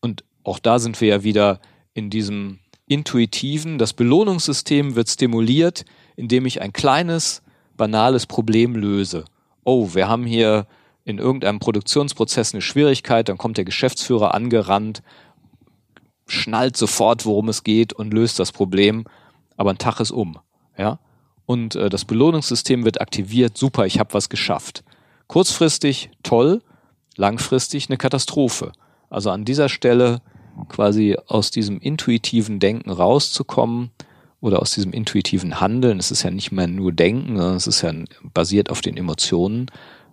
und 0.00 0.24
auch 0.42 0.58
da 0.58 0.78
sind 0.78 1.00
wir 1.02 1.08
ja 1.08 1.22
wieder 1.22 1.60
in 1.92 2.08
diesem 2.08 2.60
intuitiven, 2.86 3.76
das 3.76 3.92
Belohnungssystem 3.92 4.94
wird 4.96 5.10
stimuliert, 5.10 5.84
indem 6.16 6.46
ich 6.46 6.62
ein 6.62 6.72
kleines, 6.72 7.42
banales 7.76 8.26
Problem 8.26 8.74
löse. 8.74 9.26
Oh, 9.64 9.90
wir 9.92 10.08
haben 10.08 10.24
hier 10.24 10.66
in 11.04 11.18
irgendeinem 11.18 11.58
Produktionsprozess 11.58 12.54
eine 12.54 12.62
Schwierigkeit, 12.62 13.28
dann 13.28 13.38
kommt 13.38 13.56
der 13.56 13.64
Geschäftsführer 13.64 14.34
angerannt, 14.34 15.02
schnallt 16.26 16.76
sofort, 16.76 17.26
worum 17.26 17.48
es 17.48 17.64
geht 17.64 17.92
und 17.92 18.14
löst 18.14 18.38
das 18.38 18.52
Problem, 18.52 19.04
aber 19.56 19.70
ein 19.70 19.78
Tag 19.78 20.00
ist 20.00 20.12
um. 20.12 20.38
Ja? 20.78 20.98
Und 21.46 21.74
äh, 21.74 21.90
das 21.90 22.04
Belohnungssystem 22.04 22.84
wird 22.84 23.00
aktiviert, 23.00 23.58
super, 23.58 23.86
ich 23.86 23.98
habe 23.98 24.14
was 24.14 24.28
geschafft. 24.28 24.84
Kurzfristig 25.26 26.10
toll, 26.22 26.62
langfristig 27.16 27.88
eine 27.88 27.96
Katastrophe. 27.96 28.72
Also 29.10 29.30
an 29.30 29.44
dieser 29.44 29.68
Stelle 29.68 30.20
quasi 30.68 31.16
aus 31.26 31.50
diesem 31.50 31.80
intuitiven 31.80 32.60
Denken 32.60 32.90
rauszukommen 32.90 33.90
oder 34.40 34.60
aus 34.60 34.72
diesem 34.72 34.92
intuitiven 34.92 35.60
Handeln. 35.60 35.98
Es 35.98 36.10
ist 36.10 36.22
ja 36.22 36.30
nicht 36.30 36.52
mehr 36.52 36.66
nur 36.66 36.92
Denken, 36.92 37.36
sondern 37.36 37.56
es 37.56 37.66
ist 37.66 37.82
ja 37.82 37.92
basiert 38.34 38.70
auf 38.70 38.80
den 38.80 38.96
Emotionen. 38.96 39.66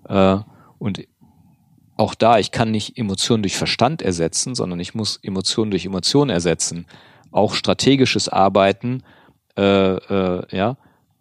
Äh, 0.08 0.38
und 0.80 1.06
auch 2.00 2.16
da, 2.16 2.40
ich 2.40 2.52
kann 2.52 2.72
nicht 2.72 2.98
Emotionen 2.98 3.44
durch 3.44 3.58
Verstand 3.58 4.02
ersetzen, 4.02 4.56
sondern 4.56 4.80
ich 4.80 4.96
muss 4.96 5.20
Emotionen 5.22 5.70
durch 5.70 5.86
Emotionen 5.86 6.30
ersetzen. 6.30 6.86
Auch 7.30 7.54
strategisches 7.54 8.30
Arbeiten, 8.30 9.04
äh, 9.58 9.96
äh, 9.96 10.44
ja, 10.56 10.78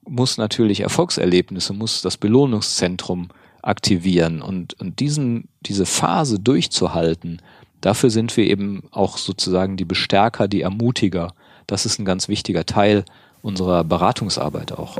muss 0.06 0.38
natürlich 0.38 0.80
Erfolgserlebnisse, 0.80 1.72
muss 1.72 2.00
das 2.00 2.16
Belohnungszentrum 2.16 3.28
aktivieren 3.60 4.40
und, 4.40 4.74
und 4.80 5.00
diesen, 5.00 5.48
diese 5.62 5.84
Phase 5.84 6.38
durchzuhalten, 6.38 7.42
dafür 7.80 8.10
sind 8.10 8.36
wir 8.36 8.44
eben 8.44 8.84
auch 8.92 9.18
sozusagen 9.18 9.76
die 9.76 9.84
Bestärker, 9.84 10.46
die 10.46 10.62
Ermutiger. 10.62 11.34
Das 11.66 11.86
ist 11.86 11.98
ein 11.98 12.04
ganz 12.04 12.28
wichtiger 12.28 12.64
Teil 12.64 13.04
unserer 13.42 13.82
Beratungsarbeit 13.82 14.72
auch. 14.72 14.98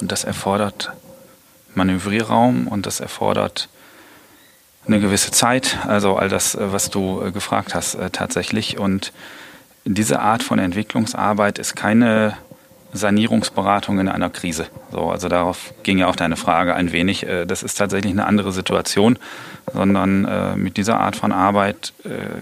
Und 0.00 0.10
das 0.10 0.24
erfordert 0.24 0.92
Manövrierraum 1.80 2.68
und 2.68 2.84
das 2.84 3.00
erfordert 3.00 3.70
eine 4.86 5.00
gewisse 5.00 5.30
Zeit, 5.30 5.78
also 5.86 6.16
all 6.16 6.28
das, 6.28 6.54
äh, 6.54 6.72
was 6.72 6.90
du 6.90 7.22
äh, 7.22 7.32
gefragt 7.32 7.74
hast 7.74 7.94
äh, 7.94 8.10
tatsächlich. 8.10 8.78
Und 8.78 9.12
diese 9.86 10.20
Art 10.20 10.42
von 10.42 10.58
Entwicklungsarbeit 10.58 11.58
ist 11.58 11.74
keine 11.74 12.36
Sanierungsberatung 12.92 13.98
in 13.98 14.08
einer 14.08 14.28
Krise. 14.28 14.66
So, 14.92 15.10
also 15.10 15.28
darauf 15.28 15.72
ging 15.84 15.96
ja 15.96 16.06
auch 16.06 16.16
deine 16.16 16.36
Frage 16.36 16.74
ein 16.74 16.92
wenig. 16.92 17.24
Das 17.46 17.62
ist 17.62 17.78
tatsächlich 17.78 18.12
eine 18.12 18.26
andere 18.26 18.50
Situation, 18.50 19.16
sondern 19.72 20.60
mit 20.60 20.76
dieser 20.76 20.98
Art 20.98 21.14
von 21.14 21.30
Arbeit 21.30 21.92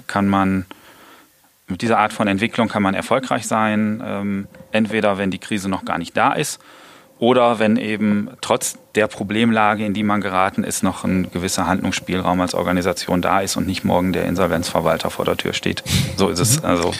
kann 0.06 0.26
man, 0.26 0.64
mit 1.68 1.82
dieser 1.82 1.98
Art 1.98 2.14
von 2.14 2.26
Entwicklung 2.28 2.68
kann 2.68 2.82
man 2.82 2.94
erfolgreich 2.94 3.46
sein, 3.46 4.02
ähm, 4.04 4.48
entweder 4.72 5.18
wenn 5.18 5.30
die 5.30 5.38
Krise 5.38 5.68
noch 5.68 5.84
gar 5.84 5.98
nicht 5.98 6.16
da 6.16 6.32
ist 6.32 6.58
oder 7.18 7.58
wenn 7.58 7.76
eben 7.76 8.30
trotz 8.40 8.78
der 8.94 9.08
Problemlage, 9.08 9.84
in 9.84 9.94
die 9.94 10.02
man 10.02 10.20
geraten 10.20 10.64
ist, 10.64 10.82
noch 10.82 11.04
ein 11.04 11.30
gewisser 11.30 11.66
Handlungsspielraum 11.66 12.40
als 12.40 12.54
Organisation 12.54 13.22
da 13.22 13.40
ist 13.40 13.56
und 13.56 13.66
nicht 13.66 13.84
morgen 13.84 14.12
der 14.12 14.26
Insolvenzverwalter 14.26 15.10
vor 15.10 15.24
der 15.24 15.36
Tür 15.36 15.52
steht. 15.52 15.82
So 16.16 16.28
ist 16.28 16.38
es. 16.38 16.62
Also 16.62 16.92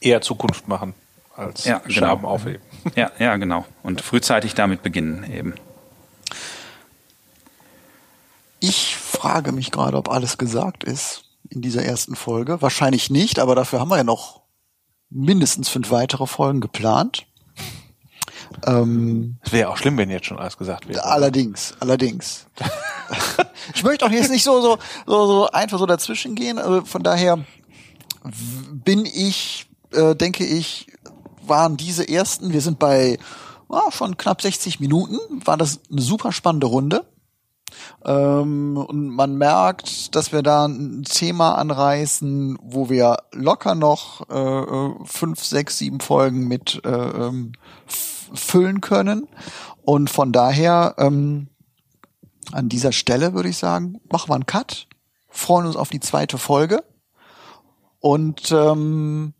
eher 0.00 0.20
Zukunft 0.20 0.68
machen 0.68 0.94
als 1.34 1.64
ja, 1.64 1.78
genau. 1.78 1.92
Scherben 1.92 2.24
aufheben. 2.26 2.62
Ja, 2.94 3.10
ja, 3.18 3.36
genau. 3.36 3.64
Und 3.82 4.00
frühzeitig 4.00 4.54
damit 4.54 4.82
beginnen 4.82 5.24
eben. 5.32 5.54
Ich 8.60 8.96
frage 8.96 9.52
mich 9.52 9.70
gerade, 9.70 9.96
ob 9.96 10.10
alles 10.10 10.36
gesagt 10.36 10.84
ist 10.84 11.24
in 11.48 11.62
dieser 11.62 11.84
ersten 11.84 12.16
Folge. 12.16 12.60
Wahrscheinlich 12.60 13.08
nicht, 13.08 13.38
aber 13.38 13.54
dafür 13.54 13.80
haben 13.80 13.88
wir 13.88 13.96
ja 13.96 14.04
noch 14.04 14.42
mindestens 15.10 15.68
fünf 15.68 15.90
weitere 15.90 16.26
Folgen 16.26 16.60
geplant. 16.60 17.27
Ähm, 18.66 19.36
es 19.42 19.52
wäre 19.52 19.68
auch 19.70 19.76
schlimm, 19.76 19.96
wenn 19.96 20.10
jetzt 20.10 20.26
schon 20.26 20.38
alles 20.38 20.56
gesagt 20.56 20.88
wäre. 20.88 21.04
Allerdings, 21.04 21.74
allerdings. 21.80 22.46
ich 23.74 23.84
möchte 23.84 24.06
auch 24.06 24.10
jetzt 24.10 24.30
nicht 24.30 24.44
so, 24.44 24.60
so, 24.60 24.78
so, 25.06 25.26
so 25.26 25.50
einfach 25.50 25.78
so 25.78 25.86
dazwischen 25.86 26.34
gehen. 26.34 26.58
Also 26.58 26.84
von 26.84 27.02
daher 27.02 27.38
bin 28.72 29.06
ich, 29.06 29.66
äh, 29.92 30.14
denke 30.14 30.44
ich, 30.44 30.86
waren 31.42 31.76
diese 31.76 32.08
ersten, 32.08 32.52
wir 32.52 32.60
sind 32.60 32.78
bei 32.78 33.18
oh, 33.68 33.90
schon 33.90 34.16
knapp 34.16 34.42
60 34.42 34.80
Minuten, 34.80 35.18
war 35.44 35.56
das 35.56 35.80
eine 35.90 36.00
super 36.00 36.32
spannende 36.32 36.66
Runde. 36.66 37.04
Ähm, 38.04 38.76
und 38.76 39.08
man 39.10 39.36
merkt, 39.36 40.14
dass 40.14 40.32
wir 40.32 40.42
da 40.42 40.66
ein 40.66 41.04
Thema 41.04 41.56
anreißen, 41.56 42.58
wo 42.62 42.88
wir 42.88 43.18
locker 43.32 43.74
noch 43.74 44.28
äh, 44.30 45.04
fünf, 45.04 45.44
sechs, 45.44 45.78
sieben 45.78 46.00
Folgen 46.00 46.48
mit 46.48 46.80
äh, 46.84 46.88
ähm, 46.88 47.52
füllen 48.34 48.80
können. 48.80 49.26
Und 49.82 50.10
von 50.10 50.32
daher 50.32 50.94
ähm, 50.98 51.48
an 52.52 52.68
dieser 52.68 52.92
Stelle 52.92 53.34
würde 53.34 53.48
ich 53.48 53.58
sagen, 53.58 54.00
machen 54.10 54.30
wir 54.30 54.34
einen 54.34 54.46
Cut, 54.46 54.86
freuen 55.28 55.66
uns 55.66 55.76
auf 55.76 55.90
die 55.90 56.00
zweite 56.00 56.38
Folge 56.38 56.82
und 58.00 58.52
ähm, 58.52 59.34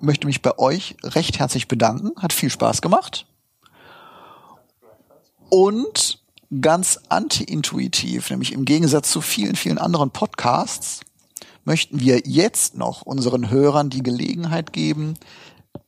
möchte 0.00 0.26
mich 0.26 0.42
bei 0.42 0.58
euch 0.58 0.96
recht 1.02 1.38
herzlich 1.38 1.68
bedanken. 1.68 2.12
Hat 2.20 2.32
viel 2.32 2.50
Spaß 2.50 2.82
gemacht. 2.82 3.26
Und 5.48 6.22
ganz 6.60 7.00
anti-intuitiv, 7.08 8.30
nämlich 8.30 8.52
im 8.52 8.64
Gegensatz 8.64 9.10
zu 9.10 9.20
vielen, 9.20 9.56
vielen 9.56 9.78
anderen 9.78 10.10
Podcasts, 10.10 11.00
möchten 11.64 12.00
wir 12.00 12.22
jetzt 12.24 12.76
noch 12.76 13.02
unseren 13.02 13.50
Hörern 13.50 13.90
die 13.90 14.02
Gelegenheit 14.02 14.72
geben, 14.72 15.14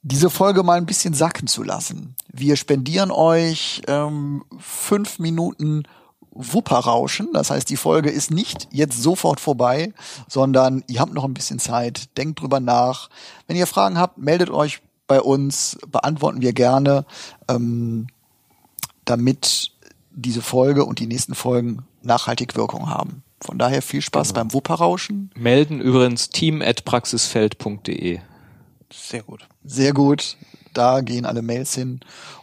diese 0.02 0.30
Folge 0.30 0.62
mal 0.62 0.78
ein 0.78 0.86
bisschen 0.86 1.14
sacken 1.14 1.48
zu 1.48 1.62
lassen. 1.62 2.14
Wir 2.32 2.56
spendieren 2.56 3.10
euch 3.10 3.82
ähm, 3.88 4.44
fünf 4.58 5.18
Minuten 5.18 5.84
Wupperrauschen. 6.30 7.32
Das 7.32 7.50
heißt, 7.50 7.68
die 7.68 7.76
Folge 7.76 8.10
ist 8.10 8.30
nicht 8.30 8.68
jetzt 8.70 9.02
sofort 9.02 9.40
vorbei, 9.40 9.92
sondern 10.28 10.84
ihr 10.86 11.00
habt 11.00 11.12
noch 11.12 11.24
ein 11.24 11.34
bisschen 11.34 11.58
Zeit. 11.58 12.16
Denkt 12.16 12.40
drüber 12.40 12.60
nach. 12.60 13.10
Wenn 13.46 13.56
ihr 13.56 13.66
Fragen 13.66 13.98
habt, 13.98 14.18
meldet 14.18 14.50
euch 14.50 14.80
bei 15.08 15.20
uns, 15.20 15.78
beantworten 15.90 16.42
wir 16.42 16.52
gerne, 16.52 17.04
ähm, 17.48 18.06
damit 19.04 19.72
diese 20.12 20.42
Folge 20.42 20.84
und 20.84 21.00
die 21.00 21.06
nächsten 21.06 21.34
Folgen 21.34 21.84
nachhaltig 22.02 22.56
Wirkung 22.56 22.88
haben. 22.88 23.22
Von 23.40 23.58
daher 23.58 23.82
viel 23.82 24.02
Spaß 24.02 24.28
genau. 24.28 24.40
beim 24.40 24.52
Wupperrauschen. 24.52 25.30
Melden 25.34 25.80
übrigens 25.80 26.28
team 26.28 26.60
at 26.62 26.84
praxisfeld.de. 26.84 28.20
Sehr 28.92 29.22
gut. 29.22 29.46
Sehr 29.64 29.92
gut. 29.92 30.36
Da 30.74 31.00
gehen 31.00 31.26
alle 31.26 31.42
Mails 31.42 31.74
hin. 31.74 32.00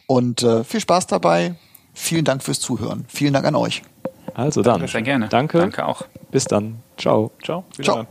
Und 0.08 0.44
äh, 0.44 0.64
viel 0.64 0.80
Spaß 0.80 1.08
dabei. 1.08 1.56
Vielen 1.94 2.26
Dank 2.26 2.44
fürs 2.44 2.60
Zuhören. 2.60 3.06
Vielen 3.08 3.34
Dank 3.34 3.46
an 3.46 3.56
euch. 3.56 3.82
Also 4.34 4.62
dann. 4.62 4.86
Sehr 4.88 5.02
gerne. 5.02 5.30
Danke. 5.30 5.60
Danke 5.60 5.86
auch. 5.86 6.04
Bis 6.32 6.46
dann. 6.46 6.82
Ciao. 6.98 7.32
Ciao. 7.42 7.64
Ciao. 7.82 8.06